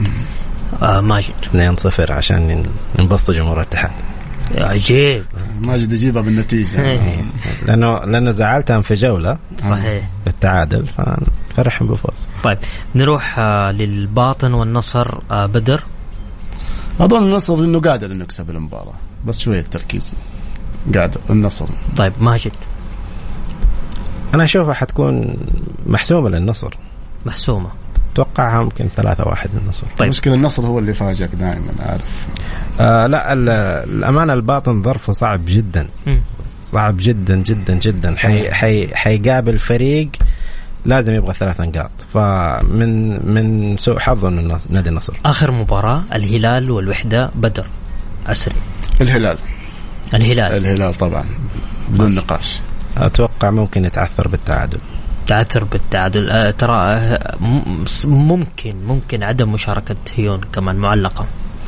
آه، 0.82 1.00
ماجد. 1.00 1.34
2-0 1.42 2.12
عشان 2.12 2.64
ننبسط 2.98 3.30
جمهور 3.30 3.56
الاتحاد. 3.56 3.90
عجيب. 4.56 5.24
ماجد 5.60 5.92
يجيبها 5.92 6.22
بالنتيجة. 6.22 6.82
إيه. 6.82 7.24
لأنه 7.66 7.98
لأنه 7.98 8.30
زعلتهم 8.30 8.82
في 8.82 8.94
جولة. 8.94 9.38
صحيح. 9.58 10.08
بالتعادل 10.24 10.86
فنفرحهم 10.86 11.88
بفوز. 11.88 12.26
طيب 12.44 12.58
نروح 12.94 13.38
آه، 13.38 13.70
للباطن 13.72 14.52
والنصر 14.52 15.18
آه، 15.30 15.46
بدر. 15.46 15.82
أظن 17.00 17.22
النصر 17.22 17.54
إنه 17.54 17.80
قادر 17.80 18.12
إنه 18.12 18.24
يكسب 18.24 18.50
المباراة. 18.50 18.94
بس 19.26 19.38
شوية 19.38 19.60
تركيز. 19.60 20.14
قادر 20.96 21.20
النصر. 21.30 21.66
طيب 21.96 22.12
ماجد 22.20 22.52
أنا 24.34 24.44
أشوفها 24.44 24.74
حتكون 24.74 25.36
محسومة 25.86 26.28
للنصر. 26.28 26.74
محسومة. 27.26 27.68
أتوقعها 28.12 28.62
ممكن 28.62 28.88
3-1 28.96 29.48
للنصر. 29.54 29.86
طيب. 29.86 30.02
المشكلة 30.02 30.34
النصر 30.34 30.66
هو 30.66 30.78
اللي 30.78 30.94
فاجئك 30.94 31.34
دائما 31.34 31.66
عارف 31.80 32.26
آه 32.80 33.06
لا 33.06 33.32
ال- 33.32 33.50
الأمانة 33.90 34.32
الباطن 34.32 34.82
ظرفه 34.82 35.12
صعب 35.12 35.40
جدا. 35.46 35.88
صعب 36.64 36.96
جدا 37.00 37.36
جدا 37.36 37.74
جدا. 37.74 38.16
حي 38.16 38.52
حي 38.52 38.94
حيقابل 38.94 39.58
فريق 39.58 40.08
لازم 40.84 41.14
يبغى 41.14 41.34
ثلاث 41.34 41.60
نقاط. 41.60 41.90
فمن 42.14 43.08
من 43.34 43.76
سوء 43.76 43.98
حظ 43.98 44.24
من 44.24 44.38
النص- 44.38 44.66
نادي 44.70 44.88
النصر. 44.90 45.12
آخر 45.24 45.50
مباراة 45.50 46.02
الهلال 46.14 46.70
والوحدة 46.70 47.30
بدر. 47.34 47.66
عسري. 48.26 48.54
الهلال. 49.00 49.38
الهلال. 50.14 50.52
الهلال 50.56 50.94
طبعا. 50.94 51.24
بدون 51.88 52.14
نقاش. 52.14 52.60
أتوقع 52.96 53.50
ممكن 53.50 53.84
يتعثر 53.84 54.28
بالتعادل. 54.28 54.78
تعثر 55.26 55.64
بالتعادل. 55.64 56.30
آه، 56.30 56.50
ترى 56.50 56.82
آه، 56.82 57.36
ممكن 58.04 58.76
ممكن 58.86 59.22
عدم 59.22 59.52
مشاركة 59.52 59.96
هيون 60.16 60.40
كمان 60.52 60.76
معلقة 60.76 61.26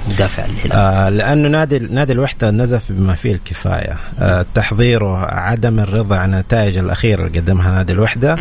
مدافع 0.09 0.45
الهلال. 0.45 0.73
آه 0.73 1.09
لأنه 1.09 1.49
نادي 1.49 1.79
نادي 1.79 2.13
الوحدة 2.13 2.51
نزف 2.51 2.93
بما 2.93 3.15
فيه 3.15 3.33
الكفاية. 3.33 3.97
آه 4.21 4.47
تحضيره 4.55 5.17
عدم 5.27 5.81
الرضا 5.81 6.17
عن 6.17 6.35
النتائج 6.35 6.79
الأخيرة 6.79 7.27
اللي 7.27 7.39
قدمها 7.39 7.71
نادي 7.71 7.93
الوحدة. 7.93 8.37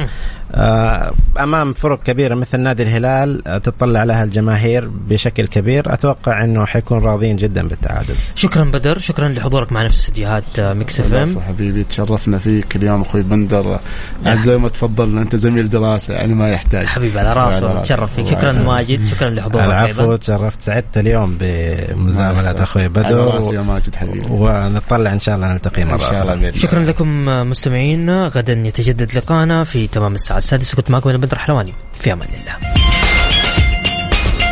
أمام 0.53 1.73
فرق 1.73 2.03
كبيرة 2.03 2.35
مثل 2.35 2.59
نادي 2.59 2.83
الهلال 2.83 3.47
آه 3.47 3.57
تطلع 3.57 4.03
لها 4.03 4.23
الجماهير 4.23 4.87
بشكل 4.87 5.47
كبير. 5.47 5.93
أتوقع 5.93 6.43
إنه 6.43 6.65
حيكون 6.65 6.99
راضيين 6.99 7.35
جدا 7.35 7.67
بالتعادل. 7.67 8.15
شكرا 8.35 8.63
بدر 8.63 8.99
شكرا 8.99 9.29
لحضورك 9.29 9.71
معنا 9.71 9.87
في 9.87 9.95
استديوهات 9.95 10.59
آه، 10.59 10.73
Mix 10.73 10.99
FM. 10.99 11.39
حبيبي 11.41 11.83
تشرفنا 11.83 12.37
فيك 12.39 12.75
اليوم 12.75 13.01
أخوي 13.01 13.21
بندر. 13.21 13.79
زي 14.27 14.57
ما 14.57 14.69
تفضل 14.69 15.17
أنت 15.17 15.35
زميل 15.35 15.69
دراسة 15.69 16.13
يعني 16.13 16.35
ما 16.35 16.49
يحتاج. 16.49 16.85
حبيبي 16.85 17.19
على 17.19 17.29
على 17.29 17.59
راسي. 17.59 17.81
تشرف 17.81 18.15
فيك. 18.15 18.27
شكرا. 18.27 18.51
ماجد 18.51 19.05
شكرا 19.07 19.29
لحضورك 19.29 19.65
العفو 19.65 20.15
تشرفت. 20.15 20.61
سعدت 20.61 20.97
اليوم 20.97 21.37
بمزامله 21.39 22.63
أخوي. 22.63 22.81
على 22.81 22.89
بدر 22.89 23.17
راسي 23.17 23.55
يا 23.55 23.61
ماجد 23.61 23.95
حبيبي. 23.95 24.25
ونطلع 24.29 25.13
إن 25.13 25.19
شاء 25.19 25.35
الله 25.35 25.53
نلتقي 25.53 25.85
مرة 25.85 25.93
إن 25.93 25.99
شاء 25.99 26.33
الله. 26.33 26.51
شكرا 26.51 26.79
لكم 26.79 27.29
آه، 27.29 27.43
مستمعين. 27.43 28.27
غدا 28.27 28.53
يتجدد 28.53 29.17
لقانا 29.17 29.63
في 29.63 29.87
تمام 29.87 30.15
الساعة 30.15 30.38
السادسة 30.39 30.75
كنت 30.75 30.91
معكم 30.91 31.09
أنا 31.09 31.17
بدر 31.17 31.37
حلواني 31.37 31.73
في 31.99 32.13
أمان 32.13 32.27
الله. 32.41 32.88